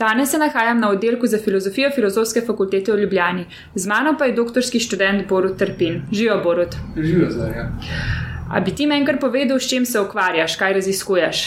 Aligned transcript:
Danes 0.00 0.30
se 0.30 0.38
nahajam 0.38 0.78
na 0.80 0.90
oddelku 0.90 1.26
za 1.26 1.38
filozofijo 1.38 1.90
Filozofske 1.94 2.40
fakultete 2.46 2.92
v 2.92 3.00
Ljubljani, 3.00 3.44
z 3.74 3.86
mano 3.86 4.14
pa 4.18 4.24
je 4.24 4.32
doktorski 4.32 4.80
študent 4.80 5.28
Borut 5.28 5.58
Trpin. 5.58 6.02
Živijo, 6.12 6.40
Borut. 6.44 6.76
Živijo, 6.96 7.30
zdaj. 7.30 7.50
Ja. 7.50 7.66
A 8.50 8.60
bi 8.60 8.70
ti 8.74 8.86
meni 8.86 9.06
kar 9.06 9.18
povedal, 9.20 9.58
s 9.58 9.68
čim 9.68 9.86
se 9.86 10.00
ukvarjaš, 10.00 10.56
kaj 10.56 10.72
raziskuješ? 10.72 11.42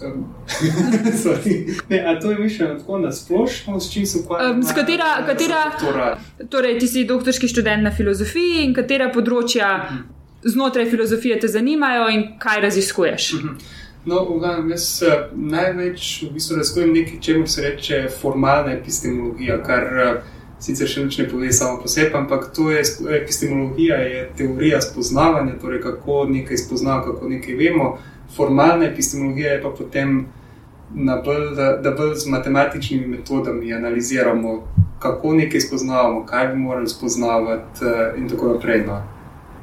ne, 1.88 1.98
a 2.06 2.20
to 2.20 2.30
je 2.30 2.38
mišljeno 2.38 2.78
tako 2.78 2.98
na 2.98 3.12
splošno, 3.12 3.80
s 3.80 3.92
čim 3.92 4.06
se 4.06 4.18
ukvarjaš? 4.18 4.50
Um, 4.50 4.62
katera, 4.74 5.10
katera, 5.26 6.16
torej, 6.48 6.78
ti 6.78 6.88
si 6.88 7.04
doktorski 7.04 7.48
študent 7.48 7.82
na 7.82 7.92
filozofiji 7.92 8.64
in 8.64 8.74
katera 8.74 9.10
področja 9.12 9.68
uh 9.76 9.92
-huh. 9.92 10.02
znotraj 10.42 10.90
filozofije 10.90 11.40
te 11.40 11.48
zanimajo 11.48 12.08
in 12.08 12.24
kaj 12.38 12.60
raziskuješ? 12.60 13.32
Uh 13.32 13.40
-huh. 13.40 13.54
No, 14.04 14.24
glavnem, 14.24 14.70
jaz 14.70 15.02
uh, 15.04 15.28
največ 15.36 16.22
v 16.22 16.32
bistvu 16.32 16.56
razkujem 16.56 16.92
nekaj, 16.92 17.18
čemu 17.20 17.46
se 17.46 17.62
reče 17.62 18.06
formalna 18.20 18.72
epistemologija, 18.72 19.58
kar 19.62 19.84
uh, 19.92 20.22
sicer 20.60 20.88
še 20.88 21.04
ne 21.04 21.26
pove 21.28 21.50
samo 21.52 21.82
po 21.82 21.88
sebi, 21.88 22.16
ampak 22.16 22.46
to 22.56 22.70
je 22.72 22.80
epistemologija, 23.18 23.98
je 24.00 24.22
teorija 24.38 24.80
spoznavanja, 24.80 25.58
torej 25.60 25.82
kako 25.84 26.24
nekaj 26.30 26.62
spoznavamo, 26.62 27.12
kako 27.12 27.28
nekaj 27.28 27.58
vemo. 27.60 27.90
Formalna 28.36 28.88
epistemologija 28.88 29.52
je 29.52 29.62
pa 29.62 29.74
potem, 29.76 30.16
bolj, 30.96 31.44
da, 31.56 31.68
da 31.76 31.92
bolj 31.92 32.14
z 32.24 32.32
matematičnimi 32.32 33.06
metodami 33.18 33.74
analiziramo, 33.74 34.62
kako 34.98 35.34
nekaj 35.42 35.60
spoznavamo, 35.60 36.24
kaj 36.26 36.48
bi 36.54 36.58
morali 36.64 36.88
spoznavati 36.88 37.84
uh, 37.84 38.16
in 38.16 38.32
tako 38.32 38.54
naprej. 38.54 38.86
No. 38.88 39.02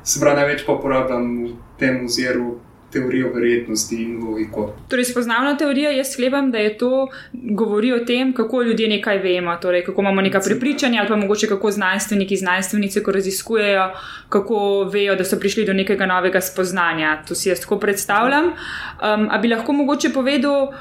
Se 0.03 0.21
pravi, 0.21 0.43
največ 0.43 0.65
pa 0.65 0.77
uporabljam 0.77 1.27
v 1.47 1.51
tem 1.81 2.03
oziru 2.05 2.59
teorijo 2.91 3.31
verjetnosti 3.33 3.95
in 3.95 4.17
logiko. 4.23 4.75
Torej, 4.89 5.05
spoznavna 5.05 5.57
teorija, 5.57 5.91
jaz 5.91 6.13
sklepam, 6.13 6.51
da 6.51 6.57
je 6.57 6.77
to 6.77 7.07
govori 7.33 7.91
o 7.93 7.99
tem, 8.05 8.33
kako 8.33 8.61
ljudje 8.61 8.87
nekaj 8.87 9.19
vemo, 9.19 9.55
torej, 9.61 9.83
kako 9.85 10.01
imamo 10.01 10.21
neka 10.21 10.39
prepričanja, 10.39 10.99
ali 10.99 11.09
pa 11.09 11.15
mogoče 11.15 11.47
kako 11.47 11.71
znanstveniki, 11.71 12.37
znanstvenice, 12.37 13.03
ko 13.03 13.11
raziskujejo, 13.11 13.89
kako 14.29 14.83
vejo, 14.93 15.15
da 15.15 15.25
so 15.25 15.39
prišli 15.39 15.65
do 15.65 15.73
nekega 15.73 16.05
novega 16.05 16.41
spoznanja. 16.41 17.17
To 17.27 17.35
si 17.35 17.49
jaz 17.49 17.59
tako 17.59 17.79
predstavljam. 17.79 18.45
Um, 18.45 19.27
a 19.31 19.37
bi 19.37 19.47
lahko 19.47 19.73
mogoče 19.73 20.13
povedal. 20.13 20.71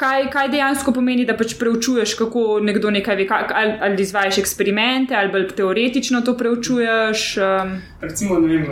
Kaj, 0.00 0.30
kaj 0.32 0.46
dejansko 0.48 0.94
pomeni, 0.96 1.26
da 1.28 1.34
pač 1.36 1.58
preučuješ, 1.60 2.14
kako 2.16 2.60
nekdo 2.64 2.88
nekaj 2.90 3.16
ve, 3.16 3.26
ali, 3.28 3.74
ali 3.84 4.02
izvajaš 4.02 4.38
eksperimente, 4.40 5.12
ali 5.14 5.28
bolj 5.28 5.50
teoretično 5.58 6.22
to 6.24 6.32
preučuješ? 6.40 7.36
Um. 7.36 7.74
Recimo, 8.00 8.38
ne 8.40 8.48
vem, 8.48 8.64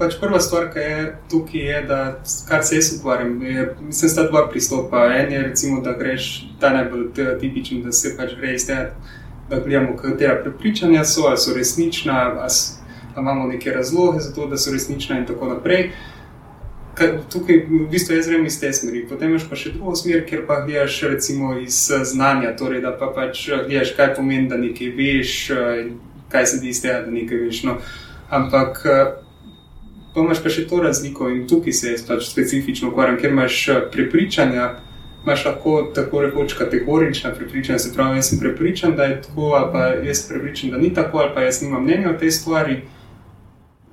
pač 0.00 0.16
prva 0.20 0.40
stvar, 0.40 0.70
ki 0.72 0.80
je 0.80 1.00
tukaj, 1.30 1.60
je, 1.60 1.80
da 1.88 1.98
kar 2.48 2.64
se 2.64 2.78
jaz 2.78 2.94
ukvarjam, 2.96 3.34
je, 3.44 3.66
mislim, 3.84 4.10
sta 4.10 4.24
dva 4.30 4.46
pristopa. 4.48 5.04
En 5.14 5.32
je, 5.32 5.42
recimo, 5.42 5.80
da 5.84 5.92
greš 5.92 6.30
ta 6.60 6.72
najbolj 6.72 7.10
tipičen, 7.40 7.82
da 7.84 7.92
se 7.92 8.14
pač 8.16 8.32
gre 8.40 8.54
iz 8.56 8.66
tega, 8.66 8.94
da 9.50 9.60
gledamo, 9.60 9.96
katera 9.96 10.40
prepričanja 10.42 11.04
so, 11.04 11.28
ali 11.28 11.38
so 11.38 11.54
resnična, 11.56 12.18
ali 12.40 12.50
imamo 13.18 13.46
neke 13.46 13.70
razloge 13.70 14.20
za 14.20 14.32
to, 14.34 14.46
da 14.46 14.56
so 14.56 14.72
resnična 14.72 15.18
in 15.18 15.26
tako 15.26 15.52
naprej. 15.52 15.90
Tukaj 17.32 17.64
v 17.68 17.86
bistvu 17.90 18.16
jaz 18.16 18.28
grem 18.28 18.44
iz 18.46 18.58
te 18.60 18.72
smeri. 18.72 19.06
Potem 19.08 19.30
imaš 19.30 19.46
pa 19.48 19.56
še 19.56 19.72
drugo 19.76 19.94
smer, 19.96 20.24
kjer 20.28 20.44
pa 20.48 20.62
gledaš 20.64 21.00
recimo 21.08 21.54
iz 21.60 21.86
znanja, 22.04 22.56
torej 22.56 22.82
da 22.84 22.92
pa 22.96 23.12
pač 23.14 23.46
gledaš, 23.48 23.94
kaj 23.96 24.14
pomeni, 24.16 24.48
da 24.48 24.56
nekaj 24.60 24.92
veš, 24.96 25.34
kaj 26.32 26.46
se 26.46 26.60
di 26.60 26.72
iz 26.72 26.80
tega, 26.82 27.02
da 27.06 27.12
nekaj 27.12 27.44
veš. 27.46 27.62
No. 27.68 27.80
Ampak 28.30 28.84
Pa 30.14 30.20
imaš 30.20 30.42
pa 30.42 30.50
še 30.50 30.66
to 30.68 30.80
razliko 30.82 31.28
in 31.30 31.44
tukaj 31.48 31.72
se 31.72 31.92
jaz 31.92 32.06
pač 32.06 32.24
specifično 32.26 32.90
ukvarjam, 32.90 33.18
ker 33.20 33.30
imaš 33.30 33.58
eh, 33.68 33.82
prepričanja, 33.92 34.70
imaš 35.24 35.44
lahko 35.46 35.74
tako 35.94 36.22
rekoč 36.24 36.54
kategorična 36.58 37.30
prepričanja, 37.34 37.78
se 37.78 37.92
pravi, 37.94 38.18
jaz 38.18 38.30
sem 38.30 38.40
prepričan, 38.40 38.96
da 38.96 39.04
je 39.04 39.20
tako, 39.22 39.52
ali 39.58 39.72
pa 39.72 39.84
jaz 40.08 40.24
prepričan, 40.28 40.70
da 40.70 40.78
ni 40.78 40.94
tako, 40.94 41.18
ali 41.18 41.34
pa 41.34 41.44
jaz 41.46 41.62
nimam 41.62 41.84
mnenja 41.84 42.10
o 42.10 42.18
tej 42.18 42.30
stvari. 42.30 42.80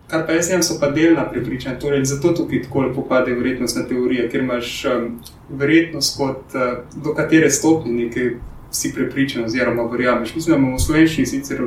Kar 0.08 0.24
pa 0.26 0.34
jaz 0.34 0.50
imam, 0.50 0.64
so 0.64 0.80
pa 0.80 0.90
delna 0.96 1.28
prepričanja, 1.30 1.80
torej 1.80 2.06
zato 2.06 2.32
tukaj 2.34 2.62
tako 2.64 2.82
lepo 2.82 3.04
pade 3.10 3.34
verjetnostna 3.36 3.84
teorija, 3.90 4.30
ker 4.32 4.42
imaš 4.42 4.86
um, 4.86 5.10
verjetnost, 5.50 6.18
kot, 6.18 6.56
uh, 6.56 6.78
do 7.04 7.14
katere 7.14 7.50
stopni 7.52 8.06
nekaj 8.06 8.32
si 8.72 8.94
prepričan, 8.96 9.46
oziroma 9.46 9.84
verjameš. 9.92 10.36
Mislim, 10.36 10.54
da 10.54 10.60
imamo 10.60 10.78
v 10.78 10.86
slovenščini 10.86 11.28
sicer 11.28 11.62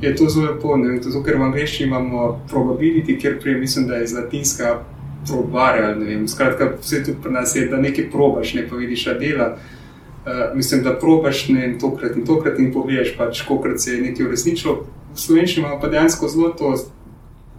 je 0.00 0.16
to 0.16 0.28
zelo 0.28 0.50
lepo. 0.52 0.76
Zato, 1.00 1.22
ker 1.24 1.38
v 1.38 1.48
angleščini 1.48 1.88
imamo 1.88 2.40
probability, 2.50 3.18
ker 3.20 3.38
prej 3.40 3.58
mislim, 3.60 3.86
da 3.88 4.00
je 4.00 4.04
iz 4.04 4.14
latinska 4.14 4.80
probare. 5.28 5.94
Skratka, 6.28 6.72
vse 6.80 7.04
tu 7.04 7.14
pri 7.22 7.32
nas 7.32 7.56
je, 7.56 7.66
da 7.68 7.80
nekaj 7.80 8.10
probaš, 8.10 8.54
ne 8.54 8.66
pa 8.68 8.76
vidiš 8.76 9.06
dela. 9.20 9.54
Uh, 10.24 10.56
mislim, 10.56 10.82
da 10.82 10.94
probaš 10.98 11.48
ne 11.48 11.74
tokrat 11.80 12.16
in 12.16 12.26
tokrat 12.26 12.58
in 12.58 12.72
poveš, 12.72 13.12
pač, 13.18 13.42
koliko 13.44 13.78
se 13.78 13.92
je 13.92 14.02
nekaj 14.02 14.26
uresničilo. 14.26 14.74
V 15.14 15.20
slovenščini 15.20 15.66
imamo 15.66 15.80
pa 15.80 15.88
dejansko 15.92 16.28
zelo 16.28 16.48
to, 16.58 16.72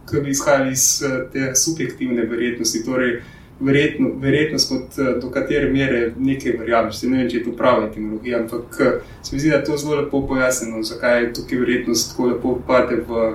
ki 0.09 0.21
bi 0.25 0.33
izhajali 0.33 0.71
iz 0.73 1.03
uh, 1.05 1.19
te 1.33 1.51
subjektivne 1.55 2.25
verjetnosti. 2.25 2.83
Torej, 2.85 3.19
verjetno, 3.59 4.09
verjetnost, 4.19 4.69
kot, 4.69 4.99
eh, 4.99 5.19
do 5.21 5.29
katere 5.31 5.71
mere 5.71 6.13
nekaj 6.17 6.57
verjameš. 6.59 7.03
Ne 7.03 7.17
vem, 7.17 7.29
če 7.29 7.37
je 7.37 7.43
to 7.43 7.55
prava 7.57 7.87
etimologija, 7.87 8.39
ampak 8.43 8.79
eh, 8.79 9.01
se 9.23 9.35
mi 9.35 9.39
zdi, 9.39 9.49
da 9.49 9.61
je 9.61 9.63
to 9.63 9.77
zelo 9.77 9.99
lepo 10.01 10.27
pojasnjeno, 10.27 10.83
zakaj 10.83 11.21
je 11.21 11.33
tukaj 11.33 11.61
verjetnost 11.63 12.11
tako 12.11 12.31
lepo 12.31 12.55
pade 12.67 13.01
v 13.07 13.27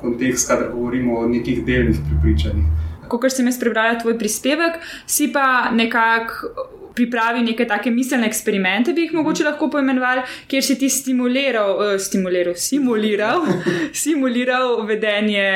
kontekst, 0.00 0.48
kadar 0.48 0.72
govorimo 0.72 1.18
o 1.18 1.28
nekih 1.28 1.64
delnih 1.64 2.00
prepričanjih. 2.08 2.64
Ko 3.08 3.30
sem 3.30 3.46
jaz 3.46 3.60
prebrala 3.60 3.98
tvoj 4.00 4.18
prispevek, 4.18 4.80
si 5.06 5.28
pa 5.32 5.70
nekako 5.70 6.50
pripravi 6.94 7.42
neke 7.42 7.66
take 7.66 7.90
miselne 7.90 8.26
eksperimente, 8.26 8.92
bi 8.92 9.06
jih 9.06 9.14
mogoče 9.14 9.44
lahko 9.44 9.68
poimenovali, 9.70 10.22
kjer 10.50 10.64
si 10.64 10.78
ti 10.78 10.88
stimuliral, 10.88 11.76
uh, 11.76 11.94
stimuliral, 12.00 12.54
simuliral, 12.56 13.46
simuliral 14.04 14.84
vedenje 14.86 15.48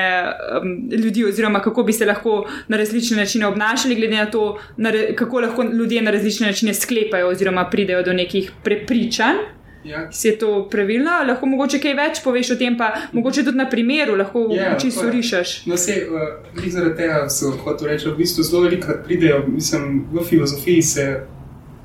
um, 0.60 0.72
ljudi, 0.90 1.24
oziroma 1.24 1.60
kako 1.60 1.82
bi 1.82 1.92
se 1.92 2.06
lahko 2.06 2.40
na 2.68 2.76
različne 2.76 3.16
načine 3.16 3.46
obnašali, 3.46 3.94
glede 3.94 4.16
na 4.16 4.26
to, 4.30 4.58
na, 4.76 4.92
kako 5.16 5.40
lahko 5.40 5.62
ljudje 5.62 6.02
na 6.02 6.10
različne 6.10 6.46
načine 6.46 6.74
sklepajo 6.74 7.28
oziroma 7.28 7.68
pridejo 7.70 8.02
do 8.02 8.12
nekih 8.12 8.52
prepričanj. 8.64 9.57
Ja. 9.84 10.12
Si 10.12 10.28
je 10.28 10.38
to 10.38 10.68
pravilno? 10.70 11.10
Lahko 11.28 11.46
mogoče 11.46 11.78
kaj 11.80 11.94
več 11.94 12.20
poveš 12.24 12.50
o 12.54 12.56
tem, 12.58 12.76
pa 12.78 12.90
mogoče 13.12 13.44
tudi 13.46 13.60
na 13.60 13.68
primeru, 13.70 14.16
lahko 14.18 14.48
ja, 14.50 14.74
čisto 14.78 15.06
rišeš. 15.10 15.54
No, 15.70 15.76
se, 15.76 16.00
uh, 16.10 16.64
zaradi 16.66 16.96
tega 16.98 17.22
so 17.30 17.52
hotel 17.62 17.92
reči, 17.92 18.08
v 18.08 18.16
bistvu 18.18 18.44
zelo 18.44 18.64
veliko 18.66 18.98
pridejo, 19.04 19.44
mislim, 19.46 20.02
v 20.12 20.24
filozofiji 20.26 20.82
se 20.82 21.06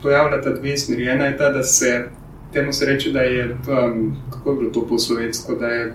pojavljata 0.01 0.55
dve 0.57 0.77
smeri. 0.77 1.07
Ena 1.13 1.29
je 1.29 1.37
ta, 1.37 1.49
da 1.53 1.63
se 1.63 1.93
temu 2.53 2.73
se 2.73 2.85
reče, 2.85 3.11
da 3.11 3.21
je, 3.21 3.45
um, 3.53 4.15
kako 4.31 4.51
je 4.51 4.57
bilo 4.57 4.71
to 4.71 4.87
po 4.87 4.99
slovensko, 4.99 5.55
da 5.55 5.67
je 5.67 5.93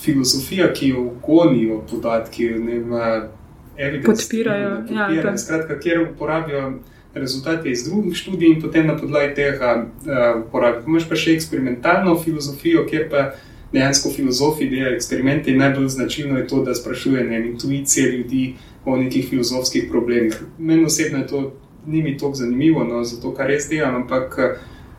filozofija, 0.00 0.72
ki 0.72 0.88
jo 0.88 1.10
gonijo 1.26 1.82
podatki, 1.90 2.48
ne 2.48 2.78
vem, 2.78 3.28
evidence. 3.76 4.22
Podpirajo. 4.22 4.76
podpirajo 4.76 5.26
ja, 5.26 5.38
skratka, 5.38 5.78
kjer 5.80 6.00
uporabijo 6.02 6.72
rezultate 7.14 7.70
iz 7.70 7.84
drugih 7.84 8.16
študij 8.16 8.48
in 8.48 8.60
potem 8.62 8.86
na 8.86 8.96
podlagi 8.96 9.34
tega 9.34 9.72
uh, 9.84 10.42
uporabijo. 10.46 10.86
Imáš 10.86 11.08
pa 11.08 11.16
še 11.16 11.36
eksperimentalno 11.36 12.16
filozofijo, 12.24 12.86
kjer 12.88 13.08
pa 13.10 13.32
dejansko 13.72 14.10
filozofi 14.12 14.68
delajo 14.68 14.96
eksperimente 14.96 15.50
in 15.50 15.58
najbolj 15.58 15.88
značilno 15.88 16.38
je 16.38 16.46
to, 16.46 16.62
da 16.64 16.74
sprašujejo 16.74 17.44
intuicije 17.44 18.10
ljudi 18.10 18.54
o 18.84 18.96
nekih 18.96 19.28
filozofskih 19.28 19.86
problemih. 19.90 20.40
Meni 20.58 20.84
osebno 20.84 21.18
je 21.18 21.26
to 21.26 21.52
ni 21.86 22.02
mi 22.02 22.18
tako 22.18 22.34
zanimivo, 22.34 22.84
no, 22.84 23.04
zato 23.04 23.34
kar 23.34 23.46
res 23.46 23.68
delam, 23.68 23.94
ampak 23.94 24.38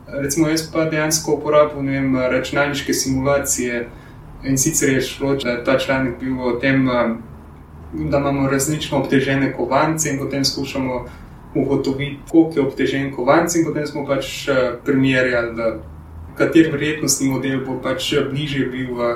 recimo 0.08 0.48
jaz 0.48 0.66
pa 0.72 0.86
dejansko 0.86 1.38
uporabljam 1.38 2.16
računalniške 2.16 2.94
simulacije 2.94 3.88
in 4.44 4.58
sicer 4.58 4.90
je 4.90 5.02
šlo, 5.02 5.36
da 5.36 5.50
je 5.50 5.64
ta 5.64 5.78
članek 5.80 6.20
bil 6.20 6.42
o 6.42 6.52
tem, 6.60 6.88
da 7.94 8.18
imamo 8.18 8.50
različno 8.50 8.98
obtežene 8.98 9.54
kovance 9.54 10.10
in 10.10 10.20
potem 10.20 10.46
skušamo 10.46 11.06
ugotoviti, 11.56 12.20
koliko 12.32 12.60
je 12.60 12.66
obtežen 12.66 13.12
kovanc, 13.16 13.56
in 13.56 13.66
potem 13.66 13.88
smo 13.88 14.06
pač 14.06 14.48
eh, 14.48 14.74
primerjali, 14.86 15.74
kater 16.38 16.72
vrednostni 16.74 17.30
model 17.30 17.62
bo 17.66 17.78
pač 17.82 18.14
bližje 18.32 18.66
bil 18.74 18.96
v 18.98 19.14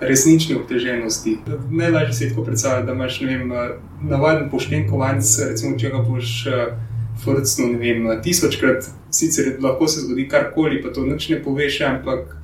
resnični 0.00 0.56
obteženosti. 0.56 1.38
Najlažje 1.70 2.12
se 2.12 2.24
je 2.24 2.30
tako 2.30 2.44
predstavljati, 2.44 2.86
da 2.86 2.92
imaš 2.92 3.20
vem, 3.20 3.52
eh, 3.52 3.70
navaden 4.02 4.50
pošten 4.50 4.88
kovanc, 4.90 5.38
recimo, 5.48 5.78
če 5.78 5.90
ga 5.90 6.02
boš 6.08 6.46
eh, 6.46 6.66
vrcnil, 7.24 7.72
ne 7.72 7.78
vem, 7.78 8.10
tisočkrat, 8.22 8.88
sicer 9.10 9.56
lahko 9.60 9.88
se 9.88 10.00
zgodi 10.00 10.28
karkoli, 10.28 10.82
pa 10.82 10.92
to 10.92 11.04
nič 11.04 11.28
ne 11.28 11.42
poveš, 11.42 11.80
ampak 11.80 12.36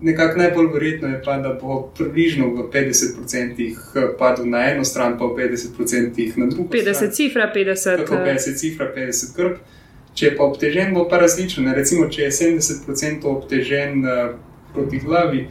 nekako 0.00 0.38
najbolj 0.38 0.66
verjetno 0.72 1.08
je 1.08 1.22
pa, 1.24 1.36
da 1.36 1.58
bo 1.62 1.92
približno 1.98 2.46
v 2.46 2.70
50% 2.72 3.68
eh, 3.68 4.08
padel 4.18 4.48
na 4.48 4.70
eno 4.70 4.84
stran, 4.84 5.18
pa 5.18 5.24
v 5.24 5.36
50% 5.36 6.36
na 6.36 6.46
drugo. 6.46 6.68
50 6.72 6.94
stran. 6.94 7.10
cifra, 7.10 7.52
50. 7.56 7.96
Tako 7.96 8.14
50 8.14 8.58
cifra, 8.58 8.92
50 8.96 9.36
krp. 9.36 9.58
Če 10.14 10.26
je 10.26 10.36
pa 10.36 10.44
obtežen, 10.44 10.94
bo 10.94 11.06
pa 11.08 11.20
različno. 11.22 11.74
Recimo, 11.74 12.08
če 12.08 12.22
je 12.22 12.30
70% 12.30 13.26
obtežen 13.30 14.02
uh, 14.04 14.32
proti 14.74 14.98
glavi, 14.98 15.44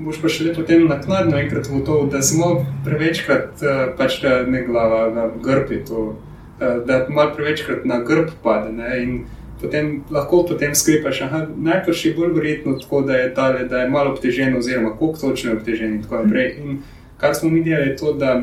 boš 0.00 0.22
pa 0.22 0.30
še 0.32 0.46
lepo 0.48 0.62
potem 0.62 0.86
naknadno 0.88 1.36
enkrat 1.36 1.68
gotovo, 1.68 2.06
da 2.08 2.22
smo 2.24 2.64
prevečkrat 2.86 3.60
uh, 3.60 3.82
pač 3.98 4.22
ne 4.24 4.64
glava, 4.64 5.10
na 5.12 5.28
grb 5.44 5.74
je 5.76 5.82
to, 5.84 6.06
uh, 6.16 6.80
da 6.88 7.04
malo 7.12 7.34
prevečkrat 7.36 7.84
na 7.84 8.00
grb 8.00 8.32
pade. 8.42 8.72
Ne? 8.72 9.02
In 9.02 9.12
potem 9.60 10.02
lahko 10.10 10.44
potem 10.48 10.74
sklepaš, 10.74 11.20
da 11.20 11.46
najprej 11.56 12.00
je 12.04 12.14
bolj 12.14 12.32
verjetno 12.34 12.78
tako, 12.78 13.02
da 13.02 13.16
je, 13.16 13.34
tale, 13.34 13.64
da 13.68 13.82
je 13.82 13.90
malo 13.90 14.12
obtežen, 14.12 14.56
oziroma 14.56 14.96
koliko 14.96 15.18
točno 15.18 15.50
je 15.50 15.56
obtežen 15.56 15.94
in 15.94 16.02
tako 16.02 16.22
naprej. 16.24 16.56
In 16.58 16.78
kar 17.16 17.34
smo 17.34 17.50
videli, 17.50 17.88
je 17.88 17.96
to, 17.96 18.12
da 18.12 18.42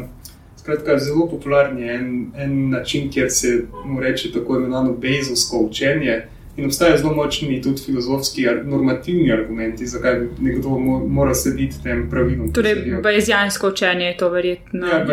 skratka, 0.67 0.97
zelo 0.99 1.29
popularen 1.29 1.79
je 1.79 1.93
en, 1.95 2.25
en 2.37 2.69
način, 2.69 3.11
kjer 3.11 3.31
se 3.31 3.61
mu 3.85 3.99
reče 3.99 4.31
tako 4.31 4.57
imenovano 4.57 4.93
bezovsko 4.93 5.57
učenje. 5.57 6.21
In 6.57 6.65
obstajajo 6.65 6.97
zelo 6.97 7.13
močni 7.13 7.61
tudi 7.61 7.81
filozofski, 7.85 8.45
normativni 8.65 9.31
argumenti, 9.31 9.85
zakaj 9.87 10.19
nekdo 10.39 10.69
moral 11.07 11.35
slediti 11.35 11.83
tem 11.83 12.09
pravilom. 12.09 12.53
Torej, 12.53 12.75
bajezijansko 13.03 13.67
učenje 13.67 14.05
je 14.05 14.17
to 14.17 14.29
verjetno. 14.29 14.87
Ja, 14.87 15.05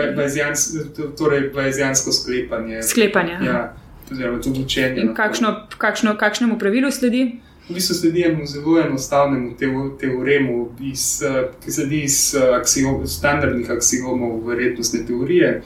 torej, 1.19 1.51
bajezijansko 1.55 2.13
sklepanje. 2.13 2.83
Sklepanje. 2.83 3.33
Ja, 3.33 3.77
oziroma 4.13 4.41
tudi 4.41 4.63
učenje. 4.63 5.03
In 5.03 5.15
kakšno, 5.15 5.55
kakšno, 5.79 6.17
kakšnemu 6.19 6.59
pravilu 6.59 6.91
sledi? 6.91 7.41
V 7.69 7.75
bistvu 7.75 7.95
sledi 7.95 8.23
enemu 8.23 8.47
zelo 8.47 8.81
enostavnemu 8.81 9.55
teoremu, 10.01 10.69
iz, 10.81 11.23
ki 11.65 11.73
sledi 11.73 12.03
iz 12.05 12.35
aksiom, 12.61 13.07
standardnih 13.07 13.71
aksiomov 13.71 14.43
verjetnostne 14.49 15.07
teorije. 15.07 15.63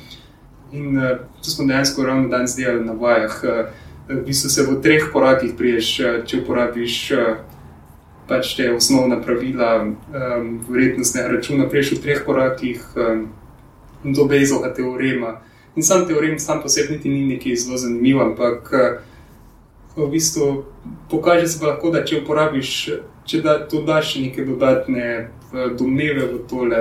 In 0.72 1.00
to 1.42 1.50
smo 1.50 1.66
dejansko 1.66 2.04
ravno 2.06 2.28
danes 2.28 2.56
delali 2.56 2.84
na 2.84 2.92
vajah. 2.92 3.42
V 4.08 4.22
bistvu 4.26 4.50
se 4.50 4.62
v 4.62 4.78
treh 4.82 5.10
korakih 5.12 5.52
priješ, 5.58 5.90
če 6.26 6.42
uporabiš 6.42 6.98
pač 8.28 8.54
te 8.56 8.68
osnovna 8.72 9.18
pravila 9.24 9.82
um, 9.82 10.48
vrednostnega 10.68 11.32
računa, 11.32 11.68
priješ 11.68 11.96
v 11.96 12.02
treh 12.04 12.24
korakih 12.26 12.84
um, 12.96 13.28
do 14.04 14.24
Bezova 14.28 14.70
teorema. 14.74 15.38
In 15.78 15.84
sam 15.86 16.08
teorem, 16.08 16.38
sam 16.42 16.58
posebej, 16.62 16.98
ni 17.06 17.22
neki 17.36 17.54
zelo 17.56 17.78
zanimiv, 17.78 18.18
ampak 18.18 18.72
v 19.94 20.06
bistvu 20.10 20.64
pokaže 21.10 21.46
se 21.46 21.60
pa 21.60 21.70
lahko, 21.70 21.92
da 21.94 22.02
če 22.02 22.24
uporabiš, 22.24 22.70
če 23.22 23.42
da, 23.44 23.54
dodaš 23.70 24.16
neke 24.18 24.42
dodatne 24.42 25.28
domneve 25.78 26.26
v 26.32 26.40
tole 26.50 26.80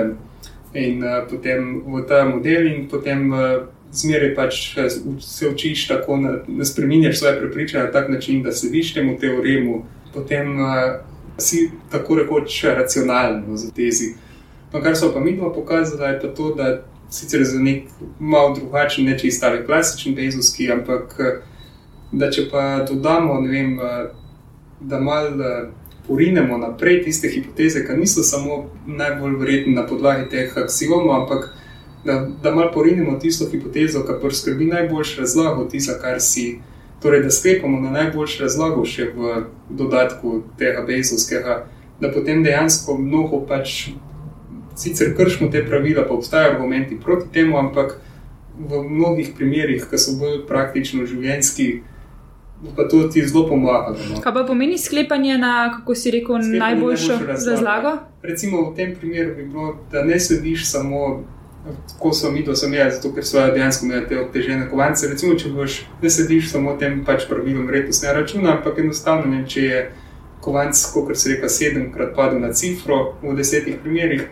in 0.74 1.04
uh, 1.06 1.22
potem 1.30 1.78
v 1.86 2.02
ta 2.10 2.24
model 2.26 2.72
in 2.74 2.88
potem. 2.90 3.28
Uh, 3.32 3.66
zmeraj 3.88 4.34
pač 4.36 4.56
eh, 4.76 4.90
se 5.20 5.48
učiš 5.48 5.86
tako, 5.88 6.18
da 6.48 6.64
spremenjaš 6.64 7.18
svoje 7.18 7.38
prepričanje 7.38 7.84
na 7.84 7.92
tak 7.92 8.08
način, 8.08 8.42
da 8.42 8.52
slediš 8.52 8.94
temu 8.94 9.16
teoremu, 9.18 9.84
potem 10.14 10.60
uh, 10.60 10.68
si 11.38 11.70
tako 11.90 12.18
rekoč 12.20 12.64
racionalen 12.64 13.44
v 13.48 13.70
tezi. 13.76 14.12
No, 14.72 14.82
kar 14.82 14.96
so 14.96 15.08
pa 15.14 15.20
mi 15.20 15.36
dva 15.36 15.52
pokazala, 15.54 16.08
je 16.12 16.20
pa 16.20 16.28
to, 16.28 16.54
da 16.54 16.84
sicer 17.10 17.44
za 17.44 17.60
nek 17.60 17.88
malo 18.18 18.54
drugačen, 18.54 19.04
ne 19.04 19.18
čisto 19.18 19.46
ali 19.46 19.64
klasičen 19.66 20.14
bezovski, 20.14 20.72
ampak 20.72 21.16
eh, 21.18 21.40
da 22.12 22.30
če 22.30 22.48
pa 22.50 22.84
dodamo, 22.88 23.40
vem, 23.40 23.76
da 24.80 25.00
malo. 25.00 25.52
Porinemo 26.08 26.56
naprej 26.56 27.02
tiste 27.04 27.28
hipoteze, 27.28 27.82
ki 27.84 27.92
niso 27.98 28.22
samo 28.24 28.70
najbolj 28.86 29.34
verjetne 29.36 29.74
na 29.76 29.82
podlagi 29.86 30.22
teh 30.32 30.54
aksiomov, 30.56 31.10
ampak 31.12 31.50
da, 32.04 32.28
da 32.42 32.54
malo 32.54 32.70
porinemo 32.72 33.18
tisto 33.18 33.48
hipotezo, 33.50 34.02
ki 34.06 34.12
preskrbi 34.22 34.64
najboljši 34.64 35.20
razlog 35.20 35.70
tisa, 35.70 35.98
kar 36.02 36.20
si. 36.20 36.60
Torej, 37.02 37.22
da 37.22 37.30
sklepamo 37.30 37.80
na 37.80 37.90
najboljši 37.90 38.42
razlog 38.42 38.80
še 38.86 39.10
v 39.14 39.42
dodatku 39.70 40.42
tega 40.58 40.82
bezovskega, 40.86 41.66
da 42.00 42.10
potem 42.10 42.42
dejansko 42.42 42.96
mnogo 42.98 43.44
pač 43.46 43.90
sicer 44.78 45.14
kršimo 45.16 45.50
te 45.50 45.64
pravila, 45.66 46.04
pa 46.08 46.14
obstajajo 46.14 46.54
argumenti 46.54 46.98
proti 47.04 47.32
temu, 47.32 47.58
ampak 47.58 47.98
v 48.58 48.82
mnogih 48.88 49.32
primerjih, 49.36 49.86
ki 49.90 49.98
so 49.98 50.16
bolj 50.18 50.42
praktično 50.48 51.06
življenjski. 51.06 51.70
Pa 52.74 52.88
to 52.90 53.04
ti 53.06 53.22
zelo 53.22 53.44
pomaga. 53.46 53.92
No. 53.94 54.18
Kaj 54.22 54.32
pa 54.34 54.42
pomeni 54.42 54.78
sklepanje 54.78 55.36
na, 55.38 55.52
kako 55.76 55.94
si 55.94 56.10
rekel, 56.10 56.40
sklepanje 56.42 56.58
najboljšo 56.58 57.18
razlago? 57.28 57.92
Recimo 58.22 58.64
v 58.70 58.74
tem 58.74 58.96
primeru 58.98 59.36
bi 59.36 59.44
bilo, 59.46 59.76
da 59.92 60.02
ne 60.02 60.18
sediš 60.20 60.66
samo 60.66 61.20
Tako 61.88 62.12
so 62.14 62.30
mi, 62.30 62.42
da 62.42 62.54
sem 62.56 62.74
jaz, 62.74 62.94
zato 62.96 63.10
ker 63.14 63.24
so 63.26 63.42
dejansko 63.54 63.86
imeli 63.86 64.06
te 64.08 64.20
obtežene 64.20 64.68
kovance. 64.70 65.08
Recimo, 65.10 65.34
če 65.34 65.50
boš 65.52 65.78
ne 66.02 66.10
sediš 66.10 66.52
samo 66.52 66.76
tem 66.80 67.02
pač 67.04 67.26
pravilom 67.28 67.66
vrednostne 67.68 68.12
računa, 68.14 68.54
ampak 68.56 68.78
enostavno 68.78 69.28
ne, 69.32 69.42
če 69.46 69.64
je 69.64 69.80
kovanc, 70.44 70.80
kot 70.94 71.16
se 71.18 71.34
reka, 71.34 71.50
sedemkrat 71.52 72.14
padel 72.16 72.40
na 72.40 72.52
cifro 72.54 73.18
v 73.22 73.34
desetih 73.36 73.80
primerih, 73.82 74.28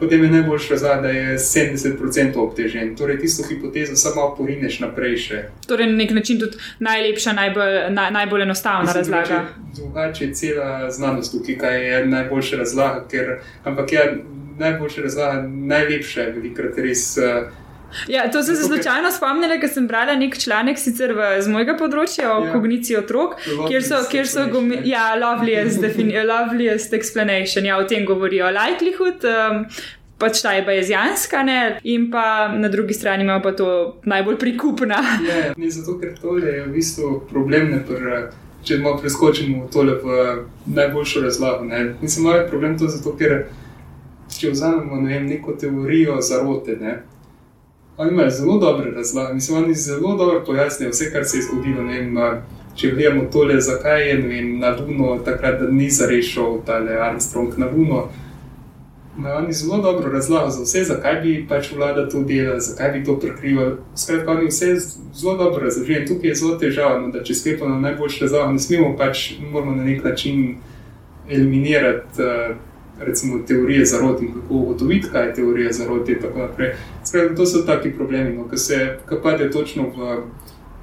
potem 0.00 0.24
je 0.24 0.30
najboljša 0.30 0.74
razlika, 0.74 1.00
da 1.00 1.08
je 1.08 1.38
70% 1.38 2.36
obtežen. 2.36 2.96
Torej, 2.96 3.18
tisto 3.18 3.44
hipotezo 3.48 3.96
samo 3.96 4.34
porineš 4.38 4.80
naprej 4.80 5.16
še. 5.16 5.42
Torej, 5.68 5.86
na 5.92 5.96
nek 6.00 6.10
način 6.16 6.40
tudi 6.40 6.58
najlepša, 6.78 7.32
najbolj, 7.32 7.78
na, 7.90 8.10
najbolj 8.10 8.42
enostavna 8.42 8.82
Mislim, 8.82 9.14
razlaga. 9.14 9.46
Drugače 9.76 10.24
je 10.24 10.34
cela 10.34 10.90
znanost 10.90 11.32
tukaj, 11.32 11.58
kaj 11.58 11.86
je 11.86 12.04
najboljša 12.06 12.56
razlaga, 12.56 13.06
ker 13.10 13.38
ampak 13.64 13.92
ja 13.92 14.04
najboljše 14.58 15.02
razlaga, 15.02 15.48
najlepše, 15.48 16.32
velikrat 16.36 16.78
res. 16.78 17.16
Uh, 17.18 17.59
Ja, 18.08 18.30
to 18.30 18.42
sem 18.42 18.56
se 18.56 18.66
slučajno 18.68 19.10
spomnila, 19.12 19.58
ker 19.60 19.70
sem 19.72 19.86
brala 19.88 20.14
nek 20.18 20.38
članek 20.38 20.78
sicer 20.78 21.14
v, 21.16 21.30
z 21.42 21.52
mojega 21.52 21.76
področja 21.78 22.32
o 22.34 22.44
ja. 22.46 22.52
kogniciji 22.54 22.98
otrok, 23.00 23.38
kjer 23.68 23.86
so, 23.86 24.02
kjer 24.10 24.28
so 24.28 24.46
gomi, 24.52 24.82
ja, 24.88 25.12
loveliest, 25.18 25.82
loveliest 26.28 26.94
explanation, 26.96 27.66
ja, 27.66 27.78
o 27.80 27.86
tem 27.88 28.06
govorijo. 28.08 28.50
Likelihood, 28.54 29.26
um, 29.26 29.64
pač 30.20 30.42
ta 30.44 30.52
je 30.56 30.66
bajezijanska, 30.66 31.42
ne, 31.46 31.60
in 31.88 32.10
pa 32.12 32.50
na 32.52 32.68
drugi 32.68 32.94
strani 32.94 33.24
ima 33.24 33.40
pa 33.40 33.54
to 33.56 33.70
najbolj 34.04 34.38
prikupna. 34.38 35.00
Ja, 35.26 35.40
ne, 35.56 35.70
zato 35.70 35.98
ker 36.00 36.14
to 36.20 36.36
je 36.38 36.60
v 36.66 36.70
bistvu 36.74 37.14
problem, 37.30 37.72
ne, 37.74 37.82
pr, 37.86 38.28
če 38.64 38.78
malo 38.82 39.00
preskočimo 39.00 39.66
tole 39.72 39.96
v 40.02 40.20
najboljšo 40.66 41.24
razlago. 41.24 41.64
Ne. 41.64 41.94
Mislim, 42.02 42.28
moj 42.28 42.44
problem 42.50 42.76
to 42.78 42.88
zato, 42.92 43.14
ker 43.16 43.46
če 44.30 44.52
vzamemo 44.52 45.00
ne 45.00 45.14
vem, 45.14 45.26
neko 45.26 45.56
teorijo 45.60 46.20
zarote. 46.24 46.76
Ne? 46.80 47.00
Oni 48.00 48.10
imajo 48.10 48.30
zelo 48.30 48.58
dobre 48.58 48.90
razlage, 48.90 49.34
mislim, 49.34 49.64
oni 49.64 49.74
zelo 49.74 50.16
dobro 50.16 50.42
pojasnijo 50.46 50.90
vse, 50.90 51.10
kar 51.12 51.24
se 51.24 51.36
je 51.38 51.42
zgodilo. 51.42 51.82
Vem, 51.82 52.16
če 52.74 52.90
gledamo 52.90 53.24
tole, 53.32 53.60
zakaj 53.60 54.08
je 54.08 54.14
vem, 54.16 54.58
na 54.58 54.70
Luno 54.76 55.18
takrat, 55.24 55.60
ni 55.70 55.90
zarešil 55.90 56.62
tale 56.66 56.96
Armstrong 56.96 57.58
na 57.58 57.66
Luno. 57.66 58.06
No, 59.18 59.34
oni 59.34 59.52
zelo 59.52 59.82
dobro 59.82 60.12
razlagajo 60.12 60.50
za 60.50 60.62
vse, 60.62 60.84
zakaj 60.84 61.20
bi 61.20 61.34
pač 61.48 61.72
vlada 61.76 62.06
to 62.08 62.22
delala, 62.24 62.60
zakaj 62.60 62.90
bi 62.94 63.04
to 63.04 63.18
prekrivali. 63.20 63.76
Skratka, 63.94 64.32
oni 64.32 64.48
vse 64.48 64.74
zelo 65.14 65.36
dobro 65.36 65.64
razložijo. 65.64 66.06
Tukaj 66.08 66.30
je 66.30 66.34
zelo 66.34 66.56
težavno, 66.56 67.12
da 67.12 67.22
če 67.22 67.34
sklepamo 67.34 67.74
na 67.74 67.80
najboljše 67.90 68.24
razlage, 68.24 68.52
ne 68.52 68.64
smemo 68.64 68.96
pač 68.96 69.26
moramo 69.52 69.76
na 69.76 69.84
nek 69.84 70.04
način 70.04 70.56
eliminirati. 71.28 72.22
Uh, 72.22 72.56
recimo, 73.00 73.38
teorije 73.46 73.84
zarot 73.84 74.22
in 74.22 74.34
kako 74.34 74.54
ugotoviti, 74.54 75.08
kaj 75.12 75.26
je 75.26 75.34
teorija 75.34 75.72
zarot. 75.72 76.08
Skratka, 77.04 77.34
to 77.34 77.46
so 77.46 77.62
taki 77.66 77.90
problemi, 77.90 78.36
no, 78.36 78.48
ki 78.48 78.56
se 78.56 78.98
pade 79.22 79.50
točno 79.50 79.88
v. 79.96 80.22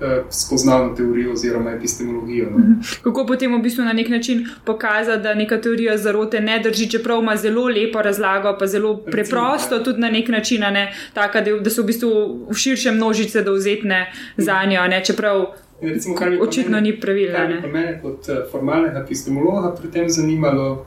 Eh, 0.02 0.24
spoznavno 0.30 0.96
teorijo 0.96 1.32
oziroma 1.32 1.72
epistemologijo. 1.72 2.50
No. 2.50 2.58
Mhm. 2.58 2.72
Kako 3.02 3.26
potem 3.26 3.56
v 3.56 3.62
bistvu 3.62 3.84
na 3.84 3.94
nek 3.94 4.10
način 4.10 4.48
pokazati, 4.66 5.24
da 5.24 5.34
neka 5.34 5.62
teorija 5.62 5.98
zarote 5.98 6.40
ne 6.40 6.60
drži, 6.60 6.90
čeprav 6.90 7.20
ima 7.20 7.36
zelo 7.36 7.66
lepo 7.68 8.02
razlago, 8.02 8.56
pa 8.60 8.68
zelo 8.68 8.98
preprosto, 8.98 9.78
Recimo, 9.78 9.84
tudi 9.84 10.00
na 10.00 10.10
nek 10.10 10.28
način, 10.28 10.62
ne, 10.62 10.94
taka, 11.14 11.42
da, 11.42 11.52
da 11.60 11.70
so 11.70 11.82
v 11.82 11.86
bistvu 11.86 12.10
v 12.50 12.54
širše 12.54 12.92
množice 12.92 13.42
dovzetne 13.42 14.12
za 14.38 14.66
njo, 14.66 14.88
ne, 14.88 15.04
čeprav 15.06 15.46
Recimo, 15.82 16.16
očitno 16.42 16.80
ni 16.80 17.00
pravilno. 17.00 17.40
Mene 17.74 18.00
kot 18.02 18.30
eh, 18.30 18.46
formalnega 18.52 19.00
epistemologa 19.00 19.76
pri 19.82 19.92
tem 19.92 20.10
zanimalo, 20.10 20.86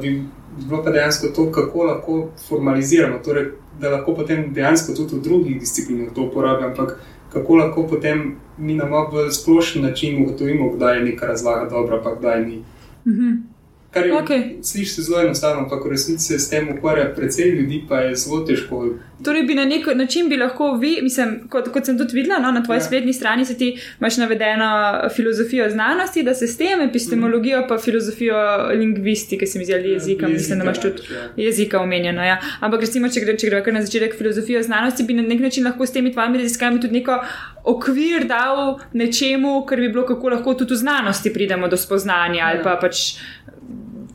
bi 0.00 0.22
bilo 0.68 0.82
pa 0.84 0.90
dejansko 0.90 1.26
to, 1.36 1.52
kako 1.52 1.84
lahko 1.84 2.28
formaliziramo, 2.48 3.18
torej, 3.24 3.50
da 3.80 3.90
lahko 3.90 4.14
potem 4.14 4.52
dejansko 4.54 4.94
tudi 4.94 5.16
v 5.16 5.22
drugih 5.22 5.60
disciplinah 5.60 6.14
to 6.14 6.22
uporabljamo, 6.22 6.70
ampak 6.70 6.98
kako 7.32 7.56
lahko 7.56 7.86
potem 7.90 8.36
mi 8.58 8.74
na 8.74 8.84
malo 8.84 9.10
bolj 9.10 9.30
splošen 9.30 9.82
način 9.82 10.22
ugotovimo, 10.22 10.70
kdaj 10.76 10.98
je 10.98 11.04
neka 11.04 11.26
razlaga 11.26 11.70
dobra, 11.70 12.02
pa 12.02 12.14
kdaj 12.14 12.44
ni. 12.46 12.62
-hmm. 13.06 13.53
Kar 13.94 14.06
je 14.06 14.12
okay. 14.12 14.42
slišiš 14.62 15.04
zelo 15.06 15.20
enostavno, 15.20 15.62
ampak 15.62 15.84
v 15.84 15.90
resnici 15.90 16.24
se 16.24 16.38
s 16.38 16.48
tem 16.50 16.68
ukvarja 16.78 17.12
precej 17.16 17.50
ljudi, 17.50 17.84
pa 17.88 18.00
je 18.00 18.14
zelo 18.14 18.40
težko. 18.46 18.86
Torej, 19.24 19.42
bi 19.42 19.54
na 19.54 19.64
nek 19.64 19.86
način 19.94 20.28
bi 20.28 20.36
lahko 20.36 20.72
vi, 20.80 20.98
mislim, 21.02 21.36
kot, 21.48 21.68
kot 21.72 21.86
sem 21.86 21.98
tudi 21.98 22.16
videla 22.16 22.40
no, 22.42 22.50
na 22.52 22.62
tvoji 22.62 22.78
ja. 22.78 22.84
spletni 22.84 23.12
strani, 23.12 23.44
se 23.44 23.54
ti 23.58 23.78
imaš 24.00 24.16
navedeno 24.16 24.68
filozofijo 25.16 25.70
znanosti, 25.70 26.22
da 26.22 26.34
se 26.34 26.46
s 26.46 26.56
tem 26.56 26.80
epistemologijo, 26.80 27.60
mm. 27.60 27.68
pa 27.68 27.78
filozofijo 27.78 28.36
lingvistike, 28.72 29.46
se 29.46 29.58
mi 29.58 29.64
zdi, 29.64 29.72
jezika, 29.72 30.26
ja, 30.26 30.32
mislim, 30.32 30.58
da 30.58 30.64
imaš 30.64 30.80
tudi 30.80 31.02
ja. 31.14 31.44
jezika 31.44 31.80
omenjeno. 31.80 32.24
Ja. 32.24 32.40
Ampak 32.60 32.80
recimo, 32.80 33.08
če 33.08 33.20
greš 33.20 33.46
gre 33.46 33.72
na 33.72 33.82
začetek 33.82 34.18
filozofijo 34.18 34.62
znanosti, 34.62 35.06
bi 35.06 35.14
na 35.14 35.22
nek 35.22 35.40
način 35.40 35.64
lahko 35.64 35.86
s 35.86 35.92
temi 35.92 36.12
tvojimi 36.12 36.38
raziskavami 36.38 36.80
tudi 36.80 36.98
neko 36.98 37.20
okvir 37.64 38.26
dal 38.26 38.78
nečemu, 38.92 39.62
kar 39.68 39.80
bi 39.80 39.88
bilo, 39.88 40.06
kako 40.06 40.28
lahko 40.28 40.54
tudi 40.54 40.74
v 40.74 40.82
znanosti 40.82 41.32
pridemo 41.32 41.68
do 41.68 41.76
spoznanja 41.76 42.40
ja. 42.40 42.50
ali 42.50 42.62
pa 42.64 42.76
pač 42.80 43.14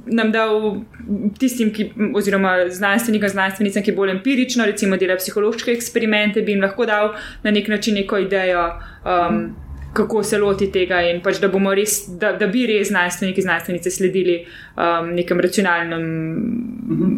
nam 0.10 0.32
dal 0.32 0.82
tistim, 1.40 1.72
ki, 1.74 1.92
oziroma 2.16 2.54
znanstvenikom, 2.70 3.30
znanstvenicam, 3.30 3.84
ki 3.86 3.96
bolj 3.98 4.14
empirično, 4.18 4.66
recimo, 4.66 4.98
delajo 4.98 5.22
psihološke 5.22 5.74
eksperimente, 5.74 6.42
bi 6.42 6.56
jim 6.56 6.64
lahko 6.64 6.86
dal 6.90 7.14
na 7.44 7.52
nek 7.52 7.68
način 7.68 8.00
neko 8.02 8.22
idejo. 8.26 8.70
Um, 9.06 9.42
kako 9.94 10.24
se 10.24 10.38
loti 10.38 10.68
tega 10.72 11.00
in 11.02 11.22
pač, 11.26 11.40
da, 11.42 11.50
res, 11.76 11.96
da, 12.22 12.34
da 12.38 12.48
bi 12.48 12.66
res 12.70 12.92
znanstveniki, 12.92 13.42
znanstvenice 13.42 13.92
sledili 13.92 14.36
um, 14.78 15.10
nekem 15.16 15.40
racionalnem 15.42 16.04
mhm. 16.90 17.16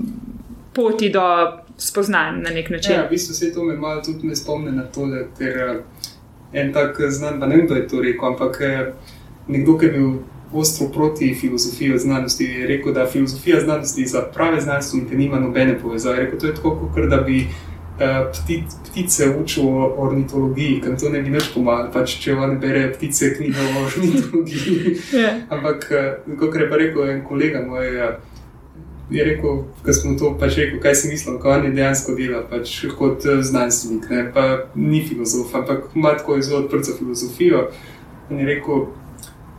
poti 0.74 1.10
do 1.12 1.24
spoznanj 1.78 2.40
na 2.46 2.54
nek 2.56 2.70
način. 2.70 2.96
Ja, 2.96 3.06
v 3.06 3.12
bistvu 3.12 3.36
se 3.36 3.52
to 3.54 3.64
me 3.64 3.76
malo 3.76 4.02
tudi 4.06 4.28
ne 4.28 4.36
spomne 4.36 4.72
na 4.72 4.86
to, 4.88 5.10
ker 5.38 5.58
uh, 5.66 6.06
en 6.54 6.72
tak 6.74 7.02
znan, 7.10 7.40
pa 7.40 7.48
ne 7.48 7.58
vem, 7.58 7.66
kdo 7.66 7.76
je 7.76 7.88
to 7.88 8.02
rekel, 8.02 8.32
ampak 8.32 8.62
uh, 8.62 9.12
nekdo, 9.52 9.78
ki 9.78 9.86
je 9.86 9.92
bil 9.92 10.14
ostro 10.54 10.88
proti 10.88 11.36
filozofiji 11.36 11.98
znanosti, 11.98 12.44
je 12.44 12.68
rekel, 12.68 12.94
da 12.94 13.08
filozofija 13.08 13.60
znanosti 13.60 14.06
za 14.06 14.22
prave 14.22 14.62
znanstvenike 14.62 15.16
nima 15.16 15.40
nobene 15.40 15.80
povezave. 15.80 16.18
Rekel, 16.18 16.40
to 16.40 16.48
je 16.48 16.56
tako, 16.56 16.90
kot 16.96 17.10
da 17.10 17.18
bi 17.18 17.38
uh, 17.42 18.32
pti, 18.32 18.64
ptice 18.90 19.30
učil 19.44 19.68
o 19.68 19.94
ornitologiji, 19.98 20.82
ker 20.82 20.98
to 21.00 21.10
ne 21.10 21.22
bi 21.22 21.30
več 21.30 21.52
pomagalo, 21.54 21.92
pač, 21.94 22.18
če 22.24 22.36
oni 22.36 22.58
berejo 22.60 22.92
ptice 22.98 23.34
knjige 23.38 23.70
o 23.70 23.86
ornitologiji. 23.86 24.98
yeah. 25.14 25.22
Ja. 25.24 25.32
Ampak, 25.50 25.88
uh, 25.92 26.36
kot 26.40 26.56
je 26.56 26.70
pa 26.70 26.82
rekel 26.82 27.10
en 27.10 27.24
kolega 27.28 27.66
moj. 27.68 27.96
Uh, 27.96 28.20
Je 29.12 29.24
rekel, 29.28 29.58
da 29.84 29.92
smo 29.94 30.14
to 30.16 30.30
pač 30.40 30.54
rekli, 30.56 30.78
kaj 30.80 30.94
si 30.96 31.10
mislil, 31.12 31.34
kako 31.36 31.50
on 31.52 31.66
je 31.66 31.72
dejansko 31.76 32.14
delal 32.16 32.46
pač 32.48 32.78
kot 32.96 33.26
znanstvenik, 33.44 34.06
ne? 34.08 34.22
pa 34.32 34.46
ni 34.76 35.02
filozof, 35.04 35.52
ampak 35.52 35.90
ima 36.00 36.14
tako 36.16 36.38
zelo 36.40 36.62
odprto 36.62 36.96
filozofijo. 36.96 37.66
In 38.30 38.40
je 38.40 38.46
rekel, 38.48 38.86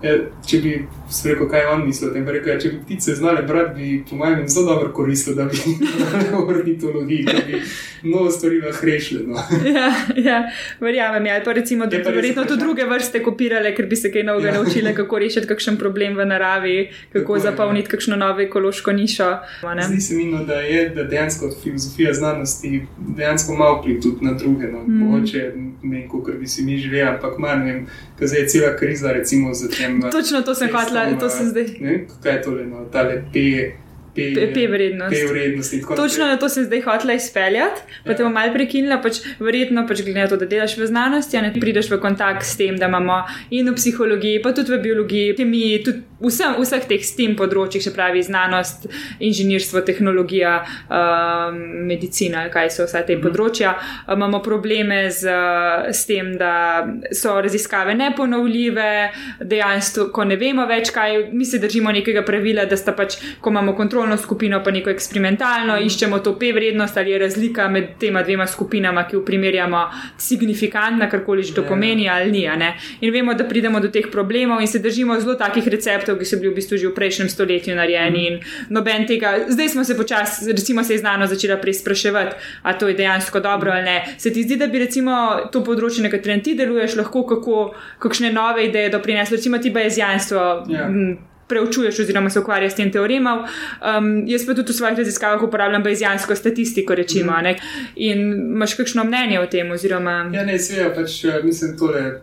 Ja, 0.03 0.17
če 0.47 0.59
bi 0.59 0.71
se 1.11 1.29
rekel, 1.29 1.47
kaj 1.51 1.67
on 1.71 1.85
misli, 1.87 2.09
tem 2.15 2.27
rekel, 2.29 2.55
ja, 2.55 2.61
če 2.61 2.71
bi 2.73 2.79
ptice 2.87 3.15
znale 3.15 3.43
brati, 3.47 3.75
bi 3.77 3.91
po 4.09 4.17
mojem 4.17 4.49
zelo 4.49 4.73
dobro 4.73 4.93
koristilo, 4.93 5.37
da 5.37 5.45
bi 5.45 5.59
imeli 5.67 6.41
ornitologiji, 6.41 7.25
da 7.29 7.43
bi 7.47 7.61
mnogo 8.03 8.31
stvari 8.31 8.61
lahko 8.61 8.87
rešili. 8.87 9.27
No. 9.27 9.43
ja, 9.79 9.93
ja, 10.17 10.39
verjamem. 10.81 11.27
Ja. 11.27 11.41
Pa 11.45 11.53
recimo, 11.53 11.87
da 11.87 11.99
bi 11.99 12.15
verjetno 12.17 12.45
tudi 12.45 12.61
druge 12.65 12.87
vrste 12.89 13.23
kopirale, 13.23 13.75
ker 13.77 13.87
bi 13.87 13.97
se 13.97 14.13
kaj 14.13 14.27
novega 14.27 14.49
ja. 14.49 14.55
naučile, 14.59 14.95
kako 14.95 15.19
rešiti 15.23 15.47
kakšen 15.47 15.79
problem 15.79 16.17
v 16.19 16.27
naravi, 16.27 16.77
kako 17.13 17.37
Tako, 17.37 17.39
zapolniti 17.39 17.87
ja. 17.87 17.91
kakšno 17.91 18.17
novo 18.17 18.41
ekološko 18.41 18.93
nišo. 18.93 19.31
Zdi 19.87 20.01
se 20.01 20.15
mi, 20.15 20.27
no, 20.33 20.45
da 20.45 20.61
je 20.61 20.89
da 20.89 21.05
dejansko 21.05 21.51
filozofija 21.63 22.13
znanosti 22.13 22.83
dejansko 23.17 23.55
malo 23.55 23.81
vpliv 23.81 24.01
tudi 24.03 24.25
na 24.25 24.33
druge. 24.33 24.67
No. 24.67 24.83
Mm. 24.87 24.99
Mogoče 24.99 25.53
ne, 25.83 26.09
kot 26.09 26.35
bi 26.41 26.47
si 26.47 26.63
mi 26.63 26.79
želeli, 26.79 27.09
ampak 27.09 27.39
manj, 27.39 27.85
ker 28.19 28.29
zdaj 28.29 28.41
je 28.41 28.49
cela 28.49 28.77
kriza, 28.77 29.13
recimo, 29.13 29.55
za 29.55 29.69
tem. 29.69 29.92
Točno 30.13 30.43
to 30.43 30.55
sem 30.55 30.73
hotel, 30.73 31.19
to 31.21 31.29
sem 31.29 31.47
zdaj. 31.53 31.71
Ne, 31.81 32.05
kaj 32.23 32.33
je 32.33 32.43
to, 32.43 32.59
no, 32.67 32.85
ta 32.93 33.03
lepi. 33.03 33.47
P-vrednost. 34.15 35.73
Točno 35.97 36.27
na 36.27 36.37
to 36.37 36.49
sem 36.49 36.65
zdaj 36.65 36.83
hotela 36.85 37.15
izpeljati, 37.17 37.81
pa 38.05 38.15
te 38.15 38.25
bom 38.25 38.33
malo 38.33 38.53
prekinila, 38.53 38.99
pač 39.01 39.23
verjetno, 39.41 39.87
pač 39.89 40.03
glede 40.05 40.21
na 40.21 40.29
to, 40.29 40.37
da 40.37 40.47
delaš 40.47 40.77
v 40.77 40.89
znanosti, 40.91 41.41
ne 41.41 41.53
prideš 41.57 41.89
v 41.91 42.01
kontakt 42.01 42.45
s 42.45 42.59
tem, 42.61 42.77
da 42.77 42.91
imamo 42.93 43.23
in 43.51 43.71
v 43.71 43.75
psihologiji, 43.79 44.43
pa 44.45 44.53
tudi 44.53 44.75
v 44.75 44.83
biologiji, 44.85 45.37
kemiji, 45.39 45.81
tudi 45.87 46.05
vsem, 46.23 46.57
vseh 46.61 46.89
teh 46.89 47.05
STEM 47.05 47.37
področjih, 47.39 47.83
se 47.85 47.93
pravi 47.95 48.23
znanost, 48.25 48.89
inženirstvo, 49.21 49.85
tehnologija, 49.87 50.59
um, 50.89 51.61
medicina, 51.89 52.47
kaj 52.53 52.73
so 52.73 52.87
vse 52.89 53.05
te 53.07 53.17
mhm. 53.17 53.27
področja. 53.29 53.77
Um, 54.07 54.23
imamo 54.23 54.43
probleme 54.43 55.11
z, 55.11 55.29
s 55.91 56.07
tem, 56.07 56.37
da 56.39 56.87
so 57.13 57.35
raziskave 57.43 57.95
neponovljive, 57.99 58.91
dejansko, 59.41 60.09
ko 60.15 60.25
ne 60.25 60.37
vemo 60.39 60.67
več, 60.71 60.93
kaj 60.95 61.33
mi 61.33 61.45
se 61.49 61.59
držimo 61.63 61.93
nekega 61.93 62.23
pravila, 62.27 62.67
da 62.71 62.79
sta 62.79 62.95
pač, 62.97 63.19
ko 63.43 63.51
imamo 63.51 63.75
kontrolno 63.79 64.17
skupino, 64.21 64.63
pa 64.63 64.71
neko 64.71 64.93
eksperimentalno, 64.93 65.75
mm. 65.75 65.89
iščemo 65.91 66.21
to 66.23 66.37
P 66.39 66.53
vrednost 66.55 66.99
ali 66.99 67.15
je 67.15 67.19
razlika 67.25 67.69
med 67.69 67.97
tema 68.01 68.23
dvema 68.23 68.47
skupinama, 68.47 69.07
ki 69.09 69.19
jo 69.19 69.25
primerjamo, 69.27 69.83
signifikantna, 70.23 71.09
karkoli 71.11 71.43
že 71.43 71.57
to 71.57 71.67
ja. 71.67 71.69
pomeni 71.69 72.09
ali 72.09 72.31
ni. 72.31 72.47
In 73.01 73.13
vemo, 73.13 73.35
da 73.35 73.45
pridemo 73.49 73.81
do 73.81 73.89
teh 73.89 74.07
problemov 74.11 74.61
in 74.61 74.69
se 74.69 74.79
držimo 74.79 75.19
zelo 75.21 75.35
takih 75.39 75.67
receptov, 75.69 76.12
ki 76.19 76.29
so 76.29 76.39
bili 76.41 76.53
v 76.53 76.57
bistvu 76.61 76.79
že 76.79 76.89
v 76.89 76.95
prejšnjem 76.95 77.29
stoletju 77.29 77.77
narejeni. 77.79 78.23
Mm. 78.23 78.27
In 78.27 78.75
noben 78.75 79.07
tega, 79.07 79.35
zdaj 79.49 79.69
smo 79.69 79.85
se 79.85 79.97
počasi, 79.97 80.53
recimo, 80.53 80.85
se 80.85 80.95
je 80.95 80.99
znano 80.99 81.27
začela 81.27 81.57
preizpraševati, 81.57 82.37
a 82.63 82.79
to 82.79 82.89
je 82.89 82.95
dejansko 82.95 83.41
dobro 83.41 83.71
mm. 83.71 83.75
ali 83.75 83.85
ne. 83.85 84.15
Se 84.19 84.33
ti 84.33 84.43
zdi, 84.43 84.57
da 84.57 84.67
bi 84.67 84.85
recimo 84.85 85.49
to 85.53 85.65
področje, 85.65 86.05
na 86.05 86.11
katerem 86.13 86.43
ti 86.43 86.55
deluješ, 86.59 86.97
lahko 87.01 87.27
kako, 87.27 87.75
kakšne 87.99 88.33
nove 88.33 88.67
ideje 88.67 88.95
doprineslo, 88.95 89.37
recimo 89.37 89.59
ti 89.59 89.71
bajezijanstvo. 89.71 90.49
Yeah. 90.69 91.31
Ja 91.53 91.63
preučuješ, 91.63 91.99
oziroma 91.99 92.31
se 92.31 92.41
ukvarjaš 92.41 92.73
s 92.73 92.77
tem 92.77 92.93
teoremom. 92.93 93.39
Um, 93.39 94.29
jaz 94.29 94.47
pa 94.47 94.55
tudi 94.55 94.73
v 94.73 94.77
svojih 94.77 94.99
raziskavah 94.99 95.43
uporabljam 95.43 95.83
bazijansko 95.83 96.37
statistiko, 96.37 96.95
rečemo. 96.95 97.33
Mm. 97.33 97.57
In 97.97 98.21
imaš 98.33 98.75
kakšno 98.75 99.05
mnenje 99.05 99.41
o 99.41 99.47
tem? 99.47 99.71
Oziroma... 99.71 100.31
Ja, 100.35 100.45
ne, 100.45 100.59
svejo, 100.59 100.93
pač 100.97 101.25
eh, 101.25 101.41
mislim, 101.45 101.77
tole, 101.79 102.21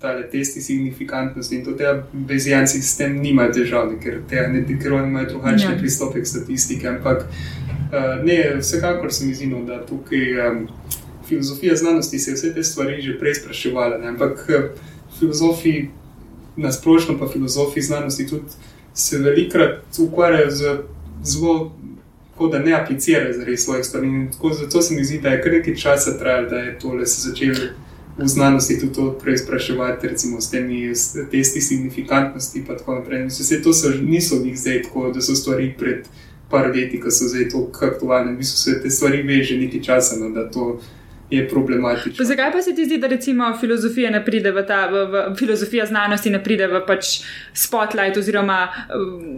ta 0.00 0.16
testi 0.32 0.60
signifikantnosti 0.60 1.56
in 1.56 1.64
to 1.64 1.72
te 1.72 2.02
bazijanci 2.12 2.82
s 2.82 2.96
tem 2.96 3.18
nimajo 3.22 3.52
težav, 3.52 3.92
ker 4.02 4.20
te 4.30 4.48
ne 4.48 4.60
dikironi 4.66 5.08
imajo 5.08 5.28
drugačne 5.34 5.74
ja. 5.74 5.78
pristope 5.78 6.22
k 6.22 6.26
statistiki. 6.26 6.88
Ampak 6.88 7.24
uh, 7.26 8.24
ne, 8.24 8.56
vsekakor 8.60 9.12
se 9.12 9.26
mi 9.26 9.34
zdi, 9.34 9.46
no, 9.46 9.64
da 9.64 9.82
tukaj. 9.86 10.48
Um, 10.48 10.68
Filozofija 11.26 11.74
znanosti 11.76 12.18
se 12.18 12.30
je 12.30 12.34
vse 12.34 12.54
te 12.54 12.62
stvari 12.62 13.00
že 13.02 13.16
prej 13.18 13.34
spraševala, 13.34 13.98
ne? 13.98 14.08
ampak 14.08 14.44
eh, 14.48 14.68
filozofi 15.18 15.88
na 16.56 16.72
splošno 16.72 17.18
pa 17.18 17.28
filozofi 17.28 17.82
znanosti 17.82 18.26
tudi 18.26 18.44
se 18.94 19.18
velikrat 19.18 19.98
ukvarjajo 19.98 20.50
z 20.50 20.78
zelo, 21.24 21.72
kot 22.36 22.52
da 22.52 22.58
ne 22.58 22.72
aplicirajo 22.72 23.32
za 23.32 23.44
res 23.44 23.64
svojih 23.64 23.84
stvari. 23.84 24.28
Zato 24.60 24.82
se 24.82 24.94
mi 24.94 25.04
zdi, 25.04 25.20
da 25.20 25.28
je 25.28 25.42
kar 25.42 25.52
nekaj 25.52 25.76
časa 25.76 26.18
trajalo, 26.18 26.48
da 26.48 26.56
je 26.56 26.78
tole 26.78 27.06
se 27.06 27.28
začelo 27.28 27.68
v 28.18 28.28
znanosti 28.28 28.80
tudi 28.80 28.92
to 28.92 29.18
preizpraševati, 29.22 30.08
recimo 30.08 30.40
s 30.40 30.50
temi 30.50 30.92
testi 31.30 31.60
signifikantnosti 31.60 32.58
in 32.58 32.64
tako 32.64 32.94
naprej. 32.94 33.26
Vse 33.26 33.62
to 33.62 33.72
so, 33.72 33.90
niso 34.02 34.36
njih 34.44 34.58
zdaj 34.58 34.82
tako, 34.82 35.10
da 35.12 35.20
so 35.20 35.34
stvari 35.34 35.74
pred 35.78 36.08
par 36.50 36.70
leti, 36.74 37.00
ko 37.00 37.10
so 37.10 37.28
zdaj 37.28 37.48
to 37.48 37.70
aktualne. 37.80 38.32
V 38.32 38.36
bistvu 38.36 38.56
se 38.56 38.82
te 38.82 38.90
stvari 38.90 39.22
veže 39.22 39.58
nekaj 39.58 39.82
časa, 39.82 40.16
no, 40.16 40.30
da 40.30 40.50
to 40.50 40.80
je 41.30 41.48
problematično. 41.48 42.24
Zakaj 42.24 42.52
pa 42.52 42.62
se 42.62 42.74
ti 42.74 42.84
zdi, 42.84 42.98
da 42.98 43.06
recimo 43.06 43.56
filozofija 43.60 44.10
ne 44.10 44.24
pride 44.24 44.50
v 44.52 44.62
ta, 44.66 44.86
v, 44.86 45.04
v, 45.10 45.22
filozofija 45.38 45.86
znanosti 45.86 46.30
ne 46.30 46.42
pride 46.42 46.66
v 46.70 46.80
pač 46.86 47.20
spotlight, 47.52 48.16
oziroma 48.16 48.58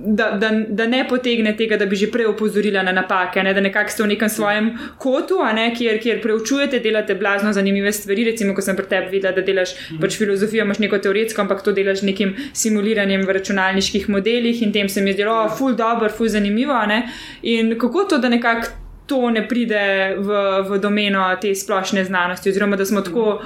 da, 0.07 0.31
da, 0.41 0.51
da 0.69 0.87
ne 0.87 1.07
potegne 1.09 1.55
tega, 1.57 1.79
da 1.81 1.87
bi 1.87 1.97
že 1.97 2.11
prej 2.13 2.29
opozorila 2.29 2.83
na 2.83 2.93
napake, 2.93 3.43
ne? 3.43 3.55
da 3.55 3.65
nekako 3.65 3.91
ste 3.91 4.03
v 4.03 4.11
nekem 4.13 4.29
svojem 4.29 4.71
kotu, 4.99 5.39
ne? 5.55 5.71
kjer, 5.75 6.01
kjer 6.03 6.21
preučujete, 6.23 6.81
delate 6.85 7.15
blazno 7.15 7.53
zanimive 7.53 7.93
stvari. 7.93 8.27
Recimo, 8.29 8.55
ko 8.55 8.63
sem 8.63 8.77
pri 8.77 8.87
tebi 8.91 9.17
videla, 9.17 9.33
da 9.33 9.43
delaš 9.43 9.73
mhm. 9.79 10.03
pač 10.03 10.19
filozofijo, 10.21 10.67
imaš 10.69 10.83
neko 10.85 10.99
teoretsko, 10.99 11.47
ampak 11.47 11.65
to 11.65 11.73
delaš 11.73 12.03
nekim 12.05 12.35
simuliranjem 12.53 13.25
v 13.25 13.39
računalniških 13.39 14.11
modelih 14.13 14.61
in 14.63 14.73
tem 14.77 14.89
se 14.89 15.01
mi 15.01 15.15
je 15.15 15.21
zdelo, 15.21 15.39
oh, 15.47 15.57
ful 15.57 15.73
dobro, 15.73 16.13
ful 16.13 16.29
zanimivo. 16.29 16.77
Ne? 16.87 17.07
In 17.43 17.79
kako 17.81 18.05
to, 18.05 18.19
da 18.19 18.29
nekako 18.29 18.88
to 19.09 19.31
ne 19.31 19.49
pride 19.49 20.17
v, 20.19 20.29
v 20.69 20.79
domeno 20.79 21.25
te 21.41 21.55
splošne 21.55 22.05
znanosti, 22.05 22.51
oziroma 22.51 22.77
da 22.77 22.85
smo 22.87 23.01
tako 23.01 23.41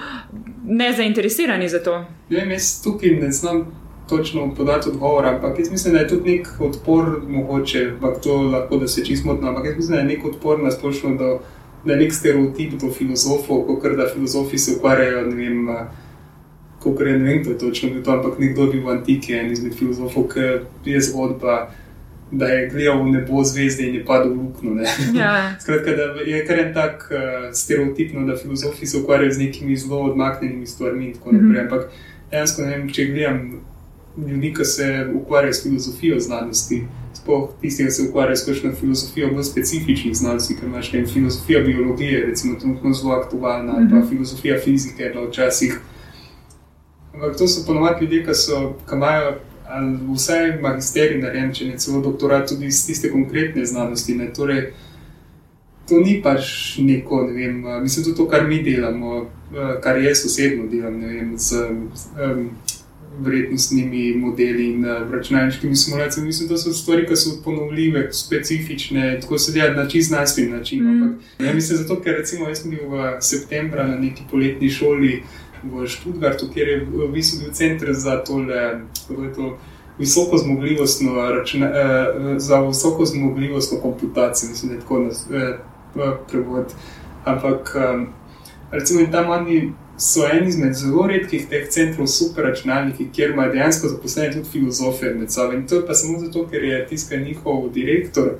nezainteresirani 0.66 1.68
za 1.68 1.82
to. 1.82 2.04
Ne, 2.30 2.46
jaz 2.50 2.82
tukaj 2.82 3.10
ne 3.10 3.32
znam 3.32 3.66
točno 4.08 4.54
podati 4.54 4.88
odgovor, 4.88 5.26
ampak 5.26 5.58
jaz 5.58 5.70
mislim, 5.70 5.94
da 5.94 6.00
je 6.00 6.08
tudi 6.08 6.36
nek 6.36 6.48
odpor, 6.60 7.22
mogoče, 7.28 7.90
ampak 7.94 8.20
to 8.22 8.42
lahko 8.42 8.76
da 8.76 8.88
se 8.88 9.04
čisto 9.04 9.28
motno, 9.28 9.48
ampak 9.48 9.64
jaz 9.64 9.76
mislim, 9.76 9.96
da 9.96 10.00
je 10.00 10.16
nek 10.16 10.24
odpor 10.24 10.62
na 10.62 10.70
splošno, 10.70 11.14
da 11.14 11.92
je 11.92 11.96
nek 11.96 12.12
stereotip 12.12 12.72
do 12.72 12.90
filozofov, 12.90 13.62
kot 13.80 13.96
da 13.96 14.08
filozofi 14.14 14.58
se 14.58 14.76
ukvarjajo, 14.76 15.26
ne 15.26 15.36
vem. 15.36 15.68
Kako 16.82 17.02
je, 17.02 17.18
ne 17.18 17.32
vem, 17.32 17.44
to 17.44 17.50
je 17.50 17.58
točno 17.58 18.02
to, 18.04 18.10
ampak 18.10 18.38
nekdo 18.38 18.62
je 18.62 18.70
bil 18.70 18.86
v 18.86 18.90
antiki, 18.90 19.34
en 19.38 19.52
izmed 19.52 19.74
filozofov, 19.78 20.24
ki 20.84 20.90
je 20.90 21.00
zgodba 21.00 21.68
da 22.32 22.46
je 22.46 22.68
gledal 22.68 23.02
v 23.04 23.12
nebo 23.12 23.44
zvezde 23.44 23.86
in 23.86 23.94
je 23.94 24.04
padel 24.04 24.32
v 24.32 24.36
luknjo. 24.36 24.70
Ja. 25.14 25.52
Skratka, 25.62 25.90
da 25.90 26.02
je 26.26 26.46
kar 26.46 26.58
en 26.58 26.74
tak 26.74 27.10
uh, 27.10 27.52
stereotip, 27.52 28.14
no, 28.14 28.26
da 28.26 28.36
filozofi 28.36 28.86
se 28.86 28.98
ukvarjajo 28.98 29.32
z 29.32 29.38
nekimi 29.38 29.76
zelo 29.76 30.00
odmaknjenimi 30.00 30.66
stvarmi 30.66 31.06
in 31.06 31.12
tako 31.12 31.32
naprej. 31.32 31.48
Mm 31.48 31.54
-hmm. 31.54 31.62
Ampak 31.62 31.90
dejansko 32.30 32.62
vem, 32.62 32.88
če 32.88 33.04
gledam 33.04 33.60
ljudi, 34.28 34.54
ki 34.54 34.64
se 34.64 35.06
ukvarjajo 35.14 35.52
s 35.52 35.62
filozofijo 35.62 36.20
znanosti. 36.20 36.82
Sploh 37.14 37.50
tisti, 37.60 37.84
ki 37.84 37.90
se 37.90 38.08
ukvarjajo 38.08 38.36
s 38.36 38.46
kakšno 38.46 38.72
filozofijo 38.80 39.28
v 39.36 39.44
specifičnih 39.44 40.16
znanstvenih, 40.16 40.60
kot 40.60 40.68
imaš 40.68 40.92
ne, 40.92 41.06
filozofija 41.06 41.60
biologije, 41.60 42.26
recimo, 42.26 42.58
trenutno 42.60 42.92
zelo 42.92 43.12
aktualna, 43.12 43.72
mm 43.72 43.76
-hmm. 43.76 43.90
pa 43.90 43.96
mhm. 43.96 44.08
filozofija 44.08 44.60
fizike, 44.60 45.12
da 45.14 45.20
včasih. 45.20 45.80
Ampak 47.14 47.36
to 47.36 47.48
so 47.48 47.66
ponovadi 47.66 48.04
ljudje, 48.04 48.24
ki, 48.24 48.34
so, 48.34 48.74
ki 48.88 48.94
imajo 48.94 49.34
ali 49.72 49.96
vse 50.14 50.38
magisterij 50.60 51.20
narejen, 51.22 51.52
če 51.56 51.68
ne 51.70 51.78
celo 51.80 52.02
doktorat, 52.04 52.48
tudi 52.48 52.68
iz 52.68 52.82
tiste 52.86 53.10
konkretne 53.12 53.64
znanosti. 53.66 54.14
Ne. 54.18 54.28
Torej, 54.36 54.66
to 55.88 56.00
ni 56.00 56.18
pač 56.24 56.76
neko, 56.78 57.24
ne 57.30 57.32
vem, 57.36 57.64
mislim, 57.82 58.04
tudi 58.04 58.16
to, 58.20 58.28
kar 58.28 58.46
mi 58.48 58.62
delamo, 58.62 59.26
kar 59.82 59.98
jaz 60.02 60.26
osebno 60.28 60.68
delam, 60.70 61.00
ne 61.00 61.14
vem, 61.14 61.32
z 61.38 61.64
um, 61.66 62.46
vrednostnimi 63.22 64.14
modeli 64.16 64.70
in 64.70 64.84
uh, 64.84 65.10
računalniškimi 65.12 65.76
simulacijami. 65.76 66.26
Mislim, 66.26 66.48
da 66.48 66.56
so 66.56 66.72
stvari, 66.72 67.06
ki 67.08 67.16
so 67.16 67.34
ponovljive, 67.44 68.06
specifične, 68.12 69.18
tako 69.20 69.38
se 69.38 69.52
dela 69.52 69.74
na 69.74 69.88
čist 69.88 70.08
znanstven 70.08 70.50
način. 70.50 70.84
Mm. 70.84 71.02
Ampak, 71.02 71.46
ja, 71.46 71.54
mislim, 71.54 71.78
zato, 71.78 72.00
ker 72.00 72.16
recimo 72.18 72.48
jaz 72.48 72.62
sem 72.62 72.70
bil 72.70 72.88
v 72.88 73.12
septembru 73.20 73.84
na 73.88 73.96
neki 73.96 74.28
poletni 74.30 74.70
šoli 74.70 75.22
v 75.62 75.86
Študgartu, 75.86 76.48
kjer 76.54 76.68
je 76.68 76.78
v 76.84 77.08
bistvu 77.12 77.44
bil 77.44 77.52
center 77.52 77.92
za 77.92 78.18
tole, 78.24 78.80
kako 79.08 79.24
je 79.24 79.34
to. 79.34 79.58
Visoko 79.98 80.38
zmogljivostno, 80.38 81.30
računa, 81.30 81.66
eh, 81.66 82.38
za 82.38 82.60
visoko 82.60 83.04
zmogljivostno 83.06 83.78
komputacijo, 83.78 84.50
mislim, 84.50 84.68
da 84.68 84.74
je 84.74 84.80
tako 84.80 84.98
nas, 84.98 85.26
eh, 85.30 85.58
prevod. 86.30 86.72
Ampak, 87.24 87.76
eh, 87.76 88.06
recimo, 88.70 89.06
tam 89.12 89.30
oni 89.30 89.72
so 89.98 90.26
eni 90.32 90.48
izmed 90.48 90.74
zelo 90.74 91.06
redkih 91.06 91.46
teh 91.48 91.68
centrov, 91.68 92.06
super 92.06 92.44
računalniki, 92.44 93.10
kjer 93.12 93.30
ima 93.30 93.48
dejansko 93.48 93.88
zaposlene 93.88 94.32
tudi 94.32 94.48
filozofije 94.52 95.14
med 95.14 95.32
sabo. 95.32 95.52
In 95.52 95.66
to 95.66 95.74
je 95.74 95.86
pa 95.86 95.94
samo 95.94 96.18
zato, 96.18 96.46
ker 96.50 96.64
je 96.64 96.86
tiskal 96.86 97.18
njihov 97.18 97.68
direktor, 97.70 98.30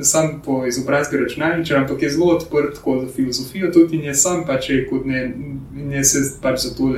sam 0.00 0.42
po 0.44 0.66
izobrazbi 0.66 1.16
računalničar, 1.16 1.76
ampak 1.76 2.02
je 2.02 2.10
zelo 2.10 2.26
odprt 2.26 2.74
za 2.74 3.12
filozofijo, 3.16 3.72
tudi 3.72 3.96
in 3.96 4.04
je 4.04 4.14
sam 4.14 4.44
pač 4.46 4.70
rekel, 4.70 5.00
ne, 5.04 5.34
in 5.76 5.92
je 5.92 6.04
se 6.04 6.18
pač 6.42 6.60
za 6.60 6.74
to 6.74 6.84
uh, 6.84 6.92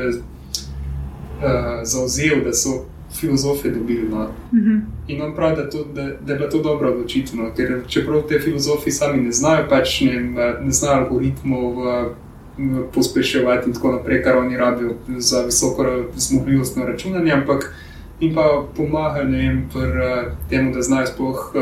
zauzel, 1.83 2.45
da 2.45 2.52
so. 2.52 2.85
Filozofe 3.21 3.71
dobili. 3.71 4.09
No. 4.09 4.23
Uh 4.23 4.59
mhm. 4.59 4.71
-huh. 4.71 4.80
In 5.09 5.23
on 5.23 5.35
pravi, 5.35 5.57
da, 5.57 5.71
to, 5.71 5.85
da, 5.85 6.02
da 6.02 6.33
je 6.33 6.38
bila 6.38 6.50
to 6.50 6.62
dobra 6.62 6.88
odločitev, 6.90 7.37
no. 7.37 7.50
ker 7.57 7.80
čeprav 7.88 8.23
te 8.28 8.38
filozofi 8.38 8.90
sami 8.90 9.23
ne 9.23 9.33
znajo, 9.33 9.66
pač 9.69 10.00
ne, 10.00 10.21
ne 10.62 10.71
znajo 10.71 11.04
algoritmov, 11.04 11.75
pospeševati 12.95 13.69
in 13.69 13.75
tako 13.75 13.92
naprej, 13.92 14.23
kar 14.23 14.37
oni 14.37 14.57
rabijo 14.57 14.95
za 15.19 15.42
visoko 15.42 16.04
zmogljivostno 16.16 16.87
računanje, 16.87 17.33
ampak 17.33 17.75
jim 18.21 18.35
pa 18.35 18.66
pomaga 18.76 19.21
pri 19.73 19.90
tem, 20.49 20.73
da 20.73 20.83
znajo 20.83 21.07
sploh. 21.07 21.52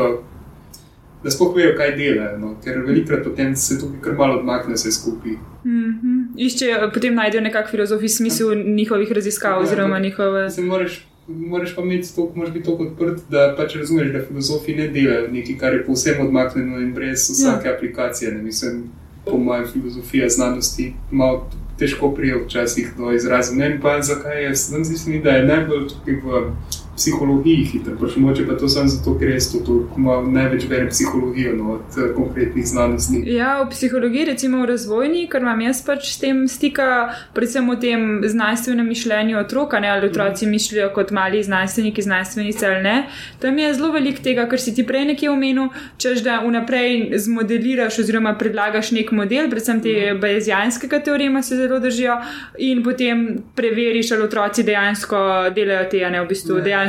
Da 1.23 1.31
sploh 1.31 1.55
vejo, 1.55 1.73
kaj 1.75 1.95
delajo, 1.97 2.37
no? 2.39 2.53
ker 2.63 2.77
velikokrat 2.85 3.25
potem 3.27 3.55
se 3.55 3.75
tukaj 3.79 3.99
kar 4.01 4.13
malo 4.17 4.37
odmakne 4.39 4.77
vse 4.77 4.91
skupaj. 4.91 5.31
Mm 5.65 5.91
-hmm. 5.91 6.19
Iščejo, 6.37 6.91
potem 6.93 7.15
najdejo 7.15 7.43
nekakšen 7.43 7.71
filozofski 7.71 8.09
smisel 8.09 8.53
ja. 8.53 8.63
njihovih 8.63 9.11
raziskav, 9.11 9.51
ja, 9.51 9.59
oziroma 9.59 9.99
njihove. 9.99 10.47
Moraš, 10.63 11.07
moraš 11.27 11.75
pa 11.75 11.81
imeti 11.81 12.15
to, 12.15 12.31
moraš 12.35 12.53
biti 12.53 12.65
tako 12.65 12.83
odprt, 12.83 13.21
da 13.29 13.55
pač 13.57 13.75
razumeš, 13.75 14.11
da 14.13 14.21
filozofi 14.27 14.75
ne 14.75 14.87
delajo 14.87 15.27
nekaj, 15.31 15.57
kar 15.57 15.73
je 15.73 15.85
povsem 15.85 16.25
odmaknjeno 16.25 16.79
in 16.79 16.93
brez 16.93 17.29
vsake 17.29 17.67
ja. 17.67 17.75
aplikacije. 17.75 18.31
Ne? 18.31 18.41
Mislim, 18.41 18.83
po 19.25 19.37
mojem, 19.37 19.67
filozofija 19.73 20.29
znanosti 20.29 20.93
malo 21.11 21.49
težko 21.79 22.11
prijel 22.15 22.39
včasih 22.45 22.93
do 22.97 23.11
izraza. 23.11 23.55
Ne 23.55 23.69
vem 23.69 23.81
pa, 23.81 24.01
zakaj 24.01 24.43
je, 24.43 24.55
zdi 24.55 24.97
se 24.97 25.09
mi, 25.09 25.21
da 25.23 25.29
je 25.29 25.45
najbolj 25.45 25.87
tukaj 25.87 26.13
v 26.13 26.51
psihologiji 26.99 27.65
hiter. 27.71 27.95
Pač 27.99 28.17
moče 28.19 28.45
pa 28.47 28.57
to 28.59 28.69
samo 28.69 28.91
zato, 28.91 29.15
ker 29.19 29.31
res 29.31 29.49
to 29.53 29.77
ima 29.97 30.19
največ 30.25 30.67
bere 30.69 30.89
psihologijo 30.91 31.55
no, 31.57 31.77
od 31.77 31.97
uh, 31.97 32.09
konkretnih 32.15 32.65
znanosti. 32.67 33.21
Ja, 33.31 33.61
v 33.63 33.69
psihologiji, 33.71 34.25
recimo 34.33 34.61
v 34.63 34.69
razvojni, 34.73 35.25
ker 35.31 35.43
imam 35.45 35.61
jaz 35.63 35.81
pač 35.85 36.11
s 36.11 36.21
tem 36.21 36.43
stika, 36.51 36.89
predvsem 37.35 37.69
v 37.69 37.77
tem 37.81 38.05
znanstvenem 38.27 38.87
mišljenju 38.91 39.39
otroka, 39.39 39.79
ne, 39.79 39.91
ali 39.93 40.09
otroci 40.09 40.45
mm. 40.45 40.55
mislijo 40.57 40.89
kot 40.95 41.13
mali 41.15 41.43
znanstveniki, 41.43 42.05
znanstvenice 42.05 42.67
ali 42.67 42.83
ne. 42.83 42.97
Tam 43.39 43.57
je 43.59 43.73
zelo 43.73 43.91
velik 43.95 44.19
tega, 44.25 44.47
kar 44.49 44.59
si 44.59 44.75
ti 44.75 44.85
prej 44.87 45.07
nekje 45.13 45.31
omenil, 45.31 45.69
češ 46.01 46.23
da 46.25 46.39
vnaprej 46.43 47.19
zmodeliraš 47.19 48.01
oziroma 48.03 48.35
predlagaš 48.39 48.91
nek 48.95 49.13
model, 49.15 49.49
predvsem 49.51 49.81
te 49.85 49.95
mm. 49.95 50.19
bajezijanskega 50.19 51.01
teorema 51.07 51.43
se 51.45 51.55
zelo 51.59 51.79
držijo 51.79 52.19
in 52.59 52.83
potem 52.83 53.25
preveriš, 53.55 54.11
ali 54.15 54.27
otroci 54.27 54.63
dejansko 54.67 55.19
delajo 55.55 55.89
te, 55.91 56.03
a 56.05 56.11
ne 56.11 56.21
v 56.23 56.29
bistvu. 56.29 56.59
Ne, 56.59 56.67
dejansko 56.69 56.88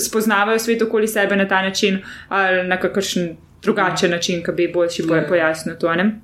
spoznavajo 0.00 0.58
svet 0.58 0.82
okoli 0.82 1.08
sebe 1.08 1.36
na 1.36 1.48
ta 1.48 1.62
način 1.62 1.98
ali 2.28 2.68
na 2.68 2.80
kakršen 2.80 3.36
drugačen 3.62 4.10
način, 4.10 4.42
ki 4.44 4.52
bi 4.52 4.72
boljši 4.72 5.02
pojasnil 5.28 5.76
to. 5.80 5.94
Ne? 5.94 6.20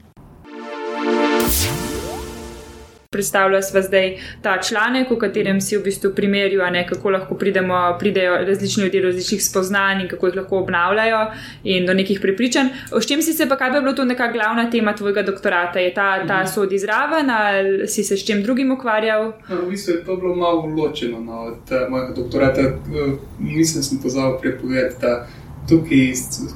Predstavlja 3.12 3.62
se 3.62 3.82
zdaj 3.82 4.18
ta 4.42 4.52
članek, 4.62 5.08
v 5.10 5.16
katerem 5.18 5.60
si 5.60 5.74
v 5.76 5.82
bistvu 5.82 6.12
primerjuje, 6.14 6.86
kako 6.88 7.10
lahko 7.10 7.34
pridemo, 7.34 7.96
pridejo 7.98 8.36
različni 8.46 8.84
ljudje 8.84 9.00
do 9.00 9.06
različnih 9.06 9.44
spoznanj 9.44 10.02
in 10.02 10.08
kako 10.08 10.26
jih 10.26 10.36
lahko 10.36 10.58
obnavljajo 10.58 11.24
in 11.64 11.86
do 11.86 11.94
nekih 11.94 12.20
prepričanj. 12.20 12.68
O 12.92 13.00
čem 13.00 13.22
si 13.22 13.32
se 13.32 13.48
pa, 13.48 13.56
kaj 13.56 13.70
bi 13.70 13.80
bilo 13.80 13.92
to 13.92 14.04
neka 14.04 14.28
glavna 14.32 14.70
tema 14.70 14.94
tvojega 14.94 15.22
doktorata? 15.22 15.78
Je 15.78 15.94
ta, 15.94 16.26
ta 16.26 16.36
mhm. 16.42 16.52
sodi 16.54 16.78
zraven 16.78 17.30
ali 17.30 17.88
si 17.88 18.04
se 18.04 18.16
s 18.16 18.26
čem 18.26 18.42
drugim 18.42 18.70
ukvarjal? 18.72 19.32
No, 19.48 19.56
v 19.56 19.70
bistvu 19.70 19.94
je 19.94 20.04
to 20.04 20.16
bilo 20.16 20.34
malo 20.34 20.66
ločeno 20.66 21.20
no, 21.20 21.40
od 21.40 21.74
uh, 21.74 21.90
mojega 21.90 22.14
doktorata. 22.14 22.60
Uh, 22.60 23.18
mislim, 23.38 23.80
da 23.80 23.82
sem 23.82 23.98
pozval 24.02 24.38
prepovedati, 24.40 24.96
da 25.00 25.26
tukaj, 25.68 26.12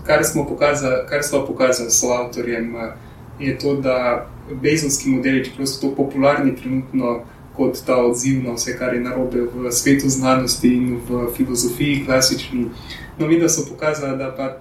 kar 0.07 0.25
smo 0.25 0.47
pokazali, 0.47 1.03
kar 1.09 1.23
smo 1.23 1.47
pokazali 1.47 1.91
s 1.91 2.05
avtorjem, 2.05 2.75
uh, 2.75 3.04
je 3.39 3.59
to, 3.59 3.77
da 3.77 4.27
bezonski 4.63 5.11
modeli, 5.11 5.45
čeprav 5.45 5.67
so 5.67 5.81
to 5.81 5.95
popularni 5.95 6.57
trenutno 6.57 7.25
kot 7.57 7.79
ta 7.87 7.97
odziv 7.97 8.43
na 8.45 8.53
vse, 8.55 8.77
kar 8.79 8.95
je 8.95 9.01
narobe 9.01 9.47
v 9.55 9.73
svetu 9.73 10.09
znanosti 10.09 10.69
in 10.75 11.01
v 11.09 11.29
filozofiji, 11.37 12.05
klasični. 12.07 12.67
No, 13.19 13.27
mi 13.27 13.39
da 13.41 13.49
so 13.49 13.67
pokazali, 13.69 14.19
da 14.19 14.35
pa 14.37 14.61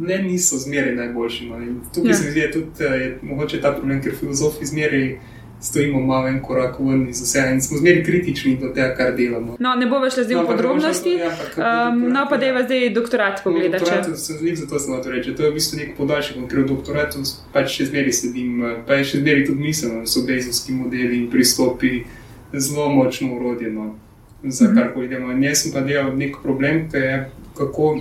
ne 0.00 0.18
niso 0.22 0.58
zmeraj 0.58 0.94
najboljši. 0.94 1.46
No. 1.46 1.58
Tukaj 1.94 2.10
ja. 2.10 2.14
se 2.14 2.24
mi 2.24 2.30
zdi, 2.30 2.40
da 2.40 2.46
je 2.46 2.52
tudi 2.52 2.84
je, 2.84 3.18
mogoče 3.22 3.60
ta 3.60 3.72
problem, 3.72 4.02
ker 4.02 4.14
filozofi 4.20 4.66
zmeraj 4.66 5.18
stojimo 5.62 6.00
malo 6.00 6.28
en 6.28 6.42
korak 6.42 6.80
ven 6.80 7.08
iz 7.08 7.22
vsega 7.22 7.50
in 7.50 7.60
smo 7.62 7.78
zmeraj 7.78 8.04
kritični 8.04 8.56
do 8.60 8.68
tega, 8.68 8.94
kar 8.94 9.14
delamo. 9.16 9.56
No, 9.58 9.74
ne 9.78 9.86
bo 9.86 10.00
več 10.02 10.16
le 10.18 10.24
zdaj 10.24 10.36
no, 10.36 10.42
v 10.42 10.50
podrobnosti. 10.50 11.12
Ja, 11.20 11.30
um, 11.88 12.00
no, 12.10 12.24
pa 12.30 12.36
da 12.36 12.48
je 12.48 12.64
zdaj 12.64 12.88
doktorat 12.96 13.44
pogledati. 13.44 13.84
No, 13.84 14.16
zato 14.56 14.78
sem 14.78 15.02
to 15.02 15.10
rekel. 15.10 15.36
To 15.38 15.46
je 15.46 15.50
v 15.50 15.54
bistvu 15.54 15.78
nek 15.78 15.94
podaljšek, 15.96 16.40
ker 16.50 16.64
v 16.64 16.66
doktoratu 16.72 17.22
pač 17.54 17.76
še 17.76 17.86
zmeraj 17.92 18.18
sedim, 18.18 18.64
pa 18.88 18.98
je 18.98 19.12
še 19.12 19.22
zmeraj 19.22 19.46
tudi 19.52 19.76
da 19.82 20.02
so 20.06 20.24
bezovski 20.26 20.74
modeli 20.74 21.22
in 21.22 21.30
pristopi 21.30 22.02
zelo 22.52 22.88
močno 22.90 23.36
urodje 23.36 23.70
no, 23.70 23.94
za 24.42 24.66
mhm. 24.66 24.78
kar 24.78 24.92
koli 24.94 25.06
idemo. 25.06 25.30
In 25.30 25.46
jaz 25.46 25.62
sem 25.62 25.72
pa 25.72 25.86
delal 25.86 26.10
nek 26.18 26.42
problem, 26.42 26.88
ki 26.90 27.06
je 27.06 27.22
kako. 27.58 27.94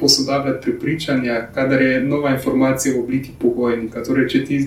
Posodabljati 0.00 0.62
prepričanja, 0.64 1.34
kadar 1.52 1.82
je 1.82 1.98
nova 2.00 2.30
informacija 2.32 2.94
v 2.94 3.02
obliki 3.02 3.34
pogojnika. 3.36 4.00
Torej, 4.00 4.30
če 4.32 4.38
ti 4.48 4.60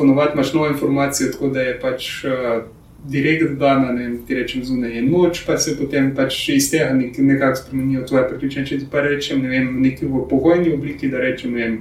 ponovadi 0.00 0.34
imaš 0.34 0.52
novo 0.56 0.68
informacijo, 0.72 1.30
tako 1.32 1.52
da 1.54 1.62
je 1.68 1.78
pač 1.80 2.10
uh, 2.24 2.62
direkt 3.04 3.58
dana, 3.60 3.92
ne 3.92 4.02
vem, 4.02 4.18
ti 4.26 4.34
rečem, 4.34 4.64
zunaj 4.64 4.96
je 4.96 5.02
noč, 5.02 5.44
pa 5.46 5.56
se 5.58 5.76
potem 5.78 6.12
pač 6.16 6.48
iz 6.48 6.70
tega 6.72 6.92
nek, 6.96 7.18
nekako 7.18 7.62
spremenijo 7.62 8.04
tvoje 8.08 8.28
prepričanje. 8.28 8.66
Če 8.66 8.78
ti 8.82 8.88
pa 8.90 9.04
rečem, 9.04 9.42
ne 9.44 9.48
vem, 9.52 9.72
nekaj 9.82 10.08
v 10.08 10.24
pogojni 10.30 10.74
obliki, 10.74 11.08
da 11.12 11.22
rečem, 11.22 11.56
ne 11.56 11.64
vem, 11.64 11.78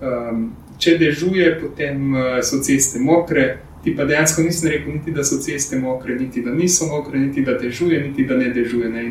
um, 0.00 0.42
če 0.80 0.96
dežuje, 1.00 1.50
potem 1.60 2.10
uh, 2.14 2.40
so 2.44 2.60
ceste 2.64 3.00
mokre. 3.02 3.48
Ti 3.84 3.92
pa 3.96 4.06
dejansko 4.08 4.42
nisi 4.46 4.68
rekel, 4.68 4.94
niti 4.96 5.12
da 5.12 5.24
so 5.24 5.36
ceste 5.44 5.76
mokre, 5.76 6.16
niti 6.16 6.40
da 6.44 6.52
niso 6.54 6.88
mokre, 6.88 7.20
niti 7.20 7.44
da 7.44 7.58
dežuje, 7.60 8.00
niti 8.06 8.24
da 8.24 8.38
ne 8.40 8.48
dežuje. 8.52 8.88
Ne? 8.88 9.04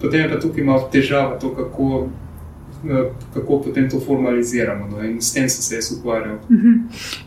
Potem 0.00 0.22
je 0.22 0.28
pa 0.30 0.38
tukaj 0.42 0.64
malo 0.64 0.86
težava, 0.92 1.38
to, 1.42 1.50
kako 1.54 2.06
kako 3.34 3.60
potem 3.64 3.90
to 3.90 4.00
formaliziramo. 4.00 4.88
No? 4.88 5.04
In 5.04 5.20
s 5.22 5.32
tem 5.32 5.48
sem 5.48 5.62
se 5.62 5.74
jaz 5.74 5.92
ukvarjal. 5.98 6.38
Mhm. 6.50 6.72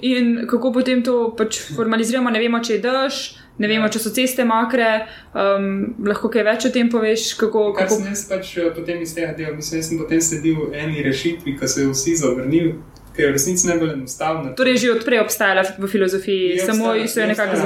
In 0.02 0.48
kako 0.48 0.72
potem 0.74 1.04
to 1.04 1.34
pač 1.38 1.62
formaliziramo, 1.76 2.30
ne 2.30 2.40
vemo, 2.40 2.60
če 2.60 2.74
je 2.74 2.86
dež. 2.86 3.20
Ne 3.58 3.66
vemo, 3.68 3.88
če 3.90 4.00
so 4.00 4.12
ceste 4.14 4.44
mokre, 4.46 5.08
um, 5.34 5.96
lahko 6.06 6.30
kaj 6.30 6.44
več 6.46 6.68
o 6.68 6.70
tem 6.74 6.92
poveš. 6.94 7.32
Kako, 7.40 7.72
kako... 7.74 7.96
Sem 7.96 8.12
jaz 8.12 8.22
pač 8.30 8.52
eh, 8.62 8.68
potem 8.76 9.02
iz 9.02 9.16
tega 9.18 9.32
dela, 9.34 9.56
mislim, 9.58 9.82
da 9.82 9.88
sem 9.88 10.02
potem 10.04 10.22
sledil 10.22 10.76
eni 10.78 11.02
rešitvi, 11.02 11.56
ki 11.58 11.70
so 11.72 11.82
jo 11.82 11.96
vsi 11.96 12.14
zavrnili, 12.22 12.76
ker 13.16 13.26
je 13.26 13.32
v 13.32 13.34
resnici 13.34 13.66
najbolj 13.72 13.96
enostavna. 13.96 14.54
Torej, 14.60 14.78
že 14.84 14.94
odprej 15.00 15.24
obstajala 15.24 15.66
v 15.74 15.90
filozofiji, 15.90 16.62
samo 16.70 16.94
so 17.10 17.24
jo 17.24 17.32
nekako 17.34 17.58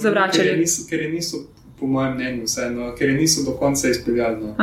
zavračali. 0.00 0.40
Ker 0.40 0.52
je 0.54 0.56
niso, 0.62 0.88
ker 0.88 1.04
je 1.04 1.12
niso 1.12 1.44
po 1.80 1.86
mojem 1.86 2.14
mnenju, 2.14 2.44
vseeno, 2.44 2.94
ker 2.98 3.08
je 3.08 3.16
niso 3.16 3.42
do 3.44 3.56
konca 3.58 3.88
izpeljali. 3.88 4.36
No. 4.40 4.54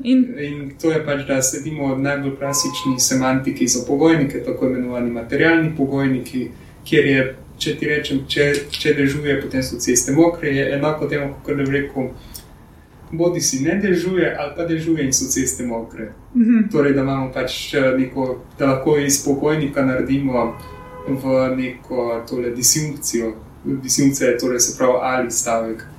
In... 0.00 0.34
in 0.38 0.70
to 0.80 0.92
je 0.92 1.04
pač, 1.04 1.26
da 1.28 1.42
sedimo 1.42 1.94
v 1.94 2.00
najbolj 2.00 2.36
klasični 2.36 3.00
semantiki 3.00 3.68
za 3.68 3.84
pogojnike, 3.86 4.40
tako 4.44 4.66
imenovani 4.66 5.10
materialni 5.10 5.74
pogojniki, 5.76 6.48
kjer 6.88 7.06
je, 7.06 7.34
če 7.58 7.76
ti 7.76 7.88
rečem, 7.88 8.24
če, 8.28 8.52
če 8.70 8.94
dežuje, 8.96 9.40
potem 9.42 9.62
so 9.62 9.78
ceste 9.80 10.16
mokre, 10.16 10.54
je 10.56 10.70
enako 10.78 11.10
temu, 11.12 11.34
kot 11.44 11.60
da 11.60 11.68
bi 11.68 11.76
rekel. 11.76 12.10
Bodi 13.12 13.44
si 13.44 13.60
ne 13.60 13.76
dežuje, 13.76 14.30
ali 14.40 14.54
pa 14.56 14.64
dežuje 14.64 15.04
in 15.04 15.12
so 15.12 15.28
ceste 15.28 15.66
mokre. 15.68 16.12
Mm 16.34 16.42
-hmm. 16.42 16.70
Torej, 16.72 16.94
da 16.94 17.00
imamo 17.00 17.32
pač 17.32 17.74
eh, 17.74 17.92
neko, 17.98 18.38
da 18.58 18.66
lahko 18.66 18.96
iz 18.98 19.24
pokojnika 19.24 19.84
naredimo 19.84 20.56
v 21.08 21.56
neko 21.56 22.24
tole 22.28 22.50
disjunkcijo. 22.50 23.34
Disjunkcija 23.64 24.30
je 24.30 24.38
torej 24.38 24.60
se 24.60 24.78
pravi 24.78 24.98
ali 25.02 25.30
stavek. 25.30 25.91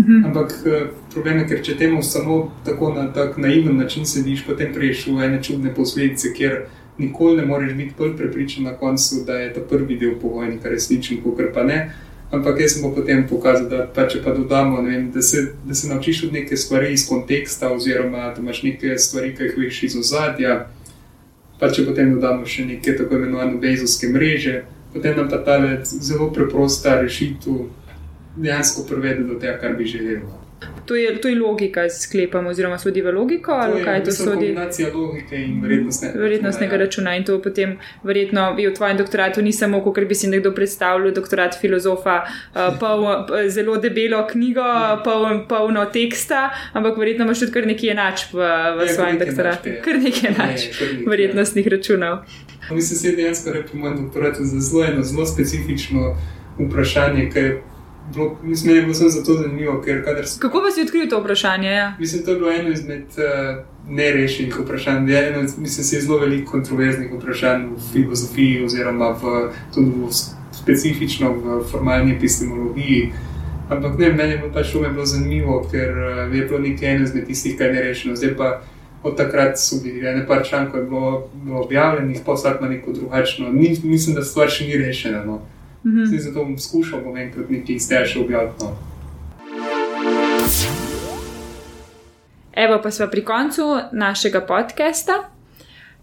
-hmm. 0.00 0.26
Ampak 0.26 0.52
eh, 0.66 0.86
problem 1.12 1.38
je, 1.38 1.46
ker 1.46 1.62
če 1.62 1.76
temu 1.76 2.02
samo 2.02 2.52
tako 2.64 2.92
na 2.94 3.12
tak 3.12 3.36
naiven 3.36 3.76
način 3.76 4.06
sediš, 4.06 4.46
potem 4.46 4.72
priješ 4.74 5.06
v 5.06 5.24
ene 5.24 5.42
čudne 5.42 5.74
posledice, 5.74 6.32
kjer 6.34 6.62
nikoli 6.98 7.36
ne 7.36 7.46
moreš 7.46 7.72
biti 7.72 7.94
bolj 7.98 8.16
prepričan 8.16 8.64
na 8.64 8.72
koncu, 8.72 9.24
da 9.26 9.32
je 9.32 9.54
ta 9.54 9.60
prvi 9.60 9.96
del 9.96 10.14
povojnika 10.22 10.68
resničen, 10.68 11.22
kot 11.22 11.40
pa 11.54 11.62
ne. 11.62 11.90
Ampak 12.30 12.60
jaz 12.60 12.72
sem 12.72 12.82
pa 12.82 12.94
potem 12.94 13.24
pokazal, 13.26 13.68
da 13.68 13.86
pa 13.94 14.04
če 14.06 14.20
pa 14.22 14.30
dodamo, 14.30 14.82
vem, 14.82 15.10
da, 15.10 15.22
se, 15.22 15.48
da 15.66 15.74
se 15.74 15.88
naučiš 15.88 16.24
od 16.24 16.32
neke 16.32 16.56
stvari 16.56 16.92
iz 16.92 17.08
konteksta, 17.08 17.72
oziroma 17.72 18.30
da 18.36 18.42
imaš 18.42 18.62
neke 18.62 18.98
stvari, 18.98 19.34
ki 19.36 19.42
jih 19.42 19.56
veš 19.58 19.82
iz 19.82 19.96
ozadja. 19.98 20.66
Pa 21.58 21.68
če 21.74 21.84
potem 21.86 22.14
dodamo 22.14 22.46
še 22.46 22.68
neke 22.68 22.94
tako 22.96 23.18
imenovane 23.18 23.58
bezovske 23.58 24.08
mreže, 24.08 24.62
potem 24.92 25.16
nam 25.16 25.26
pa 25.28 25.42
ta 25.44 25.58
zelo 25.82 26.30
preprosta 26.32 27.00
rešitev 27.00 27.66
dejansko 28.36 28.82
privede 28.84 29.24
do 29.24 29.34
tega, 29.36 29.58
kar 29.58 29.72
bi 29.72 29.84
želeli. 29.86 30.20
To 30.86 30.96
je, 30.96 31.14
to 31.16 31.28
je 31.28 31.36
logika, 31.36 31.88
sklepam, 31.90 32.46
oziroma 32.46 32.76
sodi 32.76 33.00
v 33.00 33.10
logiko, 33.10 33.46
To 33.48 33.56
ali 33.56 33.78
je 33.78 33.84
kaj 33.84 34.00
v 34.00 34.04
to 34.04 34.12
sodi. 34.12 34.30
kombinacija 34.30 34.88
logike 34.90 35.36
in 35.36 35.62
vrednostne, 35.62 36.10
Vrednostnega 36.16 36.74
ja. 36.74 36.78
računa 36.78 37.14
in 37.16 37.24
to 37.24 37.38
potem 37.38 37.72
verjetno 38.02 38.54
je 38.58 38.68
v 38.68 38.74
tvojem 38.74 38.96
doktoratu 38.96 39.42
ni 39.42 39.52
samo, 39.52 39.80
kot 39.82 40.04
bi 40.04 40.14
si 40.14 40.28
nekdo 40.28 40.52
predstavljal, 40.52 41.12
doktorat 41.12 41.56
filozofa, 41.56 42.16
uh, 42.22 42.76
pol, 42.76 43.00
p- 43.24 43.48
zelo 43.48 43.76
debelo 43.78 44.26
knjigo, 44.26 44.66
pol, 45.04 45.24
polno 45.46 45.86
teksta, 45.86 46.42
ampak 46.74 46.98
verjetno 46.98 47.24
imaš 47.24 47.38
tudi 47.38 47.52
kar 47.52 47.66
nekaj 47.66 47.90
enačb 47.90 48.28
v, 48.32 48.36
v 48.36 48.42
Ja, 48.42 48.76
kar 48.76 48.88
svojem 48.90 49.18
doktoratu. 49.18 49.68
enačb 49.68 49.78
je. 49.78 49.82
Kar 49.82 49.96
nekaj 49.98 50.30
Ja, 50.30 50.34
enačb 50.36 50.70
ja. 50.82 51.10
vrednostnih 51.10 51.66
računov. 51.68 52.18
Mislim, 52.70 52.98
da 53.02 53.08
je 53.08 53.16
dejansko 53.16 53.50
rekel 53.52 53.80
moj 53.80 53.94
doktorat 53.96 54.36
za 54.36 54.60
zelo 54.60 54.84
eno 54.84 55.02
zelo 55.04 55.26
specifično 55.26 56.16
vprašanje, 56.58 57.30
ker 57.30 57.44
je 57.44 57.62
bilo, 58.14 58.38
mislim, 58.42 58.76
je 58.76 58.82
bilo 58.82 58.94
samo 58.94 59.10
zato 59.10 59.34
zanimivo, 59.34 59.80
ker 59.84 60.04
kadar 60.04 60.26
sem. 60.26 60.40
Kako 60.40 60.62
pa 60.64 60.70
si 60.70 60.82
odkril 60.82 61.08
to 61.08 61.20
vprašanje? 61.20 61.70
Ja? 61.70 61.94
Mislim, 61.98 62.24
to 62.24 62.30
je 62.30 62.36
bilo 62.36 62.52
eno 62.52 62.70
izmed 62.70 63.04
uh, 63.16 63.64
nerešenih 63.88 64.60
vprašanj. 64.60 65.10
Je 65.10 65.28
Eno, 65.28 65.42
mislim, 65.42 65.84
se 65.84 65.96
je 65.96 66.02
zelo 66.02 66.18
veliko 66.18 66.52
kontroverznih 66.52 67.12
vprašanj 67.12 67.66
v 67.76 67.92
filozofiji, 67.92 68.64
oziroma 68.64 69.10
v, 69.10 69.50
tudi 69.74 69.90
v, 69.90 70.10
specifično 70.52 71.32
v 71.32 71.62
formalni 71.70 72.16
epistemologiji. 72.16 73.12
Ampak 73.70 73.98
ne, 73.98 74.12
meni 74.12 74.32
je 74.32 74.38
bilo 74.38 74.52
pač 74.52 74.74
je 74.74 74.90
bilo 74.90 75.06
zanimivo, 75.06 75.62
ker 75.70 75.90
uh, 75.90 76.34
je 76.34 76.44
bilo 76.44 76.58
nekaj 76.58 76.94
eno 76.94 77.04
izmed 77.04 77.26
tistih, 77.26 77.58
kar 77.58 77.66
je 77.66 77.74
nerešeno. 77.74 78.16
Zdaj 78.16 78.36
pa 78.36 78.60
od 79.02 79.16
takrat 79.16 79.58
so 79.58 79.76
bili 79.82 80.08
ene 80.08 80.26
par 80.26 80.44
člankov 80.48 80.80
je 80.80 80.86
bilo, 80.86 81.28
bilo 81.34 81.60
objavljenih, 81.60 82.20
pa 82.26 82.32
vsak 82.32 82.60
ima 82.60 82.68
neko 82.68 82.92
drugačno. 82.92 83.48
Ni, 83.52 83.76
mislim, 83.82 84.16
da 84.16 84.22
stvar 84.22 84.50
še 84.50 84.66
ni 84.66 84.76
rešena. 84.76 85.24
No. 85.24 85.40
Mhm. 85.84 86.04
Zdaj 86.04 86.18
zato 86.18 86.44
bom 86.44 86.58
skušal 86.58 87.00
bom 87.04 87.16
enkrat 87.16 87.50
nekaj 87.50 87.74
iz 87.74 87.88
tega 87.88 88.04
še 88.06 88.20
objaviti. 88.20 88.64
No. 88.64 88.76
Evo 92.52 92.80
pa 92.82 92.90
smo 92.90 93.06
pri 93.06 93.24
koncu 93.24 93.62
našega 93.92 94.40
podcasta. 94.40 95.30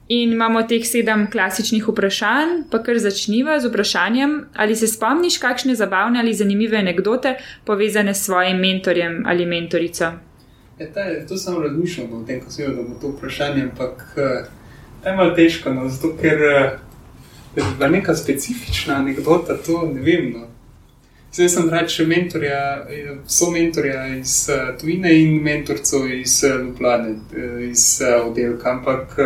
In 0.08 0.32
imamo 0.32 0.62
teh 0.64 0.86
sedem 0.88 1.26
klasičnih 1.32 1.84
vprašanj, 1.88 2.62
pa 2.72 2.80
kar 2.80 2.96
začniva 2.96 3.58
z 3.60 3.68
vprašanjem, 3.68 4.38
ali 4.56 4.76
se 4.76 4.88
spomniš 4.88 5.38
kakšne 5.38 5.76
zabavne 5.76 6.20
ali 6.20 6.34
zanimive 6.34 6.78
anekdote 6.78 7.36
povezane 7.66 8.14
s 8.14 8.24
svojim 8.26 8.58
mentorjem 8.58 9.24
ali 9.28 9.46
mentorico. 9.46 10.12
Ja, 10.80 10.88
ta, 10.94 11.04
to 11.28 11.38
sem 11.38 11.62
razmišljal 11.64 12.08
no, 12.08 12.22
o 12.22 12.24
tem, 12.24 12.40
ko 12.40 12.52
sem 12.52 12.66
videl, 12.66 12.84
da 12.84 12.90
bo 12.90 13.00
to 13.02 13.12
vprašanje, 13.18 13.64
ampak 13.64 14.06
eh, 14.16 14.48
ta 15.04 15.10
je 15.10 15.16
malo 15.16 15.36
težko, 15.36 15.74
no, 15.74 15.90
zato 15.90 16.14
ker 16.22 16.44
eh, 16.52 16.80
da 17.58 17.64
bi 17.64 17.78
bila 17.78 17.90
neka 17.90 18.16
specifična 18.16 18.96
anekdota, 18.96 19.58
to 19.66 19.92
ne 19.94 20.02
vem. 20.02 20.32
No. 20.32 20.48
Zdaj 21.34 21.50
sem 21.50 21.70
rad 21.70 21.90
še 21.90 22.06
mentorja, 22.06 22.60
eh, 22.90 23.10
so 23.28 23.50
mentorja 23.52 24.06
iz 24.16 24.36
uh, 24.50 24.70
tujine 24.80 25.12
in 25.22 25.42
mentorcev 25.44 26.06
iz 26.14 26.44
eh, 26.44 26.54
iz 27.70 27.88
uh, 28.02 28.28
oddelka, 28.30 28.72
ampak 28.72 29.18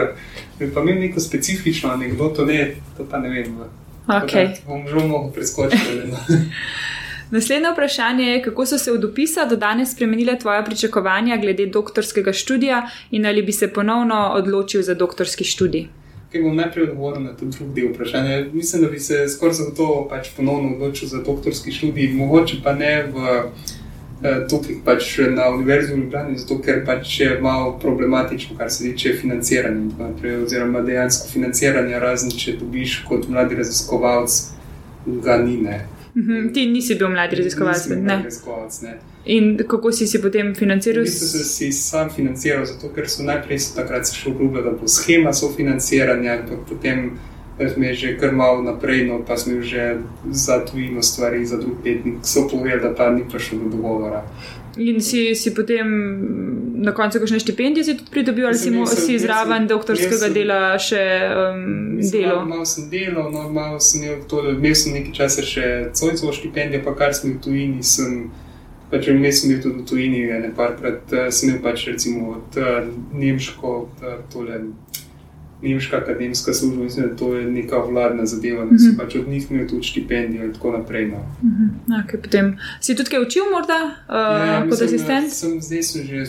bi 0.60 0.72
pa 0.74 0.82
imel 0.82 1.04
neko 1.04 1.20
specifično 1.20 1.92
anekdoto, 1.92 2.46
ne, 2.46 2.76
to 2.98 3.06
pa 3.12 3.20
ne 3.20 3.30
vem. 3.30 3.54
no. 3.58 3.70
Okay. 4.08 4.48
da 4.48 4.68
Bom 4.68 5.08
mogel 5.10 5.32
preskočiti. 5.32 6.02
No. 6.12 6.18
Naslednje 7.36 7.72
vprašanje 7.72 8.26
je, 8.26 8.42
kako 8.44 8.66
so 8.66 8.78
se 8.78 8.92
od 8.92 9.06
opisa 9.06 9.46
do 9.46 9.56
danes 9.56 9.92
spremenile 9.92 10.40
tvoje 10.40 10.66
pričakovanja 10.66 11.38
glede 11.38 11.66
doktorskega 11.66 12.34
študija 12.34 12.90
in 13.12 13.26
ali 13.26 13.42
bi 13.42 13.52
se 13.52 13.74
ponovno 13.74 14.32
odločil 14.36 14.82
za 14.82 14.94
doktorski 14.94 15.44
študij. 15.44 15.88
Kaj 16.32 16.42
bom 16.42 16.56
najprej 16.56 16.84
odgovoril 16.84 17.24
na 17.24 17.34
ta 17.36 17.46
drugi 17.46 17.74
del 17.76 17.90
vprašanja. 17.92 18.46
Mislim, 18.54 18.82
da 18.82 18.90
bi 18.90 19.00
se 19.00 19.28
skoraj 19.30 19.54
zagotovo 19.54 20.08
pač 20.10 20.30
ponovno 20.38 20.76
odločil 20.76 21.08
za 21.08 21.24
doktorski 21.24 21.72
študij, 21.72 22.14
mogoče 22.16 22.62
pa 22.64 22.72
ne 22.74 22.94
v 23.04 23.26
eh, 24.24 24.46
tukaj 24.50 24.78
pač 24.86 25.18
na 25.36 25.50
Univerzi 25.50 25.94
v 25.94 25.98
Ljubljani, 25.98 26.38
zato 26.38 26.62
ker 26.62 26.86
pač 26.86 27.20
je 27.20 27.40
malo 27.42 27.74
problematično, 27.82 28.58
kar 28.58 28.72
se 28.72 28.84
tiče 28.84 29.14
financiranja. 29.22 29.82
in 29.82 29.92
tako 29.92 30.04
naprej, 30.04 30.44
Oziroma 30.44 30.82
dejansko 30.82 31.28
financiranja, 31.34 32.00
razen 32.00 32.32
če 32.32 32.56
dobiš 32.60 33.04
kot 33.10 33.28
mladi 33.28 33.56
raziskovalec, 33.56 34.42
ga 35.06 35.38
ni. 35.38 35.58
Ne. 35.58 35.86
Mhm, 36.16 36.54
Ti 36.54 36.66
nisi 36.66 36.96
bil 36.96 37.08
mladi 37.08 37.36
raziskovalec. 37.36 37.88
Ne. 37.88 37.96
mladi 37.98 38.24
raziskovalec, 38.24 38.82
ne. 38.82 38.98
In 39.26 39.58
kako 39.68 39.92
si 39.92 40.08
si 40.08 40.22
potem 40.22 40.48
V 40.48 40.56
financiral? 40.56 41.04
bistvu 41.04 41.28
sem 41.28 41.44
si 41.44 41.72
sam 41.72 42.10
financiral, 42.10 42.66
zato 42.66 42.90
ker 42.90 43.10
so 43.10 43.24
najprej 43.24 43.60
so 43.60 43.76
takrat 43.76 44.08
se 44.08 44.16
še 44.16 44.30
obljubljali, 44.30 44.66
da 44.66 44.72
bo 44.72 44.88
schema 44.88 45.34
sofinanciranja, 45.34 46.34
ampak 46.34 46.60
potem 46.70 47.12
smo 47.68 47.84
je 47.84 47.94
že 47.94 48.18
kar 48.18 48.32
malo 48.34 48.62
naprej, 48.64 49.06
no 49.06 49.22
pa 49.22 49.38
smo 49.38 49.62
že 49.62 49.98
za 50.32 50.66
tujino 50.66 51.02
stvari, 51.02 51.46
za 51.46 51.58
drug 51.58 51.86
letnik, 51.86 52.16
so 52.24 52.48
povedali, 52.48 52.82
da 52.82 52.90
pa 52.92 53.10
ni 53.10 53.24
prišlo 53.24 53.60
do 53.60 53.70
dogovora. 53.70 54.24
In 54.78 55.02
si, 55.02 55.36
si 55.36 55.52
potem 55.52 55.88
na 56.76 56.92
koncu 56.92 57.20
kakšne 57.20 57.40
štipendije 57.40 57.84
si 57.84 57.98
tudi 57.98 58.12
pridobil, 58.12 58.48
ali 58.48 58.56
si, 58.56 58.70
Mislim, 58.70 58.74
mo, 58.74 58.86
imel 58.86 58.96
sem- 58.96 59.06
si 59.06 59.20
zraven 59.20 59.68
doktorskega 59.68 60.18
sem- 60.18 60.34
dela 60.34 60.60
še 60.80 61.02
um, 61.30 61.60
Mislim, 61.96 62.22
delo? 62.22 62.36
Malo, 62.36 62.46
malo 62.48 62.66
sem 62.66 62.90
delal, 62.90 63.32
no, 63.32 63.50
malo 63.50 63.80
sem 63.80 64.04
imel, 64.04 64.24
to, 64.26 64.40
imel 64.50 64.76
sem 64.76 64.94
nekaj 64.94 65.14
časa 65.14 65.42
še 65.44 65.66
Cojcovo 65.92 66.32
štipendijo, 66.32 66.84
pa 66.84 66.96
kar 66.96 67.14
sem 67.14 67.34
v 67.34 67.42
tujini, 67.42 67.84
sem 67.84 68.32
pač 68.90 69.08
vmes 69.08 69.42
sem 69.42 69.50
bil 69.50 69.62
tudi 69.62 69.82
v 69.82 69.86
tujini, 69.86 70.24
ne 70.42 70.52
parkrat 70.56 71.14
eh, 71.14 71.28
sem 71.32 71.50
imel 71.50 71.62
pač 71.62 71.86
recimo 71.88 72.32
od 72.32 72.58
uh, 72.58 72.82
Nemško, 73.14 73.76
uh, 74.02 74.18
tole. 74.34 74.62
Nemška 75.62 75.98
akademska 75.98 76.54
služba, 76.54 76.84
mislim, 76.84 77.10
da 77.10 77.16
to 77.16 77.36
je 77.36 77.46
neka 77.48 77.78
vladna 77.80 78.26
zadeva, 78.26 78.60
da 78.60 78.66
Mhm. 78.66 78.78
sem 78.78 78.96
pač 78.98 79.16
od 79.16 79.28
njih 79.28 79.52
imel 79.52 79.68
tudi 79.68 79.84
štipendijo 79.84 80.44
in 80.44 80.54
tako 80.54 80.72
naprej. 80.72 81.08
No. 81.08 81.20
Mhm. 81.44 81.92
Okay, 81.94 82.18
potem 82.18 82.50
si 82.80 82.96
tudi 82.96 83.10
kaj 83.10 83.20
učil, 83.20 83.44
morda 83.52 83.80
uh, 83.84 84.16
Ja, 84.48 84.60
kot 84.60 84.70
mislim, 84.72 84.88
asistent? 84.88 85.34
Sem, 85.34 85.62
zdaj 85.62 85.84
sem 85.84 86.04
že, 86.04 86.24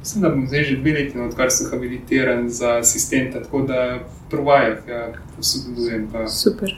mislim, 0.00 0.22
da 0.22 0.28
bom 0.30 0.46
zdaj 0.46 0.64
že 0.64 0.76
dve 0.76 0.92
leti, 0.92 1.18
no, 1.18 1.24
odkar 1.24 1.50
sem 1.50 1.70
habilitiran 1.70 2.48
za 2.50 2.78
asistenta, 2.78 3.42
tako 3.42 3.62
da 3.62 3.94
v 3.94 4.00
prvajah 4.30 4.78
ja, 4.88 5.02
sodelujem. 5.40 6.08
Super. 6.28 6.72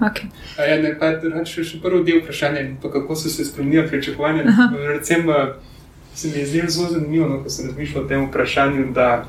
Okay. 0.00 0.26
A 0.58 0.62
Ja, 0.64 0.82
ne, 0.82 0.96
pa 0.98 1.12
še, 1.44 1.62
še 1.64 1.78
prvi 1.80 2.02
del 2.04 2.18
vprašanja, 2.18 2.76
pa 2.82 2.90
kako 2.90 3.14
so 3.14 3.28
se 3.28 3.44
spremenila 3.44 3.86
pričakovanja. 3.86 4.42
Recimo, 4.88 5.32
se 6.14 6.28
mi 6.28 6.38
je 6.38 6.46
zdelo 6.46 6.68
zelo 6.68 6.88
zanimivo, 6.88 7.28
no, 7.28 7.42
ko 7.42 7.50
sem 7.50 7.66
razmišljal 7.66 8.04
o 8.04 8.08
tem 8.08 8.26
vprašanju, 8.26 8.92
da 8.92 9.24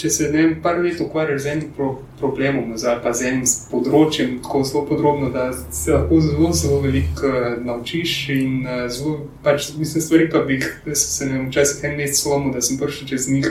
če 0.00 0.10
se 0.10 0.28
ne 0.32 0.38
vem, 0.38 0.54
par 0.64 0.78
let 0.80 1.00
ukvarjaš 1.00 1.42
z 1.44 1.50
enim 1.52 1.72
pro, 1.76 1.90
problemom 2.20 2.72
ali 2.72 3.02
pa 3.04 3.12
z 3.16 3.28
enim 3.28 3.42
področjem, 3.70 4.38
tako 4.44 4.62
zelo 4.64 4.84
podrobno, 4.88 5.28
da 5.34 5.50
se 5.52 5.92
lahko 5.92 6.20
zelo, 6.24 6.52
zelo 6.56 6.80
veliko 6.84 7.28
uh, 7.28 7.50
naučiš 7.66 8.14
in 8.36 8.54
uh, 8.64 8.86
zelo, 8.92 9.18
pač 9.44 9.70
mislim, 9.76 10.04
stvari, 10.06 10.30
pa 10.32 10.42
bi 10.46 10.58
jih, 10.58 10.70
se 10.96 11.28
ne 11.28 11.36
vem, 11.36 11.50
včasih 11.50 11.84
en 11.90 12.00
mesec 12.00 12.22
slomil, 12.22 12.54
da 12.56 12.64
sem 12.64 12.80
prišel 12.80 13.12
čez 13.12 13.28
njih 13.28 13.50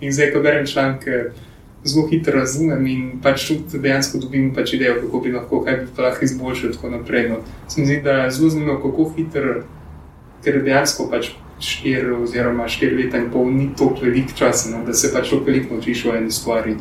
in 0.00 0.16
zdaj, 0.16 0.32
ko 0.32 0.44
berem 0.44 0.66
članke, 0.66 1.20
zelo 1.84 2.06
hitro 2.08 2.38
razumem 2.38 2.86
in 2.86 3.04
pač 3.24 3.46
tudi 3.48 3.80
dejansko 3.80 4.20
dobim 4.20 4.50
pač 4.56 4.74
idejo, 4.76 4.98
kako 5.04 5.20
bi 5.24 5.32
lahko, 5.32 5.60
kaj 5.64 5.78
bi 5.84 6.02
lahko 6.02 6.24
izboljšal 6.24 6.70
in 6.70 6.74
tako 6.76 6.90
naprej. 6.96 7.28
No. 7.28 7.38
Se 7.68 7.80
mi 7.80 7.86
zdi, 7.86 8.00
da 8.04 8.24
je 8.24 8.34
zelo 8.36 8.50
zanimivo, 8.56 8.80
kako 8.84 9.06
hitro, 9.16 9.54
ker 10.44 10.60
dejansko 10.64 11.08
pač 11.12 11.32
štiri 11.62 12.10
oziroma 12.12 12.66
štiri 12.66 12.96
leta 12.96 13.18
in 13.18 13.30
pol 13.30 13.50
ni 13.50 13.68
toliko 13.74 14.00
velik 14.02 14.34
čas, 14.34 14.66
no, 14.66 14.84
da 14.84 14.92
se 14.94 15.12
pač 15.12 15.28
toliko 15.28 15.46
veliko 15.46 15.74
naučiš 15.74 16.04
o 16.04 16.14
eni 16.14 16.30
stvari. 16.30 16.74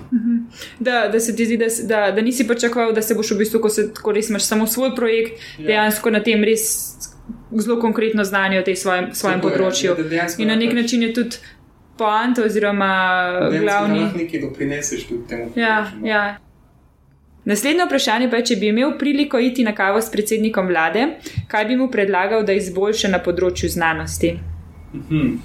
Da, 0.80 1.08
da 1.08 1.20
se 1.20 1.36
ti 1.36 1.46
zdi, 1.46 1.58
da, 1.58 1.66
da, 1.86 2.12
da 2.12 2.22
nisi 2.22 2.48
pričakoval, 2.48 2.94
da 2.94 3.02
se 3.02 3.16
boš 3.16 3.32
v 3.32 3.38
bistvu, 3.38 3.60
ko, 3.60 3.70
se, 3.70 3.90
ko 3.96 4.12
res 4.12 4.30
imaš 4.30 4.44
samo 4.46 4.68
svoj 4.68 4.96
projekt, 4.96 5.40
Ja. 5.58 5.68
dejansko 5.68 6.10
na 6.10 6.20
tem 6.22 6.44
res 6.44 6.66
zelo 7.54 7.80
konkretno 7.80 8.24
znanje 8.24 8.60
o 8.60 8.64
tej 8.64 8.76
svojem, 8.78 9.10
svojem 9.14 9.40
Tako 9.40 9.48
je, 9.48 9.54
področju. 9.54 9.96
da 9.96 10.04
dejansko 10.06 10.42
In 10.42 10.48
na 10.48 10.56
nek 10.56 10.70
pač 10.70 10.76
način 10.76 11.02
je 11.04 11.14
tudi 11.14 11.36
poanta 11.98 12.44
oziroma 12.44 12.92
dejansko 13.42 13.60
glavni. 13.60 14.00
lahko 14.00 14.18
nekaj 14.18 14.40
doprineseš 14.42 15.04
tudi 15.04 15.28
temu. 15.28 15.52
Ja, 15.56 15.76
področju, 15.84 16.02
no. 16.02 16.08
ja. 16.08 16.38
Naslednje 17.46 17.86
vprašanje 17.86 18.30
pa 18.30 18.36
je, 18.36 18.46
če 18.46 18.56
bi 18.56 18.68
imel 18.68 18.98
priliko 18.98 19.40
iti 19.40 19.64
na 19.64 19.72
kavo 19.74 20.02
s 20.02 20.12
predsednikom 20.12 20.68
vlade, 20.68 21.06
kaj 21.48 21.66
bi 21.66 21.76
mu 21.76 21.88
predlagal, 21.90 22.44
da 22.44 22.54
izboljša 22.54 23.10
na 23.10 23.20
področju 23.20 23.70
znanosti? 23.70 24.36
Mhm. 24.94 25.38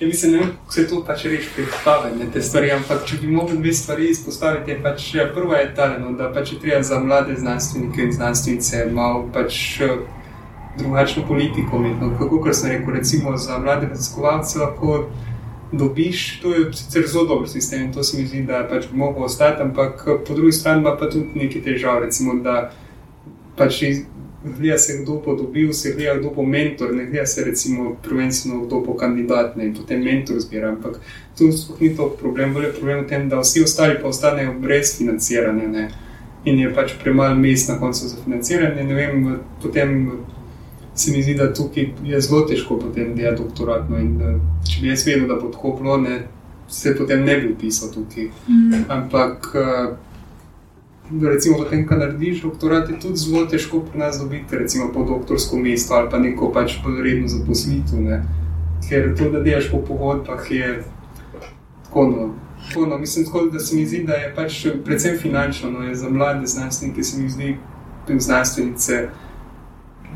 Ja, 0.00 0.06
mislim, 0.06 0.32
ne 0.32 0.38
vem, 0.38 0.48
kako 0.48 0.72
se 0.72 0.88
to 0.88 1.04
pač 1.06 1.24
reči 1.24 1.48
predstavljati, 1.54 2.32
te 2.32 2.42
stvari, 2.42 2.70
ampak 2.74 3.04
če 3.06 3.16
bi 3.20 3.28
mogli 3.30 3.58
dve 3.58 3.72
stvari 3.72 4.08
izpostaviti, 4.10 4.70
je 4.70 4.82
pač 4.82 5.14
ja, 5.14 5.26
prva 5.34 5.60
je 5.60 5.74
ta, 5.74 5.88
no, 5.98 6.12
da 6.18 6.30
pač 6.32 6.52
je 6.52 6.58
treba 6.60 6.82
za 6.82 6.98
mlade 6.98 7.36
znanstvenike 7.38 8.02
in 8.02 8.12
znanstvenice 8.12 8.86
malo 8.92 9.26
pač 9.32 9.80
eh, 9.80 9.96
drugačno 10.78 11.26
politiko 11.28 11.76
imeti. 11.76 12.00
No, 12.04 12.10
kako 12.18 12.42
kar 12.44 12.54
sem 12.54 12.70
rekel, 12.70 12.94
recimo 12.94 13.36
za 13.36 13.58
mlade 13.58 13.88
raziskovalce 13.92 14.58
lahko 14.58 15.04
dobiš, 15.72 16.40
to 16.42 16.54
je 16.54 16.72
sicer 16.74 17.06
zelo 17.06 17.24
dober 17.28 17.48
sistem 17.48 17.82
in 17.86 17.92
to 17.92 18.02
se 18.02 18.18
mi 18.18 18.26
zdi, 18.26 18.42
da 18.46 18.64
pač 18.70 18.88
bi 18.90 18.98
mogel 18.98 19.28
ostati, 19.28 19.62
ampak 19.62 20.06
eh, 20.06 20.22
po 20.26 20.34
drugi 20.34 20.52
strani 20.52 20.80
ima 20.80 20.96
pa 20.96 21.10
tudi 21.10 21.44
nekaj 21.44 21.62
težav, 21.62 22.02
recimo, 22.02 22.40
da 22.42 22.72
pač 23.56 23.82
gleda 24.44 24.78
se, 24.78 25.02
kdo 25.02 25.22
bo 25.26 25.34
dobil, 25.36 25.72
se 25.72 25.92
gleda, 25.92 26.18
kdo 26.18 26.30
bo 26.30 26.42
mentor, 26.42 26.94
ne 26.94 27.06
gleda 27.06 27.26
se 27.26 27.44
recimo 27.44 27.96
prvenstveno, 28.02 28.64
kdo 28.64 28.80
bo 28.80 28.94
kandidat 28.94 29.56
ne, 29.56 29.66
in 29.66 29.74
potem 29.74 30.04
mentor 30.04 30.40
zbira. 30.40 30.68
Ampak 30.68 31.00
tu 31.38 31.52
sploh 31.52 31.80
ni 31.80 31.96
to 31.96 32.08
problem, 32.20 32.54
bolj 32.54 32.64
je 32.64 32.72
problem 32.72 33.04
v 33.04 33.08
tem, 33.08 33.28
da 33.28 33.40
vsi 33.40 33.62
ostali 33.62 33.98
pa 34.02 34.08
ostanejo 34.08 34.54
brez 34.60 34.96
financiranja. 34.98 35.68
Ne. 35.68 35.88
In 36.44 36.58
je 36.58 36.74
pač 36.74 36.94
premalo 37.02 37.36
mest 37.36 37.68
na 37.68 37.78
koncu 37.78 38.08
za 38.08 38.16
financiranje. 38.24 38.84
Ne 38.84 38.94
vem, 38.94 39.38
potem 39.62 40.10
se 40.94 41.12
mi 41.12 41.22
zdi, 41.22 41.34
da 41.34 41.52
tukaj 41.54 41.90
je 42.04 42.20
zelo 42.20 42.40
težko 42.48 42.78
potem 42.78 43.14
delati 43.14 43.42
doktorat. 43.42 43.90
No, 43.90 43.98
in, 44.00 44.18
da, 44.18 44.34
če 44.68 44.80
bi 44.80 44.88
jaz 44.88 45.06
vedel, 45.06 45.28
da 45.28 45.36
bo 45.36 45.52
tako 45.52 45.76
bilo, 45.80 45.96
ne, 46.00 46.22
se 46.68 46.96
potem 46.96 47.24
ne 47.24 47.36
bi 47.36 47.52
upisal 47.52 47.92
tukaj. 47.92 48.30
Mm. 48.48 48.86
Ampak. 48.88 49.52
Uh, 49.54 49.98
Recimo, 51.10 51.56
potem, 51.58 51.86
ko 51.86 51.96
narediš 51.98 52.42
doktorat, 52.42 52.90
je 52.90 53.00
tudi 53.00 53.16
zelo 53.18 53.46
težko 53.46 53.80
pri 53.80 53.98
nas 53.98 54.18
dobiti, 54.18 54.58
recimo, 54.58 54.92
po 54.94 55.02
doktorsko 55.04 55.58
mesto 55.58 55.94
ali 55.94 56.10
pa 56.10 56.18
neko 56.18 56.52
pač 56.54 56.76
redno 57.02 57.28
zaposlitev. 57.28 58.22
Ker 58.88 59.10
to, 59.18 59.30
da 59.30 59.40
delaš 59.42 59.70
po 59.70 59.82
pogodbah, 59.82 60.46
je 60.50 60.84
tako. 61.84 62.06
No, 62.06 62.28
tako 62.68 62.86
no, 62.86 62.98
mislim, 62.98 63.24
tako, 63.26 63.46
da 63.50 63.58
se 63.58 63.76
mi 63.76 63.86
zdi, 63.86 64.04
da 64.06 64.14
je 64.14 64.34
pač 64.34 64.66
predvsem 64.84 65.18
finančno, 65.18 65.70
no, 65.70 65.94
za 65.94 66.10
mlade 66.10 66.46
znanstvenike, 66.46 67.02
se 67.02 67.22
mi 67.22 67.28
zdi, 67.28 67.56
tudi 68.06 68.20
znanstvenice 68.20 69.08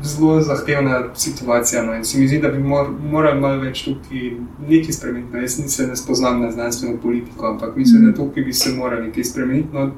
zelo 0.03 0.41
zahtevna 0.41 1.03
situacija. 1.15 1.83
No, 1.83 1.95
in 1.95 2.05
se 2.05 2.19
mi 2.19 2.27
zdi, 2.27 2.39
da 2.39 2.47
bi 2.49 2.63
mor, 2.63 2.89
morali 3.11 3.41
malo 3.41 3.61
več 3.61 3.83
tukaj 3.83 4.31
nekaj 4.67 4.93
spremeniti. 4.93 5.33
No, 5.33 5.41
jaz 5.41 5.59
nisem 5.59 5.89
ne 5.89 5.95
spoznal 5.95 6.39
na 6.39 6.51
znanstveno 6.51 6.97
politiko, 7.01 7.47
ampak 7.47 7.75
mislim, 7.75 8.05
da 8.05 8.15
tukaj 8.15 8.43
bi 8.43 8.53
se 8.53 8.73
morali 8.73 9.07
nekaj 9.07 9.23
spremeniti. 9.23 9.73
No, 9.73 9.91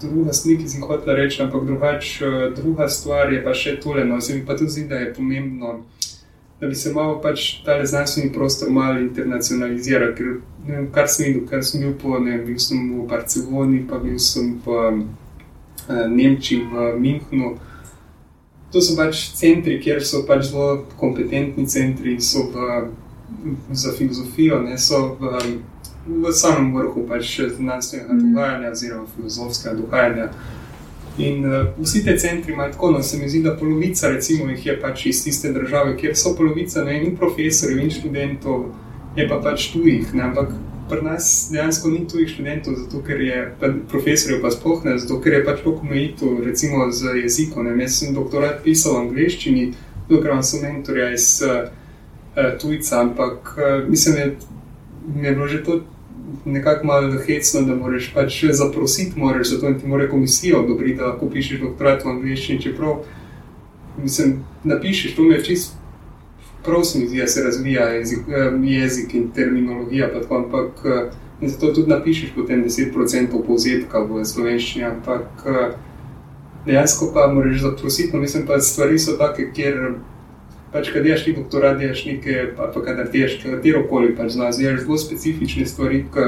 druga 0.00 0.32
stvar, 0.32 0.56
ki 0.56 0.68
sem 0.68 0.82
hotel 0.82 1.16
reči, 1.16 1.42
ampak 1.42 1.64
drugač, 1.66 2.22
uh, 2.22 2.54
druga 2.56 2.88
stvar 2.88 3.32
je 3.32 3.42
pa 3.44 3.54
še 3.54 3.78
tole. 3.82 4.04
No, 4.04 4.20
se 4.20 4.34
mi 4.34 4.44
pa 4.46 4.56
tudi 4.56 4.70
zdi, 4.70 4.88
da 4.88 5.02
je 5.02 5.14
pomembno. 5.14 5.82
Da 6.58 6.66
bi 6.66 6.74
se 6.74 6.90
malo 6.92 7.20
pač 7.22 7.62
ta 7.62 7.78
znanstveni 7.86 8.32
prostor 8.34 8.70
malo 8.74 8.98
internacionaliziral, 8.98 10.10
ker 10.18 10.40
vem, 10.66 10.88
kar 10.94 11.06
sem 11.06 11.28
videl, 11.28 11.44
kar 11.46 11.62
sem 11.62 11.84
bil 11.84 11.94
po 12.00 12.18
ne, 12.18 12.40
bil 12.42 12.58
sem 12.58 12.80
v 12.96 13.06
Barceloni, 13.10 13.84
pa 13.86 14.00
bil 14.02 14.18
sem 14.18 14.56
v 14.64 14.78
uh, 14.78 16.06
Nemčiji, 16.10 16.66
v 16.66 16.92
Münchnu. 16.98 17.56
To 18.74 18.82
so 18.84 18.98
pač 18.98 19.30
centri, 19.38 19.78
kjer 19.80 20.02
so 20.04 20.24
pač 20.28 20.50
zelo 20.50 20.84
kompetentni 21.00 21.64
centri, 21.70 22.18
so 22.20 22.48
v, 22.52 22.90
za 23.72 23.94
filozofijo, 23.96 24.58
ne 24.66 24.76
so 24.82 25.14
v, 25.20 25.38
v 26.08 26.32
samem 26.32 26.72
vrhu 26.74 27.04
pač 27.08 27.40
znanstvenega 27.56 28.14
mm. 28.14 28.22
dogajanja, 28.28 28.70
oziroma 28.70 29.10
filozofskega 29.16 29.74
dogajanja. 29.76 30.30
In 31.18 31.44
uh, 31.44 31.66
vsi 31.82 32.04
ti 32.04 32.14
centri 32.18 32.52
imajo 32.52 32.72
tako, 32.72 32.90
no 32.90 33.02
se 33.02 33.18
mi 33.18 33.28
zdi, 33.28 33.42
da 33.42 33.56
polovica, 33.56 34.08
recimo, 34.08 34.50
jih 34.50 34.66
je 34.66 34.80
pač 34.80 35.06
iz 35.06 35.24
tiste 35.24 35.52
države, 35.52 35.96
kjer 35.98 36.16
so 36.16 36.34
polovica, 36.38 36.84
ne 36.84 37.00
in 37.02 37.16
profesorjev, 37.16 37.82
in 37.82 37.90
študentov, 37.90 38.68
je 39.16 39.28
pa 39.28 39.40
pač 39.42 39.72
tujih. 39.72 40.14
Ne, 40.14 40.28
ampak 40.30 40.54
pri 40.88 41.02
nas 41.04 41.48
dejansko 41.52 41.90
ni 41.90 42.04
tujih 42.08 42.30
študentov, 42.30 42.78
zato 42.84 43.02
ker 43.04 43.20
je 43.20 43.42
profesorjev 43.90 44.40
pa 44.42 44.52
sploh 44.54 44.86
ne, 44.86 44.94
zato 44.98 45.18
ker 45.20 45.36
je 45.36 45.42
pač 45.44 45.60
toliko 45.64 45.84
omejitev, 45.88 46.38
recimo 46.46 46.86
z 46.94 47.18
jezikom. 47.24 47.66
Jaz 47.82 47.98
sem 47.98 48.14
doktorat 48.14 48.62
pisal 48.64 48.96
v 48.96 49.02
angleščini, 49.08 49.66
dokler 50.08 50.32
imam 50.32 50.46
so 50.46 50.62
mentorja 50.62 51.10
iz 51.12 51.28
uh, 51.42 51.66
tujca, 52.62 53.02
ampak 53.02 53.54
uh, 53.58 53.82
mislim, 53.90 54.16
da 54.16 55.18
mi 55.20 55.26
je 55.26 55.34
bilo 55.34 55.48
že 55.48 55.64
to. 55.64 55.82
Nekako 56.48 56.86
malo 56.86 57.18
hecno, 57.26 57.62
da 57.66 57.74
moraš 57.76 58.12
pač 58.14 58.44
zaprositi, 58.56 59.18
moraš 59.20 59.50
za 59.50 59.60
to 59.60 59.68
in 59.68 59.80
ti 59.80 59.86
mora 59.86 60.08
komisija 60.08 60.60
odobriti, 60.60 60.96
da 60.98 61.10
lahko 61.12 61.28
pišeš 61.30 61.60
doktorat 61.60 62.04
v 62.04 62.14
angleščini. 62.14 62.62
Čeprav, 62.62 63.02
mislim, 64.02 64.38
napišeš, 64.64 65.16
to 65.16 65.28
mi 65.28 65.34
je 65.34 65.44
čisto 65.44 65.78
prav 66.68 66.82
se 66.84 66.98
mi 66.98 67.06
zdi, 67.06 67.18
da 67.18 67.26
se 67.26 67.42
razvija 67.42 67.84
jezik, 67.84 68.18
jezik 68.62 69.14
in 69.14 69.30
terminologija. 69.30 70.12
Tako, 70.12 70.36
ampak 70.36 70.70
in 71.40 71.48
zato 71.48 71.72
tudi 71.72 71.90
napišeš 71.90 72.30
potem 72.34 72.64
10% 72.64 73.46
povzetka 73.46 73.98
v 73.98 74.24
slovenščini. 74.24 74.84
Ampak 74.84 75.46
dejansko 76.66 77.10
pa 77.14 77.32
moraš 77.32 77.60
zaprositi. 77.62 78.10
No, 78.12 78.20
mislim 78.20 78.46
pa, 78.46 78.60
stvari 78.60 78.98
so 78.98 79.16
take, 79.16 79.50
kjer. 79.54 79.94
Pač, 80.72 80.90
kad 80.92 81.04
delaš 81.04 81.24
ti 81.24 81.32
doktorat, 81.32 81.78
delaš 81.80 82.04
nekaj, 82.04 82.50
pa, 82.56 82.70
pa 82.74 82.82
kadar 82.84 83.08
delaš 83.12 83.38
katero 83.42 83.86
koli, 83.88 84.16
pač 84.16 84.34
znaš, 84.36 84.58
delaš 84.60 84.82
zelo 84.84 84.98
specifične 84.98 85.66
stvari, 85.66 86.04
ki 86.12 86.26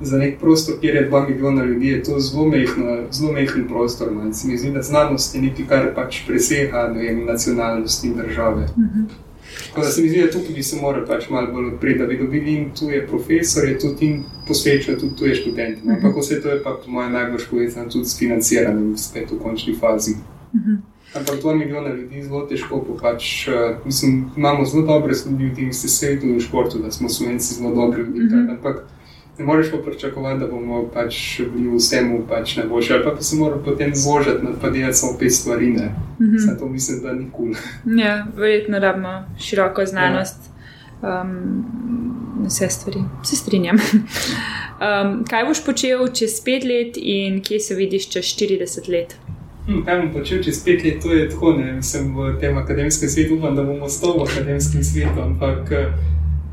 za 0.00 0.18
nek 0.18 0.38
prostor, 0.40 0.80
kjer 0.80 0.96
je 0.96 1.10
2 1.10 1.28
milijona 1.28 1.64
ljudi, 1.64 1.88
je 1.88 2.02
to 2.02 2.20
zelo 2.20 3.32
mehko 3.32 3.58
prostor. 3.68 4.12
No. 4.12 4.32
Se 4.32 4.48
mi 4.48 4.58
zdi, 4.58 4.70
da 4.70 4.82
znanost 4.82 5.34
je 5.34 5.42
nekaj, 5.42 5.66
kar 5.68 5.90
pač 5.94 6.22
presega 6.26 6.86
vem, 6.94 7.24
nacionalnost 7.26 8.04
in 8.04 8.14
države. 8.14 8.62
Uh 8.76 8.84
-huh. 8.84 9.04
Tako 9.68 9.80
da 9.80 9.86
se 9.86 10.02
mi 10.02 10.08
zdi, 10.08 10.22
da 10.22 10.30
tukaj 10.30 10.54
bi 10.54 10.62
se 10.62 10.76
morali 10.80 11.06
pač 11.06 11.28
malo 11.30 11.52
bolj 11.52 11.66
odpreti, 11.74 11.98
da 11.98 12.06
bi 12.06 12.18
dobili 12.18 12.52
in 12.52 12.70
tu 12.78 12.90
je 12.90 13.06
profesor, 13.06 13.68
je 13.68 13.78
tudi 13.78 14.06
in 14.06 14.24
posveča 14.48 14.96
tudi 14.98 15.16
tu 15.16 15.26
je 15.26 15.34
študent. 15.34 15.84
No. 15.84 15.92
Ampak 15.92 16.16
vse 16.16 16.42
to 16.42 16.48
je 16.48 16.62
pa 16.62 16.80
po 16.84 16.90
mojem 16.90 17.12
najbolj 17.12 17.40
povezano 17.50 17.90
tudi 17.90 18.04
s 18.04 18.18
financiranjem, 18.18 18.96
spet 18.96 19.30
v 19.30 19.38
končni 19.38 19.74
fazi. 19.80 20.12
Uh 20.12 20.60
-huh. 20.60 20.89
Ampak 21.14 21.42
2 21.42 21.54
milijona 21.54 21.94
ljudi 21.94 22.16
je 22.16 22.24
zelo 22.24 22.46
težko. 22.46 22.84
Pač, 23.02 23.48
uh, 23.48 23.54
mislim, 23.84 24.30
imamo 24.36 24.64
zelo 24.64 24.86
dobre 24.86 25.14
ljudi, 25.40 25.72
se 25.72 25.88
sedi 25.88 26.20
tudi 26.20 26.32
v 26.32 26.40
športu, 26.40 26.78
da 26.78 26.90
smo 26.90 27.08
slovenci 27.08 27.54
zelo 27.54 27.74
dobri 27.74 28.02
ljudi. 28.02 28.20
Uh 28.20 28.32
-huh. 28.32 28.50
Ampak 28.50 28.84
ne 29.38 29.44
moreš 29.44 29.70
pa 29.70 29.78
pričakovati, 29.78 30.40
da 30.40 30.46
bomo 30.46 30.88
pač 30.94 31.40
bili 31.54 31.76
vsemu 31.76 32.22
pač 32.28 32.56
najboljši, 32.56 32.92
ali 32.92 33.04
pa 33.04 33.10
bi 33.10 33.22
se 33.22 33.36
moral 33.36 33.58
potem 33.64 33.94
zložiti 33.94 34.44
na 34.44 34.52
podjetje 34.60 34.94
samo 34.94 35.18
pet 35.18 35.32
stvari. 35.32 35.66
Mm 35.66 35.76
-hmm. 36.18 36.38
Zato 36.38 36.68
mislim, 36.68 37.00
da 37.02 37.12
ni 37.12 37.30
kul. 37.32 37.54
Cool. 37.54 37.98
Ja, 37.98 38.26
verjetno 38.36 38.78
rabimo 38.78 39.24
široko 39.38 39.86
znanost. 39.86 40.36
Ja. 41.02 41.20
Um, 41.22 41.64
vse 42.46 42.68
stvari, 42.68 42.98
se 43.24 43.36
strinjam. 43.36 43.76
um, 44.84 45.24
kaj 45.24 45.44
boš 45.44 45.64
počel 45.64 46.08
čez 46.08 46.40
pet 46.44 46.64
let, 46.64 46.96
in 46.96 47.42
kje 47.42 47.60
se 47.60 47.74
vidiš 47.74 48.08
čez 48.08 48.24
40 48.24 48.92
let? 48.92 49.16
Hmm, 49.66 49.84
kaj 49.84 50.00
bom 50.00 50.12
počel 50.12 50.42
čez 50.42 50.62
pet 50.64 50.84
let, 50.84 51.02
to 51.02 51.12
je 51.12 51.28
tako. 51.28 51.52
Ne? 51.58 51.72
Mislim, 51.72 52.14
v 52.16 52.32
tem 52.40 52.58
akademskem 52.58 53.08
svetu 53.08 53.36
upam, 53.36 53.56
da 53.56 53.62
bomo 53.62 53.84
ostali 53.84 54.18
v 54.18 54.28
akademskem 54.28 54.84
svetu. 54.84 55.20
Ampak 55.22 55.72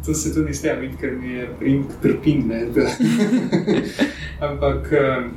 to 0.05 0.13
se 0.13 0.33
tudi 0.33 0.53
s 0.53 0.61
tem 0.61 0.79
vidi, 0.79 0.95
ker 1.01 1.11
mi 1.11 1.33
je 1.33 1.49
primk 1.59 1.85
trpin. 2.01 2.51
ampak, 4.47 4.91
um, 4.91 5.31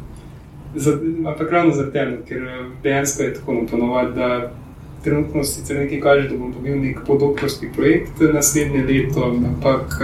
za, 0.74 0.98
ampak 1.26 1.52
ravno 1.52 1.74
zaradi 1.74 1.92
tega, 1.92 2.18
ker 2.28 2.42
um, 2.42 2.72
dejansko 2.82 3.22
je 3.22 3.34
tako 3.34 3.66
ponovadi, 3.70 4.14
da 4.14 4.52
trenutno 5.04 5.44
sicer 5.44 5.78
nekaj 5.78 6.00
kaže, 6.00 6.28
da 6.28 6.36
bom 6.36 6.52
dobil 6.52 6.76
nek 6.82 7.00
podoktorski 7.06 7.70
projekt 7.76 8.20
naslednje 8.34 8.82
leto, 8.84 9.24
ampak 9.24 9.96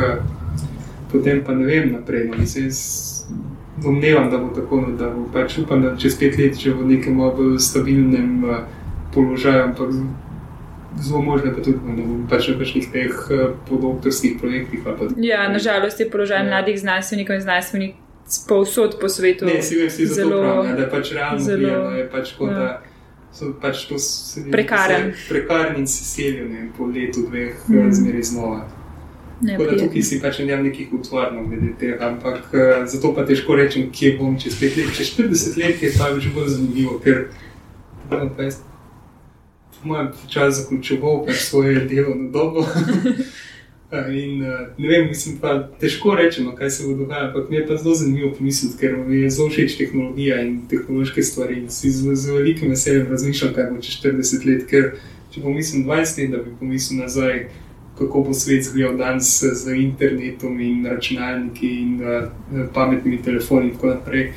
potem 1.12 1.42
pa 1.44 1.54
ne 1.54 1.64
vem 1.64 1.92
naprej. 1.92 2.28
No, 2.28 2.46
Domnevam, 3.82 4.30
da 4.30 4.38
bo 4.38 4.48
tako, 4.54 4.80
no, 4.80 4.96
da 4.96 5.10
bo 5.10 5.26
pač 5.32 5.58
upam, 5.58 5.82
da 5.82 5.96
čez 5.96 6.16
pet 6.18 6.38
let 6.38 6.56
že 6.56 6.72
v 6.72 6.86
nekem 6.86 7.18
bolj 7.18 7.58
stabilnem 7.60 8.44
uh, 8.44 8.62
položaju, 9.14 9.64
ampak 9.64 9.92
zelo 11.02 11.22
možno, 11.22 11.52
da 11.52 11.62
tudi 11.62 11.78
ne 11.86 12.02
bom 12.02 12.26
pač 12.30 12.48
na 12.48 12.56
kakšnih 12.58 12.88
teh 12.92 13.12
eh, 13.30 13.52
podoktorskih 13.68 14.38
projektih. 14.40 14.80
Ja, 15.20 15.48
nažalost 15.52 16.00
je 16.00 16.10
položaj 16.10 16.40
ja. 16.40 16.48
mladih 16.48 16.80
znanstvenikov 16.80 17.36
in 17.36 17.42
znanstvenikov 17.42 18.00
povsod 18.48 18.96
po 19.00 19.08
svetu. 19.08 19.46
Ne, 19.46 19.62
si 19.62 19.86
vsi 19.86 20.06
zelo 20.06 20.40
pravi, 20.42 20.72
da 20.76 20.82
je 20.82 20.90
pač 20.90 21.12
realno 21.12 21.40
zelo, 21.40 21.58
bijeno, 21.58 21.90
je 21.90 22.08
pač 22.10 22.32
kot 22.38 22.50
ja. 22.50 22.58
da. 22.58 22.82
So 23.36 23.52
pač 23.60 23.84
to 23.84 24.00
prekarni. 24.52 25.12
Prekarni 25.28 25.84
in 25.84 25.86
se 25.86 26.04
selijo 26.04 26.46
po 26.78 26.86
letu, 26.88 27.26
dveh, 27.28 27.52
mm. 27.68 27.92
zmeri 27.92 28.22
znova. 28.22 28.64
Ne, 29.40 29.58
da 29.58 29.76
tukaj 29.76 30.02
si 30.02 30.16
pač 30.20 30.38
ne 30.38 30.56
nekih 30.56 30.92
utvarno 30.96 31.42
glede 31.44 31.74
tega, 31.80 32.08
ampak 32.08 32.54
uh, 32.54 32.86
zato 32.88 33.12
pa 33.14 33.26
težko 33.28 33.56
rečem, 33.56 33.90
kje 33.92 34.14
bom 34.16 34.38
čez 34.40 34.56
5 34.60 34.78
let. 34.80 34.94
Čez 34.96 35.12
40 35.18 35.58
let 35.60 35.82
je 35.82 35.92
pa 35.98 36.08
že 36.20 36.32
bolj 36.32 36.48
zanimivo, 36.54 36.96
ker 37.04 37.28
mojem 39.84 40.08
času 40.28 40.62
zaključoval 40.62 41.26
pač 41.26 41.36
svoje 41.36 41.84
delovno 41.84 42.30
dobo. 42.30 42.64
In, 43.92 44.40
ne 44.78 44.88
vem, 44.88 45.06
mislim 45.08 45.36
pa 45.38 45.68
težko 45.80 46.14
rečemo, 46.18 46.54
kaj 46.54 46.70
se 46.70 46.86
bo 46.86 46.94
dogajalo, 46.94 47.28
ampak 47.28 47.50
mi 47.50 47.56
je 47.56 47.66
pa 47.66 47.76
zelo 47.76 47.94
zanimivo 47.94 48.32
pomisliti, 48.38 48.78
ker 48.80 48.96
mi 48.96 49.20
je 49.20 49.30
zelo 49.30 49.48
všeč 49.48 49.76
tehnologija 49.78 50.40
in 50.42 50.56
tehnološke 50.68 51.22
stvari. 51.22 51.60
In 51.60 51.68
si 51.70 51.90
z, 51.90 52.14
z 52.14 52.32
velikim 52.34 52.70
veseljem 52.70 53.06
razmišljam, 53.10 53.52
kaj 53.54 53.70
bo 53.70 53.78
čez 53.80 54.00
40 54.02 54.48
let, 54.48 54.66
ker 54.66 54.90
če 55.30 55.44
pomislim 55.44 55.86
20 55.86 56.18
let, 56.18 56.34
da 56.34 56.42
bi 56.42 56.56
pomislil 56.58 57.04
nazaj, 57.04 57.46
kako 57.98 58.20
bo 58.28 58.34
svet 58.34 58.60
izgledal 58.60 58.96
danes 58.96 59.42
z 59.42 59.76
internetom 59.76 60.60
in 60.60 60.86
računalniki 60.86 61.70
in 61.80 62.00
uh, 62.02 62.66
pametnimi 62.74 63.22
telefoni 63.22 63.70
in 63.70 63.74
tako 63.74 63.94
naprej 63.94 64.32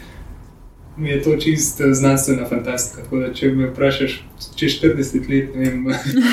mi 1.00 1.10
je 1.10 1.24
to 1.24 1.38
čist 1.38 1.82
eh, 1.82 1.93
znanstvena 1.93 2.48
fantastika. 2.48 3.04
Da, 3.12 3.34
če 3.34 3.52
me 3.56 3.69
vprašaš, 3.69 4.19
če 4.56 4.72
40 4.76 5.30
let, 5.32 5.56
ne 5.56 5.69
vem, 5.69 5.86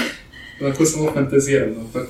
lahko 0.65 0.87
samo 0.87 1.13
fantaziram. 1.15 1.77
No, 1.77 2.05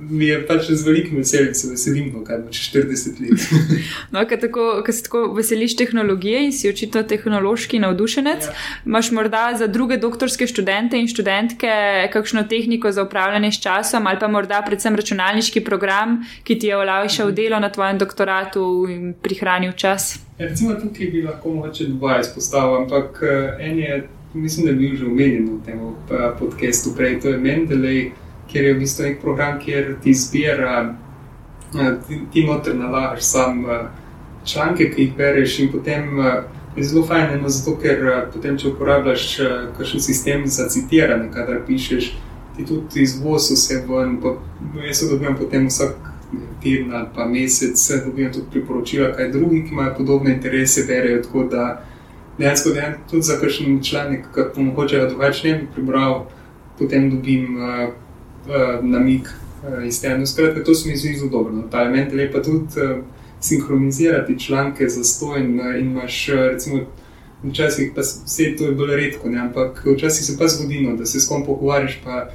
Mi 0.00 0.26
je 0.30 0.38
pač 0.46 0.70
z 0.70 0.86
velikim 0.86 1.18
veseljem, 1.20 1.54
se 1.54 1.68
veselim, 1.70 2.10
no, 2.14 2.22
kaj 2.24 2.38
bo 2.44 2.52
čez 2.54 2.70
40 2.72 3.18
let. 3.20 3.42
no, 4.14 4.22
ker 4.28 4.94
se 4.94 5.02
tako 5.04 5.22
veseliš 5.36 5.76
tehnologije 5.76 6.44
in 6.46 6.54
si 6.56 6.70
očitno 6.70 7.02
tehnološki 7.02 7.78
navdušenec, 7.82 8.46
ja. 8.48 8.54
imaš 8.86 9.10
morda 9.16 9.42
za 9.58 9.66
druge 9.66 9.98
doktorske 10.00 10.46
študente 10.48 10.98
in 10.98 11.08
študentke 11.08 11.72
kakšno 12.12 12.46
tehniko 12.48 12.92
za 12.92 13.04
upravljanje 13.04 13.52
s 13.52 13.60
časom 13.60 14.06
ali 14.06 14.18
pa 14.20 14.28
morda 14.28 14.62
predvsem 14.66 14.96
računalniški 14.96 15.64
program, 15.64 16.20
ki 16.44 16.58
ti 16.58 16.72
je 16.72 16.78
olajšal 16.78 17.34
delo 17.36 17.60
na 17.60 17.68
tvojem 17.72 17.98
doktoratu 17.98 18.86
in 18.88 19.12
prihranil 19.22 19.72
čas. 19.76 20.16
Ja, 20.38 20.48
recimo 20.48 20.74
tukaj 20.74 21.12
bi 21.12 21.22
lahko 21.22 21.52
mogoče 21.54 21.90
dva 21.92 22.20
izpostavil, 22.20 22.82
ampak 22.82 23.22
eh, 23.22 23.68
en 23.68 23.78
je 23.78 24.00
mislim, 24.34 24.66
da 24.66 24.72
je 24.72 24.76
bil 24.76 24.96
že 24.96 25.06
omenjen 25.06 25.44
v 25.44 25.64
tem 25.66 25.78
podkastu 26.38 26.94
prej, 26.96 27.20
to 27.20 27.28
je 27.28 27.38
Mendeley, 27.38 28.10
kjer 28.50 28.64
je 28.64 28.74
v 28.74 28.78
bistvu 28.78 29.06
nek 29.06 29.20
program, 29.20 29.58
kjer 29.60 29.96
ti 30.02 30.14
zbira, 30.14 30.94
uh, 31.74 31.90
ti, 32.06 32.20
ti 32.32 32.46
noter 32.46 32.76
nalagaš 32.76 33.22
sam 33.22 33.64
uh, 33.64 33.84
članke, 34.44 34.90
ki 34.90 35.02
jih 35.02 35.14
bereš 35.16 35.60
in 35.60 35.72
potem. 35.72 36.18
Uh, 36.18 36.26
Je 36.76 36.84
zelo 36.84 37.02
fajn, 37.06 37.32
eno 37.34 37.48
zato, 37.50 37.72
ker 37.82 38.04
potem, 38.32 38.54
če 38.58 38.68
uporabljaš 38.70 39.24
kakšen 39.74 40.02
sistem 40.04 40.44
za 40.46 40.68
citiranje, 40.70 41.26
kadar 41.34 41.64
pišeš, 41.66 42.12
ti 42.56 42.66
tudi 42.66 43.02
izvoz 43.02 43.50
vse 43.50 43.80
ven. 43.88 44.20
Pa, 44.22 44.36
jaz 44.86 45.00
se 45.00 45.08
dobivam 45.10 45.36
potem 45.38 45.66
vsak 45.66 45.96
teden 46.62 46.94
ali 46.94 47.08
pa 47.14 47.26
mesec, 47.26 47.78
se 47.78 48.02
dobivam 48.04 48.32
tudi 48.32 48.46
priporočila, 48.50 49.10
kaj 49.16 49.32
drugi, 49.32 49.64
ki 49.66 49.74
imajo 49.74 49.94
podobne 49.96 50.34
interese, 50.34 50.84
berejo. 50.86 51.22
Tako 51.22 51.44
da 51.50 51.64
dejansko, 52.38 52.70
dejansko 52.70 53.10
tudi 53.10 53.22
za 53.22 53.40
kakšen 53.40 53.82
članek, 53.82 54.30
ki 54.34 54.46
pa 54.54 54.62
mogoče 54.62 55.06
drugače 55.08 55.48
ne 55.48 55.58
bi 55.58 55.68
prebral, 55.74 56.26
potem 56.78 57.10
dobim 57.10 57.56
uh, 57.56 57.88
uh, 58.46 58.84
namik 58.84 59.28
uh, 59.28 59.86
iz 59.86 60.00
tega. 60.00 60.26
Skratka, 60.26 60.64
to 60.64 60.74
se 60.74 60.88
mi 60.88 60.96
zdi 60.96 61.16
zelo 61.18 61.30
dobro. 61.30 61.52
No, 61.52 61.62
ta 61.70 61.82
element 61.82 62.12
je 62.12 62.32
pa 62.32 62.42
tudi. 62.42 62.66
Uh, 62.76 63.02
Sinhronizirati 63.42 64.38
članke 64.38 64.88
za 64.88 65.00
to, 65.20 65.36
in, 65.36 65.60
in 65.60 65.90
imaš, 65.90 66.28
recimo, 66.28 66.80
včasih 67.42 67.92
pa 67.94 68.02
se 68.02 68.56
to 68.58 68.64
je 68.64 68.72
bolj 68.72 68.96
redko, 68.96 69.28
ne? 69.28 69.38
ampak 69.40 69.86
včasih 69.96 70.26
se 70.26 70.38
pa 70.38 70.48
zgodi, 70.48 70.80
no, 70.80 70.96
da 70.96 71.06
se 71.06 71.20
s 71.20 71.28
kom 71.28 71.46
pogovarjaš, 71.46 72.00
pa 72.04 72.28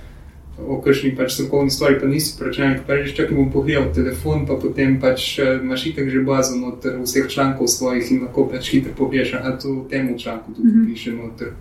o 0.67 0.79
kakšni 0.81 1.15
pač 1.15 1.33
strokovni 1.33 1.71
stvari, 1.71 1.99
pa 1.99 2.07
nisi 2.07 2.43
računalnik, 2.43 2.85
pa 2.87 2.95
rečeš, 2.95 3.15
čakaj 3.17 3.35
bom 3.35 3.49
pogledal 3.51 3.89
telefon, 3.93 4.45
pa 4.47 4.55
potem 4.55 4.95
pač 5.01 5.39
eh, 5.39 5.57
imaš 5.59 5.85
itak 5.91 6.09
že 6.09 6.21
bazo 6.23 6.55
noter 6.55 6.95
vseh 7.03 7.27
člankov 7.27 7.67
svojih 7.67 8.11
in 8.11 8.23
lahko 8.23 8.47
pač 8.51 8.71
hitro 8.71 8.95
pogledaš, 8.97 9.33
a 9.35 9.51
to 9.59 9.73
v 9.81 9.89
tem 9.89 10.17
članku 10.17 10.53
tudi 10.55 10.67
mm 10.67 10.81
-hmm. 10.81 10.93
piše 10.93 11.11
noter. 11.11 11.51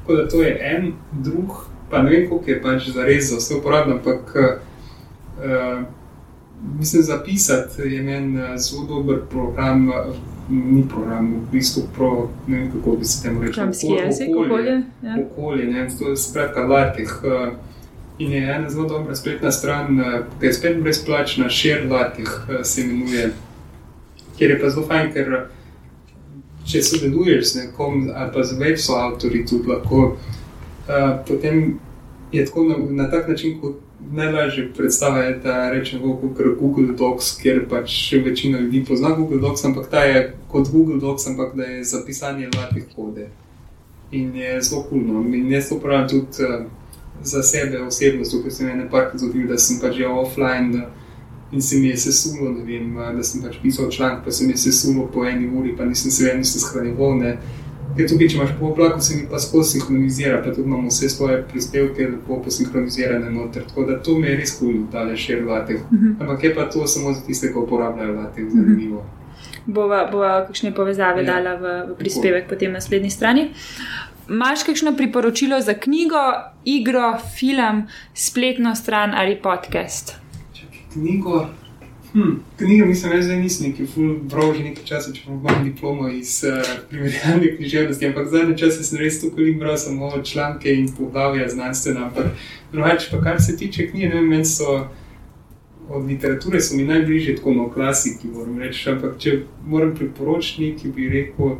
Tako 0.00 0.16
da 0.16 0.28
to 0.28 0.42
je 0.42 0.58
en, 0.60 0.92
drug, 1.12 1.68
pa 1.90 2.02
ne 2.02 2.10
vem, 2.10 2.28
koliko 2.28 2.50
je 2.50 2.62
pač 2.62 2.90
za 2.94 3.04
res 3.04 3.30
za 3.30 3.36
vse 3.36 3.54
uporabno, 3.58 3.96
ampak 3.98 4.34
uh, 4.36 5.82
mislim, 6.78 7.02
zapisati 7.02 7.82
je 7.82 8.02
meni 8.02 8.58
zelo 8.58 8.86
dober 8.86 9.22
program. 9.30 9.90
Ni 10.50 10.82
program, 10.88 11.28
v 11.34 11.52
bistvu 11.52 11.82
pro, 11.94 12.28
ne 12.46 12.56
vem, 12.58 12.70
kako 12.72 12.96
bi 12.98 13.04
se 13.06 13.22
temu 13.22 13.42
rekel. 13.42 13.68
Okolje, 13.68 14.08
okolje, 14.34 14.72
ja. 15.02 15.16
okolje, 15.22 15.66
ne 15.66 15.78
vem, 15.78 15.90
to 15.98 16.08
je 16.08 16.16
skratka 16.16 16.64
Larteh. 16.66 17.12
Uh, 17.22 17.52
In 18.20 18.32
je 18.32 18.54
ena 18.54 18.70
zelo 18.70 18.88
dobra 18.88 19.14
spletna 19.14 19.50
stran, 19.52 20.00
eh, 20.00 20.22
ki 20.40 20.46
je 20.46 20.52
spet 20.52 20.82
brezplačna, 20.82 21.48
Šerlatih 21.48 22.28
eh, 22.48 22.64
se 22.64 22.82
imenuje, 22.82 23.32
kjer 24.38 24.50
je 24.50 24.58
pa 24.60 24.70
zelo 24.70 24.84
fajn, 24.86 25.08
ker 25.12 25.30
če 26.68 26.82
sodeluješ 26.82 27.52
z 27.52 27.62
nekom 27.62 28.10
ali 28.14 28.32
pa 28.34 28.44
z 28.44 28.58
več 28.60 28.82
so 28.84 28.98
avtori 29.00 29.40
tudi 29.48 29.72
lahko, 29.72 30.18
potem 31.28 31.78
je 32.32 32.44
tako 32.46 32.64
na, 32.64 32.76
na 33.02 33.10
tak 33.10 33.28
način, 33.28 33.60
kot 33.60 33.76
najlažje 34.12 34.72
predstavlja, 34.76 35.38
da 35.44 35.70
rečemo 35.70 36.16
kot 36.16 36.38
Google 36.60 36.94
Docs, 36.96 37.36
kjer 37.42 37.66
pač 37.68 37.90
še 37.90 38.22
večina 38.24 38.60
ljudi 38.60 38.84
pozna 38.88 39.14
Google 39.16 39.40
Docs, 39.40 39.64
ampak 39.64 39.90
ta 39.90 40.04
je 40.04 40.34
kot 40.48 40.70
Google 40.72 41.00
Docs, 41.00 41.26
ampak 41.26 41.56
da 41.56 41.64
je 41.64 41.84
za 41.84 42.02
pisanje 42.06 42.48
latih 42.56 42.84
kode. 42.96 43.28
In 44.10 44.34
je 44.36 44.60
zelo 44.62 44.82
kulno. 44.88 45.22
In 45.34 45.50
jaz 45.52 45.68
to 45.68 45.78
pravim 45.78 46.08
tudi. 46.08 46.44
Uh, 46.44 46.66
za 47.22 47.42
sebe 47.42 47.82
osebno, 47.82 48.24
zato 48.24 48.50
sem 48.50 48.68
ene 48.68 48.90
parke 48.90 49.18
zgodil, 49.18 49.48
da 49.48 49.58
sem 49.58 49.80
pač 49.80 49.96
že 49.96 50.06
offline 50.06 50.72
da, 50.72 50.90
in 51.52 51.62
se 51.62 51.76
mi 51.76 51.88
je 51.88 51.96
sesulo, 51.96 52.54
vem, 52.64 52.94
da 53.16 53.22
sem 53.24 53.42
pač 53.42 53.58
pisal 53.62 53.90
članek, 53.90 54.24
pa 54.24 54.30
se 54.30 54.46
mi 54.46 54.52
je 54.52 54.56
sesulo 54.56 55.08
po 55.12 55.24
eni 55.24 55.48
uri, 55.58 55.76
pa 55.76 55.84
nisem 55.84 56.10
se 56.10 56.24
vedno 56.24 56.44
shranjeval. 56.44 57.22
Ker 57.96 58.08
tukaj, 58.08 58.28
če 58.28 58.36
imaš 58.36 58.50
po 58.58 58.66
oblaku, 58.70 59.00
se 59.02 59.16
mi 59.16 59.28
pa 59.30 59.38
skozi 59.38 59.78
sinhronizira, 59.78 60.42
pa 60.44 60.54
tudi 60.54 60.68
imamo 60.68 60.88
vse 60.88 61.08
svoje 61.10 61.42
prispevke 61.52 62.08
lepo 62.08 62.42
posinhronizirane 62.44 63.30
noter. 63.30 63.64
Tako 63.68 63.86
da 63.88 64.02
to 64.02 64.18
me 64.18 64.28
je 64.28 64.36
res 64.36 64.58
kulno, 64.58 64.86
da 64.92 65.02
le 65.02 65.16
še 65.16 65.40
vlatek. 65.42 65.80
Uh 65.80 65.98
-huh. 65.98 66.20
Ampak 66.20 66.44
je 66.44 66.54
pa 66.54 66.68
to 66.70 66.86
samo 66.86 67.12
za 67.12 67.20
tiste, 67.26 67.52
ki 67.52 67.58
uporabljajo 67.58 68.12
vlatek, 68.12 68.50
zanimivo. 68.50 68.98
Uh 68.98 69.02
-huh. 69.04 69.20
Bova, 69.66 70.08
bova 70.12 70.46
kakšne 70.46 70.74
povezave 70.74 71.24
ja. 71.24 71.34
dala 71.34 71.54
v, 71.56 71.92
v 71.92 71.96
prispevek 71.98 72.44
Tako. 72.44 72.54
potem 72.54 72.72
na 72.72 72.78
naslednji 72.78 73.10
strani. 73.10 73.50
Imáš 74.30 74.62
kakšno 74.62 74.94
priporočilo 74.96 75.60
za 75.60 75.74
knjigo, 75.74 76.22
igro, 76.64 77.18
film, 77.38 77.86
spletno 78.14 78.74
stran 78.74 79.14
ali 79.14 79.36
podcast? 79.42 80.14
Knjigo. 80.92 81.46
Hm, 82.12 82.30
knjiga, 82.58 82.86
mislim, 82.86 83.20
da 83.28 83.36
nisem 83.36 83.66
neki 83.66 83.86
full-bro 83.86 84.54
že 84.56 84.64
nekaj 84.64 84.84
časa, 84.84 85.12
če 85.12 85.28
imam 85.28 85.64
diplomo 85.64 86.08
iz 86.08 86.40
uh, 86.42 86.70
primerjalne 86.90 87.52
književnosti, 87.56 88.06
ampak 88.06 88.28
zadnje 88.28 88.56
čase 88.58 88.84
sem 88.84 88.98
res 88.98 89.22
in 89.22 89.58
bral 89.58 89.76
samo 89.78 90.10
članke 90.22 90.74
in 90.74 90.88
poglavja 90.96 91.48
znanstvena. 91.48 92.06
Ampak 92.06 92.26
drugače, 92.72 93.08
pa 93.10 93.20
kar 93.22 93.42
se 93.42 93.56
tiče 93.56 93.90
knjige, 93.90 94.08
ne 94.08 94.14
vem, 94.14 94.28
meni 94.28 94.44
so 94.44 94.88
od 95.88 96.06
literature 96.06 96.60
so 96.60 96.76
mi 96.76 96.84
najbližje 96.84 97.36
tako 97.36 97.54
no 97.54 97.70
klasiki, 97.70 98.28
moram 98.28 98.58
reči. 98.58 98.90
Ampak 98.90 99.18
če 99.18 99.42
moram 99.66 99.94
priporočiti 99.94 100.72
nekaj, 100.72 100.90
bi 100.90 101.08
rekel. 101.08 101.56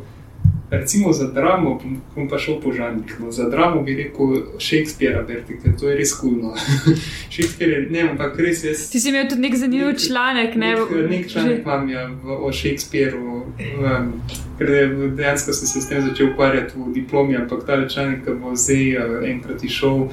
Recimo 0.70 1.12
za 1.12 1.26
dramo, 1.26 1.80
bom 2.14 2.28
pa 2.28 2.38
šel 2.38 2.60
po 2.60 2.72
žanrih. 2.72 3.16
No. 3.20 3.32
Za 3.32 3.48
dramo 3.48 3.82
bi 3.82 3.94
rekel 3.94 4.26
Shakespeare, 4.58 5.24
ker 5.62 5.72
to 5.80 5.88
je 5.88 5.96
res 5.96 6.12
kulno. 6.14 6.54
Shakespeare 7.34 7.72
je, 7.72 7.80
ne, 7.90 8.04
ampak 8.10 8.38
res 8.38 8.62
jaz. 8.64 8.84
Ti 8.90 9.00
si 9.00 9.08
imel 9.10 9.26
tudi 9.28 9.42
nek 9.42 9.56
zanimiv 9.56 9.96
članek, 9.98 10.54
ne? 10.54 10.74
Nek, 10.78 10.92
nek 11.10 11.26
članek 11.32 11.64
imam 11.64 11.88
ja, 11.90 12.06
v, 12.06 12.36
o 12.46 12.52
Shakespeareu, 12.52 13.40
um, 13.42 14.12
ker 14.58 14.70
dejansko 15.16 15.56
sem 15.58 15.72
se 15.72 15.82
s 15.82 15.90
tem 15.90 16.06
začel 16.06 16.30
ukvarjati 16.30 16.78
v 16.78 16.92
diplomi, 16.94 17.36
ampak 17.36 17.66
ta 17.66 17.80
članek, 17.88 18.22
ki 18.24 18.38
bo 18.38 18.54
zdaj 18.54 18.86
uh, 18.94 19.16
enkrat 19.26 19.66
išel, 19.66 20.06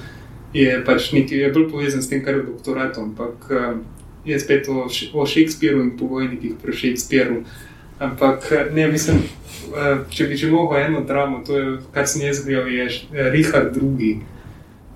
je 0.57 0.81
pač 0.85 1.11
nekaj, 1.13 1.37
je 1.37 1.53
bolj 1.53 1.69
povezan 1.69 2.01
s 2.01 2.09
tem, 2.09 2.25
kar 2.25 2.33
je 2.33 2.47
doktoratom. 2.49 3.13
Ampak 3.13 3.51
um, 3.53 3.85
je 4.25 4.39
spet 4.39 4.73
o, 4.73 4.89
o 5.13 5.25
Shakespeareu 5.25 5.85
in 5.85 5.93
povojnikih 5.97 6.57
pri 6.63 6.73
Shakespeareu. 6.73 7.43
Ampak 7.99 8.51
ne, 8.73 8.87
mislim. 8.87 9.25
Eh, 9.67 9.97
če 10.09 10.27
bi 10.29 10.37
že 10.39 10.49
mogel 10.51 10.79
eno 10.79 11.03
dramo, 11.03 11.41
to 11.45 11.57
je, 11.57 11.77
kar 11.91 12.07
sem 12.07 12.23
jaz 12.23 12.43
gledal, 12.45 12.69
je 12.71 12.85
eh, 12.87 13.29
Richard 13.33 13.75
II. 13.75 14.19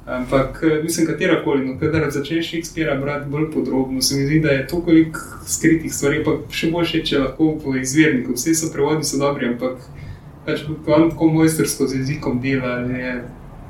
Ampak 0.05 0.61
eh, 0.63 0.79
mislim, 0.83 1.07
katera 1.07 1.41
koli, 1.43 1.65
no, 1.65 1.75
kadar 1.79 2.07
začneš 2.11 2.47
Shakespearea 2.47 2.95
brati 2.99 3.29
bolj 3.29 3.49
podrobno, 3.53 4.01
se 4.01 4.15
mi 4.15 4.25
zdi, 4.25 4.39
da 4.39 4.55
je 4.55 4.67
toliko 4.67 5.19
skritih 5.47 5.93
stvari, 5.93 6.23
pa 6.23 6.37
še 6.49 6.71
boljše, 6.71 7.03
če 7.09 7.19
lahko 7.25 7.51
po 7.63 7.75
izvirniku. 7.75 8.37
Vsi 8.37 8.55
so 8.55 8.71
prevodi 8.73 9.07
so 9.07 9.19
dobri, 9.21 9.51
ampak 9.51 9.83
pač 10.45 10.63
on 10.69 11.11
tako 11.11 11.29
mojstersko 11.35 11.87
z 11.91 12.01
jezikom 12.01 12.39
dela, 12.41 12.79
je 12.87 13.15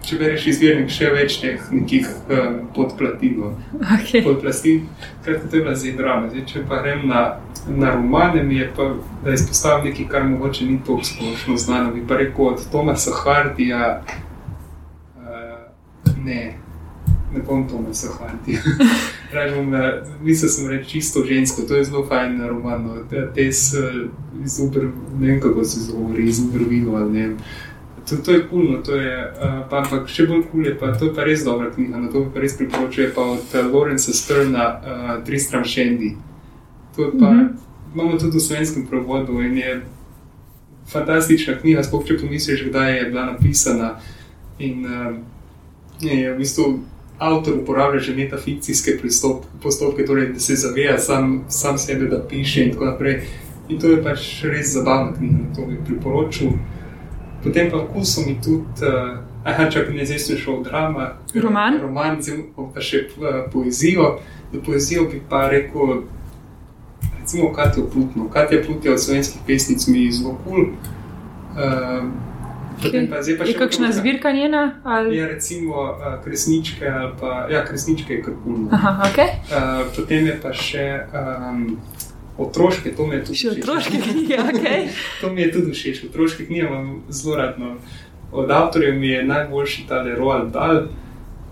če 0.06 0.18
bereš 0.18 0.48
izvirnik, 0.52 0.90
še 0.94 1.12
več 1.14 1.38
teh 1.42 1.68
nekih 1.74 2.08
um, 2.34 2.56
podplatinov. 2.76 3.54
Okay. 3.82 4.24
Podplastin, 4.26 4.88
kratko, 5.26 5.50
to 5.50 5.60
je 5.60 5.64
bila 5.66 5.76
zdaj 5.78 5.94
drama. 6.00 6.32
Zdaj, 6.32 6.46
če 6.50 6.64
pa 6.70 6.82
grem 6.82 7.06
na, 7.10 7.22
na 7.70 7.94
romane, 7.96 8.44
mi 8.48 8.58
je 8.58 8.70
pa, 8.78 8.92
da 9.26 9.36
izpostavim 9.38 9.92
nekaj, 9.92 10.10
kar 10.12 10.26
mogoče 10.30 10.68
ni 10.70 10.80
tako 10.82 11.06
splošno 11.06 11.58
znano. 11.62 11.94
Bi 11.96 12.04
pa 12.08 12.18
rekel 12.22 12.54
od 12.54 12.66
Tomasa 12.74 13.14
Hardija, 13.22 13.94
uh, 15.22 16.12
ne, 16.26 16.42
ne 17.34 17.46
bom 17.46 17.68
Tomasa 17.70 18.16
Hardija. 18.18 18.62
Rečem, 19.32 19.70
mislim, 20.22 20.48
da 20.48 20.54
sem 20.58 20.70
reči 20.70 20.90
čisto 20.90 21.22
žensko, 21.24 21.62
to 21.68 21.78
je 21.78 21.84
zelo 21.88 22.02
fajn 22.10 22.42
roman. 22.50 22.84
No. 22.84 22.98
Te 23.36 23.52
so 23.54 23.86
izubr, 24.44 24.90
ne 25.20 25.28
vem 25.28 25.42
kako 25.42 25.64
se 25.64 25.86
zgovori, 25.86 26.26
izubrvilo 26.28 26.98
ali 26.98 27.12
ne 27.14 27.28
vem. 27.28 27.38
To, 28.12 28.18
to 28.18 28.32
je 28.32 28.48
kulno, 28.50 28.82
to 28.84 28.96
je, 28.96 29.32
uh, 29.32 29.62
pa, 29.70 29.78
ampak 29.86 30.10
še 30.12 30.26
bolj 30.28 30.42
kul 30.52 30.66
je, 30.68 30.74
pa 30.76 30.90
to 30.92 31.08
je 31.08 31.14
pa 31.16 31.24
res 31.24 31.46
dobra 31.48 31.70
knjiga, 31.72 31.96
na 31.96 32.10
to 32.12 32.26
pa 32.34 32.44
res 32.44 32.58
priporočuje 32.60 33.14
pa 33.16 33.24
od 33.24 33.54
uh, 33.56 33.70
Lorenza 33.72 34.12
Strna, 34.12 34.66
uh, 34.68 35.14
Tristram 35.24 35.64
Shendi. 35.64 36.18
To 36.98 37.08
pa, 37.16 37.32
mm 37.32 37.40
-hmm. 37.40 37.48
imamo 37.94 38.18
tudi 38.20 38.38
v 38.38 38.42
slovenskem 38.42 38.88
prevodu 38.88 39.42
in 39.42 39.58
je 39.58 39.82
fantastična 40.92 41.56
knjiga, 41.56 41.84
sploh 41.84 42.04
če 42.06 42.18
pomisliš, 42.18 42.68
kdaj 42.68 42.98
je 42.98 43.06
bila 43.06 43.26
napisana. 43.26 43.96
In 44.60 44.86
uh, 44.86 45.16
je 46.02 46.34
v 46.34 46.38
bistvu 46.38 46.80
avtor 47.18 47.58
uporablja 47.62 48.00
že 48.00 48.16
metafikcijske 48.16 48.98
pristop, 49.02 49.46
postopke, 49.64 50.06
torej 50.06 50.34
da 50.34 50.40
se 50.40 50.56
zavija 50.56 50.98
sam, 50.98 51.46
sam 51.50 51.78
sebe, 51.78 52.06
da 52.06 52.28
piše 52.28 52.64
in 52.64 52.72
tako 52.72 52.86
naprej. 52.86 53.22
In 53.70 53.80
to 53.80 53.88
je 53.88 54.04
pač 54.04 54.44
res 54.44 54.74
zabavna 54.74 55.14
knjiga, 55.18 55.56
to 55.56 55.66
bi 55.66 55.78
priporočil. 55.86 56.50
Potem 57.44 57.72
pa 57.72 57.78
vkusom 57.78 58.26
mi 58.28 58.36
tudi, 58.42 58.86
uh, 58.86 59.18
aha, 59.44 59.70
če 59.70 59.88
ne 59.94 60.06
zdaj 60.06 60.38
v 60.48 60.64
drama. 60.64 61.12
Roman. 61.34 61.80
Roman, 61.82 62.20
pa 62.74 62.82
še 62.82 63.08
uh, 63.18 63.44
poezijo. 63.54 64.20
Za 64.54 64.60
poezijo 64.66 65.08
bi 65.10 65.22
pa 65.30 65.48
rekel, 65.50 66.04
recimo, 67.20 67.54
Katijo 67.54 67.88
Plutno. 67.90 68.30
Katija 68.30 68.62
Plutno 68.66 68.92
od 68.92 69.02
slovenskih 69.02 69.42
pesnic 69.48 69.88
mi 69.88 70.06
je 70.06 70.12
zelo 70.20 70.38
kul. 70.44 70.66
Cool. 70.66 71.00
Uh, 71.52 72.32
Je 73.48 73.54
kakšna 73.58 73.92
zbirka 73.92 74.32
njena? 74.32 74.82
Ali? 74.84 75.18
Ja, 75.18 75.28
recimo 75.28 75.76
uh, 75.76 76.24
kresničke 76.24 76.88
ali 76.88 77.12
pa 77.20 77.48
ja, 77.52 77.66
kresničke 77.66 78.14
je 78.14 78.24
kar 78.24 78.34
kul. 78.44 78.56
Okay. 79.12 79.28
Uh, 79.50 79.86
potem 79.96 80.26
je 80.26 80.40
pa 80.42 80.54
še 80.54 81.06
um, 81.14 81.78
otroške, 82.42 82.92
to 82.98 83.08
mi 83.08 83.16
je 83.16 83.26
tudi 83.26 83.38
všeč. 83.38 83.64
Otroške 83.64 83.98
knjige, 84.12 84.40
ok. 84.40 84.66
to 85.22 85.34
mi 85.34 85.42
je 85.42 85.52
tudi 85.52 85.72
všeč, 85.72 86.04
otroške 86.10 86.46
knjige 86.46 86.68
imam 86.68 87.04
zelo 87.10 87.36
radno. 87.36 87.76
od 88.32 88.52
avtorjev 88.52 89.00
mi 89.00 89.08
je 89.08 89.24
najboljši 89.24 89.86
ta 89.88 90.04
Roald 90.18 90.52
Dahl. 90.52 90.80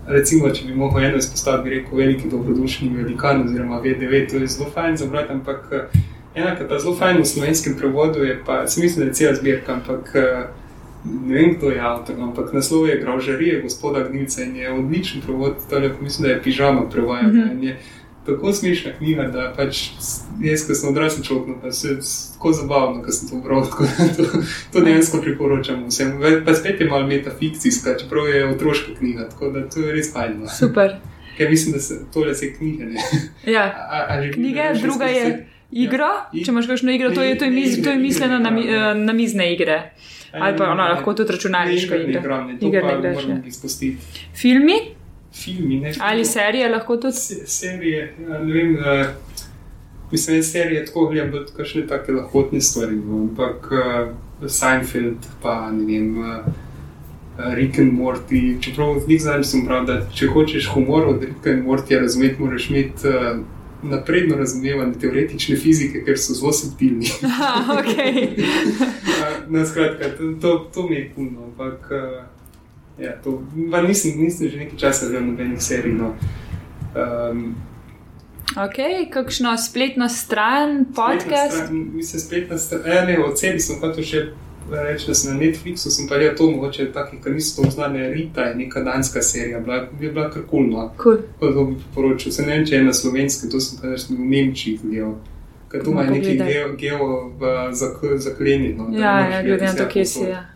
Recimo, 0.06 0.50
če 0.50 0.64
bi 0.64 0.74
lahko 0.74 1.00
eno 1.00 1.16
izpostavil, 1.16 1.64
bi 1.64 1.70
rekel 1.70 1.98
veliki 1.98 2.28
dobrodušni 2.30 2.88
velikan 2.88 3.42
oziroma 3.44 3.78
VDV, 3.78 4.24
to 4.30 4.36
je 4.36 4.46
zelo 4.46 4.70
fajn 4.74 4.96
za 4.96 5.06
brati, 5.06 5.32
ampak 5.32 5.90
ena, 6.34 6.54
ki 6.56 6.64
pa 6.68 6.78
zelo 6.78 6.94
fajn 6.96 7.20
v 7.20 7.26
slovenskem 7.26 7.76
prevodu 7.78 8.24
je 8.24 8.40
pa, 8.46 8.66
se 8.66 8.80
mislim, 8.80 9.04
da 9.04 9.10
je 9.10 9.14
cela 9.14 9.34
zbirka, 9.34 9.72
ampak 9.72 10.14
ne 11.04 11.34
vem, 11.34 11.54
kdo 11.58 11.70
je 11.70 11.80
avtor, 11.80 12.16
ampak 12.20 12.52
naslov 12.52 12.88
je 12.88 12.98
Graužarije 13.00 13.60
gospoda 13.60 14.08
Gnilca 14.08 14.42
in 14.42 14.56
je 14.56 14.72
odličen 14.72 15.20
prevod, 15.20 15.60
torej 15.70 15.92
mislim, 16.00 16.28
da 16.28 16.34
je 16.34 16.42
pižama 16.42 16.88
prevajal. 16.90 17.28
Mm 17.28 17.36
-hmm 17.36 17.74
tako 18.34 18.52
smešna 18.52 18.92
knjiga, 18.98 19.26
da 19.34 19.52
pač 19.56 19.82
jaz, 20.42 20.64
ki 20.66 20.74
sem 20.74 20.88
odrasel 20.90 21.24
človek, 21.24 21.48
no, 21.48 21.56
pa 21.62 21.72
se 21.72 21.88
je 21.88 21.96
tako 22.34 22.52
zabavno, 22.52 23.02
da 23.06 23.12
sem 23.12 23.28
to 23.28 23.42
bral. 23.44 23.66
To, 24.16 24.24
to 24.72 24.80
dejansko 24.84 25.20
priporočam 25.22 25.84
vsem. 25.88 26.18
Pa 26.44 26.54
spet 26.54 26.80
je 26.80 26.88
malo 26.88 27.06
metafikcijska, 27.06 27.96
čeprav 28.00 28.28
je 28.28 28.44
otroška 28.48 28.94
knjiga, 28.98 29.28
tako 29.30 29.50
da 29.54 29.64
to 29.68 29.80
je 29.80 29.94
res 29.94 30.12
fajn. 30.12 30.38
No. 30.40 30.48
Super. 30.48 30.96
Ker 31.36 31.50
mislim, 31.50 31.72
da 31.72 31.80
se 31.80 32.00
tole 32.12 32.32
vse 32.32 32.52
knjige. 32.54 32.84
Ja. 33.54 33.66
Knjige, 34.32 34.72
druga 34.82 35.06
je 35.06 35.28
ja. 35.28 35.36
igra. 35.70 36.12
Ja. 36.32 36.44
Če 36.44 36.52
imaš 36.52 36.66
kakšno 36.66 36.92
igro, 36.92 37.10
to 37.14 37.22
je, 37.22 37.38
to 37.38 37.44
je, 37.44 37.50
mis, 37.50 37.82
to 37.82 37.90
je 37.90 37.98
misleno 37.98 38.38
na, 38.38 38.52
eh, 38.60 38.94
na 38.94 39.12
mizne 39.12 39.52
igre. 39.54 39.82
Ali 40.32 40.56
pa 40.56 40.70
ono, 40.70 40.82
lahko 40.82 41.14
tudi 41.14 41.32
računalniško 41.32 41.94
igro. 41.94 42.40
Igre 42.60 42.82
ne 42.82 43.00
greš. 43.00 43.24
Filmi? 44.36 44.78
Filmi. 45.44 45.80
Ne, 45.80 45.92
Ali 46.00 46.24
serije 46.24 46.68
lahko 46.68 46.96
tudi? 46.96 47.16
Se, 47.16 47.46
serije, 47.46 48.14
ja, 48.28 48.38
ne 48.38 48.52
vem. 48.52 48.74
Uh, 48.74 49.06
mislim, 50.12 50.36
da 50.36 50.42
serije 50.42 50.86
tako 50.86 51.06
gledam, 51.06 51.30
da 51.30 51.46
so 51.46 51.64
še 51.64 51.86
tako 51.86 52.12
lahkotne 52.12 52.60
stvari. 52.60 52.96
No, 52.96 53.22
ampak 53.28 53.70
uh, 53.72 54.48
Seinfeld, 54.48 55.30
pa 55.42 55.70
ne 55.70 55.86
vem. 55.86 56.18
Uh, 56.18 56.58
Rick 57.54 57.78
and 57.78 57.92
Morty, 57.96 58.60
čeprav 58.60 58.98
v 58.98 59.08
njih 59.08 59.22
zadnjih 59.22 59.46
sem 59.48 59.62
prav, 59.64 59.86
da 59.88 59.94
če 60.14 60.26
hočeš 60.28 60.66
humor 60.74 61.06
od 61.08 61.22
Ricka 61.24 61.54
and 61.54 61.64
Morty 61.64 61.96
razumeti, 61.96 62.42
moraš 62.42 62.66
imeti 62.70 63.08
uh, 63.08 63.38
napredno 63.82 64.36
razumevanje 64.36 64.98
teoretične 65.00 65.56
fizike, 65.56 66.02
ker 66.04 66.18
so 66.20 66.36
zelo 66.36 66.52
subtilni. 66.52 67.08
Aha, 67.30 67.78
ok. 67.78 67.94
Na 69.54 69.64
skratka, 69.66 70.12
to, 70.18 70.34
to, 70.42 70.52
to 70.74 70.86
mi 70.88 70.94
je 70.96 71.06
puno, 71.14 71.48
ampak. 71.48 71.88
Uh, 71.90 72.29
Ja, 73.00 73.16
to, 73.24 73.42
nisem, 73.88 74.20
nisem 74.20 74.48
že 74.48 74.56
nekaj 74.56 74.78
časa 74.78 75.08
gledal 75.08 75.30
nobenih 75.30 75.62
serij. 75.62 75.92
No. 75.96 76.14
Um, 76.94 77.54
ok, 78.56 79.08
kakšno 79.12 79.56
spletno 79.56 80.08
stran, 80.08 80.84
podcast? 80.84 81.70
Mislim, 81.70 82.20
spletna 82.20 82.58
stran. 82.58 82.82
Ja, 82.86 83.04
ne, 83.04 83.18
od 83.24 83.38
sebi 83.40 83.60
sem 83.60 83.80
hotel 83.80 84.04
še 84.04 84.22
reči, 84.70 85.06
da 85.06 85.14
sem 85.14 85.32
na 85.32 85.40
Netflixu, 85.40 85.90
sem 85.90 86.08
pa 86.08 86.20
rekel, 86.20 86.36
to 86.36 86.50
mogoče 86.50 86.90
taki, 86.92 87.18
ki 87.24 87.30
niso 87.30 87.62
to 87.62 87.70
znane, 87.70 88.10
Rita 88.12 88.50
je 88.50 88.54
neka 88.54 88.84
danska 88.84 89.22
serija, 89.22 89.60
bila, 89.60 89.80
bi 90.00 90.10
bila 90.10 90.28
kar 90.30 90.44
kulno. 90.50 90.90
Cool. 91.02 91.24
To 91.40 91.64
bi 91.64 91.80
poročil. 91.94 92.32
Se 92.32 92.46
ne 92.46 92.56
vem, 92.56 92.66
če 92.66 92.76
je 92.78 92.84
na 92.84 92.92
slovenskem, 92.92 93.50
to 93.50 93.60
sem 93.60 93.80
pa 93.80 93.94
reči 93.94 94.14
v 94.14 94.30
Nemčiji 94.34 94.78
gledal. 94.82 95.18
Ker 95.70 95.84
tu 95.84 95.94
ima 95.94 96.04
neki 96.04 96.36
geo, 96.36 96.72
geo 96.76 97.10
zaklenjeno. 98.18 98.90
Ja, 98.92 99.20
ja, 99.30 99.42
glede 99.42 99.70
na 99.70 99.74
to, 99.78 99.86
kje 99.88 100.06
si. 100.06 100.24
Ja. 100.26 100.46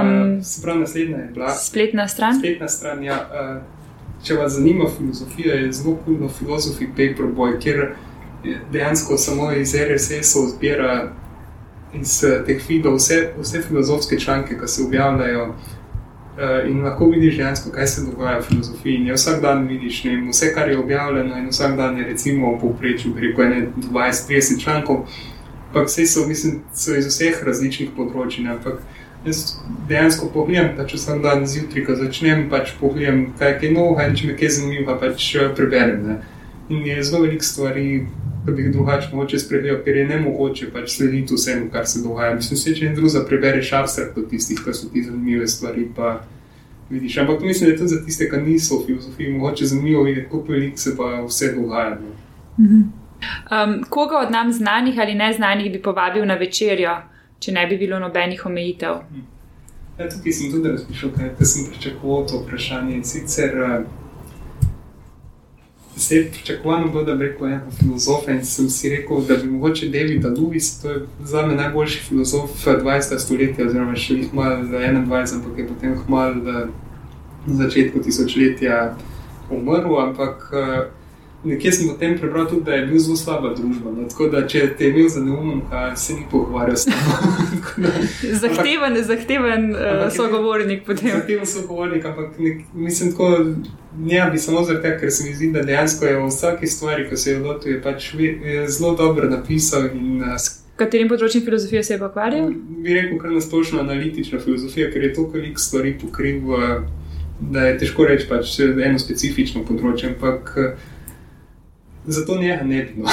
Um, 0.00 0.42
se 0.42 0.62
pravi, 0.62 0.80
naslednja 0.80 1.16
je 1.16 1.30
bila 1.34 1.54
spletna 1.54 2.08
stran. 2.08 2.38
Spletna 2.38 2.68
stran 2.68 3.04
ja, 3.04 3.14
uh, 3.14 3.62
če 4.24 4.34
vas 4.34 4.52
zanima 4.52 4.84
filozofija, 4.96 5.54
je 5.54 5.72
zelo 5.72 5.96
kulno 6.04 6.28
filozofi 6.28 6.88
Paperboy, 6.96 7.60
kjer 7.60 7.94
dejansko 8.72 9.16
samo 9.16 9.52
iz 9.52 9.74
RSS-ov 9.74 10.48
zbira 10.56 11.12
iz 11.94 12.24
uh, 12.24 12.42
teh 12.46 12.62
feedov 12.66 12.96
vse, 12.98 13.20
vse 13.38 13.62
filozofske 13.68 14.18
članke, 14.18 14.58
ki 14.58 14.68
se 14.68 14.82
objavljajo. 14.82 15.44
Uh, 15.44 16.70
in 16.70 16.82
lahko 16.82 17.06
vidiš 17.10 17.36
dejansko, 17.36 17.70
kaj 17.70 17.86
se 17.86 18.02
dogaja 18.10 18.38
v 18.38 18.42
filozofiji. 18.42 18.96
In 18.96 19.12
vsak 19.14 19.40
dan 19.42 19.68
vidiš 19.68 20.04
ne, 20.04 20.16
vse, 20.30 20.50
kar 20.54 20.70
je 20.70 20.78
objavljeno, 20.78 21.38
in 21.38 21.48
vsak 21.48 21.76
dan 21.76 21.98
je 21.98 22.04
recimo 22.04 22.56
v 22.56 22.60
povprečju 22.60 23.14
20-30 23.14 24.62
člankov. 24.64 25.06
Ampak 25.68 25.86
vse 25.86 26.06
so, 26.06 26.26
mislim, 26.26 26.62
so 26.74 26.98
iz 26.98 27.06
vseh 27.06 27.38
različnih 27.46 27.94
področji. 27.96 28.48
Ampak 28.50 28.82
Jaz 29.24 29.56
dejansko 29.88 30.28
pogledam, 30.34 30.74
da 30.76 30.84
če 30.88 30.98
sem 31.00 31.22
dan 31.24 31.46
zjutraj, 31.48 31.84
ko 31.86 31.96
začnem, 31.96 32.44
pač 32.52 32.74
pogledam, 32.80 33.26
kaj 33.38 33.56
je 33.62 33.70
novo, 33.72 33.96
in 34.04 34.16
če 34.16 34.28
me 34.28 34.36
kaj 34.36 34.50
zanima, 34.58 34.98
pač 35.00 35.30
eh, 35.38 35.48
preberem. 35.56 36.02
Ne. 36.08 36.16
In 36.68 36.84
je 36.88 37.02
zelo 37.04 37.22
veliko 37.24 37.44
stvari, 37.44 37.86
ki 38.44 38.52
bi 38.52 38.66
jih 38.66 38.74
drugače 38.74 39.08
mogoče 39.12 39.40
spregledal, 39.40 39.80
ker 39.84 39.96
je 39.96 40.04
ne 40.10 40.18
mogoče 40.20 40.68
pač 40.72 40.96
slediti 40.98 41.36
vsemu, 41.36 41.70
kar 41.72 41.88
se 41.88 42.02
dogaja. 42.04 42.34
Mislim, 42.36 42.60
se, 42.60 42.74
če 42.76 42.90
en 42.90 42.98
drug 42.98 43.16
prebereš 43.28 43.72
abstrakt 43.80 44.18
od 44.20 44.28
tistih, 44.28 44.60
ki 44.64 44.76
so 44.76 44.90
ti 44.92 45.04
zanimive 45.06 45.48
stvari. 45.48 45.88
Vidiš. 46.90 47.16
Ampak 47.22 47.40
mislim, 47.40 47.70
da 47.70 47.72
je 47.72 47.78
to 47.80 47.86
za 47.88 48.02
tiste, 48.04 48.28
ki 48.28 48.42
niso 48.44 48.82
v 48.82 48.86
filozofiji, 48.86 49.32
mogoče 49.38 49.70
zanimivo 49.72 50.02
videti, 50.04 50.28
kako 50.28 50.52
veliko 50.52 50.76
se 50.76 50.96
pa 50.96 51.24
vse 51.24 51.52
dogaja. 51.56 51.96
Mhm. 52.60 52.82
Um, 53.24 53.84
koga 53.88 54.18
od 54.18 54.30
nam 54.30 54.52
znanih 54.52 54.98
ali 55.00 55.14
neznanih 55.14 55.72
bi 55.72 55.82
povabil 55.82 56.26
na 56.26 56.34
večerjo? 56.34 57.13
Če 57.44 57.52
ne 57.52 57.66
bi 57.68 57.78
bilo 57.80 58.00
nobenih 58.00 58.46
omejitev. 58.46 59.02
Hm. 59.10 59.26
Ja, 59.98 60.08
tukaj 60.10 60.32
sem 60.34 60.50
tudi 60.50 60.72
razmišljal, 60.72 61.12
kaj 61.14 61.46
sem 61.46 61.68
pričakoval 61.70 62.24
to 62.30 62.40
vprašanje. 62.42 63.02
Sicer 63.04 63.52
se 65.96 66.16
je 66.16 66.30
pričakovano, 66.30 66.88
bilo, 66.88 67.04
da 67.04 67.14
bi 67.14 67.24
rekel 67.24 67.46
eno 67.46 67.70
filozofa 67.78 68.32
in 68.32 68.44
sem 68.44 68.68
si 68.70 68.88
rekel, 68.88 69.20
da 69.28 69.36
bi 69.36 69.50
mogoče 69.50 69.88
David 69.88 70.24
Lewis, 70.24 70.82
to 70.82 70.90
je 70.90 71.06
za 71.24 71.46
me 71.46 71.54
najboljši 71.54 72.00
filozof 72.08 72.50
20. 72.66 73.18
stoletja, 73.18 73.66
oziroma 73.66 73.96
še 73.96 74.14
jih 74.14 74.34
malo 74.34 74.56
21, 74.56 75.34
ampak 75.36 75.58
je 75.58 75.68
potem 75.68 75.94
hmal 76.06 76.34
v 76.42 76.66
začetku 77.46 78.02
tisočletja 78.02 78.96
umrl, 79.50 79.94
ampak 80.00 80.50
uh, 80.50 81.03
nekje 81.44 81.72
sem 81.72 81.88
potem 81.88 82.18
prebral 82.18 82.46
tudi, 82.48 82.62
da 82.64 82.74
je 82.74 82.86
bil 82.86 82.98
zelo 82.98 83.16
slaba 83.16 83.54
družba. 83.54 83.92
No? 83.92 84.08
Tako 84.08 84.28
da, 84.32 84.46
če 84.48 84.66
te 84.78 84.88
je 84.88 84.90
imel 84.94 85.08
za 85.12 85.20
neumem, 85.20 85.60
se 85.96 86.16
ni 86.16 86.24
pogovarjal 86.30 86.76
s 86.76 86.84
tem. 86.88 86.94
zahteven, 88.44 88.98
zahteven 89.04 89.70
uh, 89.74 90.06
sogovornik. 90.14 90.88
Zahteven 90.88 91.46
sogovornik, 91.46 92.04
ampak 92.04 92.38
nek, 92.38 92.64
mislim, 92.74 93.12
tako, 93.12 93.30
ne 93.98 94.24
bi 94.32 94.38
samo 94.38 94.64
zaradi 94.64 94.82
tega, 94.86 94.98
ker 95.00 95.12
se 95.12 95.28
mi 95.28 95.34
zdi, 95.34 95.52
da 95.52 95.62
dejansko 95.62 96.08
je 96.08 96.16
v 96.18 96.26
vsaki 96.30 96.66
stvari, 96.66 97.08
ko 97.10 97.16
se 97.16 97.32
je 97.32 97.38
lotil, 97.38 97.76
je 97.76 97.82
pač 97.82 98.10
zelo 98.68 98.94
dobro 98.96 99.30
napisal. 99.30 99.90
In, 99.92 100.22
uh, 100.24 100.50
Katerim 100.80 101.06
področjem 101.06 101.44
filozofije 101.46 101.84
se 101.86 101.94
je 101.94 102.00
ukvarjal? 102.02 102.48
Bi 102.82 102.96
rekel, 102.96 103.18
kar 103.22 103.30
nasplošno 103.30 103.78
analitična 103.84 104.40
filozofija, 104.42 104.88
ker 104.90 105.04
je 105.06 105.12
toliko 105.14 105.38
velik 105.38 105.60
stvari 105.62 105.92
pokril, 106.00 106.40
da 107.38 107.68
je 107.68 107.76
težko 107.78 108.06
reči 108.08 108.26
pač 108.26 108.56
eno 108.64 108.98
specifično 108.98 109.62
področje. 109.68 110.14
Ampak, 110.14 110.50
uh, 110.58 110.90
Zato 112.06 112.38
njega 112.40 112.64
ne 112.64 112.82
bi. 112.82 113.02
No. 113.02 113.08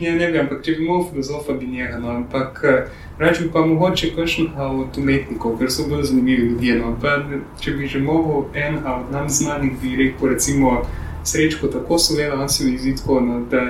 ne 0.18 0.30
bi, 0.30 0.38
ampak 0.38 0.62
če 0.64 0.72
bi 0.72 0.84
imel 0.84 1.04
filozofa, 1.10 1.52
bi 1.52 1.66
njega. 1.66 1.98
No. 1.98 2.10
Ampak 2.10 2.60
eh, 2.64 2.90
reči 3.18 3.48
pa 3.52 3.64
mogoče 3.66 4.12
kakšnega 4.16 4.66
od 4.66 4.98
umetnikov, 4.98 5.58
ker 5.58 5.72
so 5.72 5.88
bolj 5.88 6.04
zanimivi 6.10 6.48
ljudje. 6.50 6.78
No. 6.78 6.94
Pa, 7.02 7.18
če 7.60 7.76
bi 7.78 7.88
že 7.88 8.02
mogel 8.04 8.44
enega 8.54 9.00
od 9.00 9.12
nam 9.12 9.28
znanih, 9.28 9.72
bi 9.82 9.96
rekel, 9.96 10.28
recimo, 10.34 10.82
srečko 11.24 11.72
tako 11.72 11.98
vedeli, 12.16 12.38
da 12.38 12.48
se 12.48 12.64
mi 12.64 12.78
zdi 12.78 12.96
tako, 12.96 13.20
no, 13.20 13.40
da 13.50 13.62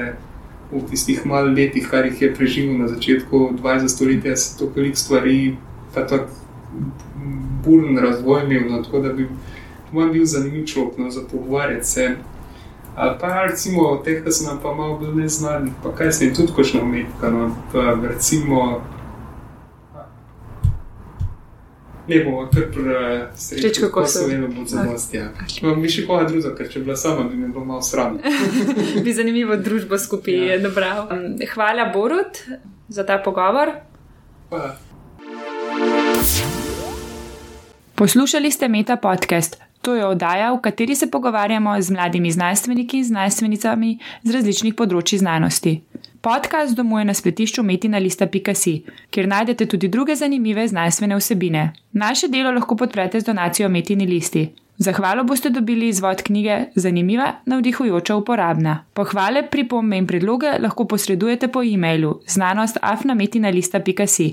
v 0.72 0.82
tistih 0.90 1.26
malih 1.26 1.54
letih, 1.56 1.86
kar 1.90 2.06
jih 2.06 2.22
je 2.22 2.34
preživel 2.34 2.78
na 2.78 2.88
začetku 2.88 3.50
20. 3.62 3.88
stoletja, 3.88 4.36
se 4.36 4.58
to 4.58 4.70
veliko 4.74 4.96
stvari, 4.96 5.56
pa 5.94 6.06
tako 6.06 6.28
burn 7.64 7.98
razvoj 7.98 8.42
imel. 8.44 8.70
No, 8.70 8.82
tako 8.82 9.00
da 9.00 9.12
bi 9.12 9.28
bil 10.12 10.24
zanimiv 10.24 10.66
človek 10.66 10.98
no, 10.98 11.10
za 11.10 11.22
pogovarjati 11.30 11.86
se. 11.86 12.16
Ali 12.96 13.14
pa 13.20 13.42
recimo 13.42 13.82
od 13.82 14.04
teh, 14.04 14.24
ki 14.24 14.32
so 14.32 14.48
nam 14.48 14.60
pa 14.62 14.72
malo 14.74 14.96
bolj 14.98 15.14
neznani, 15.14 15.72
pa 15.82 15.92
kaj 15.94 16.12
se 16.12 16.24
jim 16.24 16.34
tudi 16.34 16.52
košno 16.56 16.80
umetnika. 16.82 17.30
No, 17.30 17.50
pa 17.72 17.96
recimo. 18.08 18.82
Ne 22.08 22.24
bomo 22.24 22.48
kar 22.54 22.62
srečali, 23.34 23.74
kako 23.80 24.06
se 24.06 24.26
vedno 24.28 24.48
bo 24.48 24.64
za 24.64 24.82
nas. 24.82 25.08
Ja. 25.12 25.28
Imam 25.62 25.80
mi 25.82 25.88
še 25.88 26.06
koga 26.06 26.24
druga, 26.24 26.54
ker 26.56 26.70
če 26.72 26.78
bi 26.78 26.84
bila 26.84 26.96
sama, 26.96 27.26
bi 27.28 27.36
me 27.36 27.48
bilo 27.48 27.64
malo 27.64 27.82
sram. 27.82 28.16
bi 29.04 29.12
zanimivo 29.12 29.56
družbo 29.56 29.98
skupaj 29.98 30.38
ja. 30.46 30.58
dobro. 30.62 30.86
Hvala, 31.54 31.90
Borut, 31.94 32.40
za 32.88 33.04
ta 33.04 33.18
pogovor. 33.18 33.74
Hvala. 34.48 34.76
Poslušali 37.94 38.50
ste 38.50 38.68
Meta 38.68 38.96
podcast. 38.96 39.65
To 39.86 39.94
je 39.94 40.06
oddaja, 40.06 40.50
v 40.50 40.58
kateri 40.60 40.94
se 40.98 41.06
pogovarjamo 41.10 41.80
z 41.80 41.90
mladimi 41.90 42.30
znanstveniki 42.30 42.98
in 42.98 43.04
znanstvenicami 43.04 43.90
z 44.22 44.34
različnih 44.34 44.74
področji 44.74 45.20
znanosti. 45.20 45.76
Podcast 46.26 46.74
domuje 46.74 47.04
na 47.06 47.14
spletišču 47.14 47.62
metina.si, 47.62 48.74
kjer 49.14 49.28
najdete 49.30 49.68
tudi 49.70 49.86
druge 49.88 50.16
zanimive 50.18 50.66
znanstvene 50.66 51.20
vsebine. 51.20 51.62
Naše 51.92 52.26
delo 52.34 52.50
lahko 52.50 52.74
podprete 52.74 53.20
z 53.20 53.30
donacijo 53.30 53.70
Metini 53.70 54.10
listi. 54.10 54.48
Zahvalo 54.76 55.22
boste 55.24 55.54
dobili 55.54 55.88
izvod 55.88 56.22
knjige 56.22 56.64
Zanimiva, 56.74 57.32
navdihujoča, 57.46 58.16
uporabna. 58.16 58.84
Pohvale, 58.92 59.46
pripombe 59.50 60.02
in 60.02 60.06
predloge 60.06 60.58
lahko 60.58 60.84
posredujete 60.84 61.48
po 61.48 61.62
e-mailu 61.62 62.18
znanost 62.26 62.82
afnametina.si. 62.82 64.32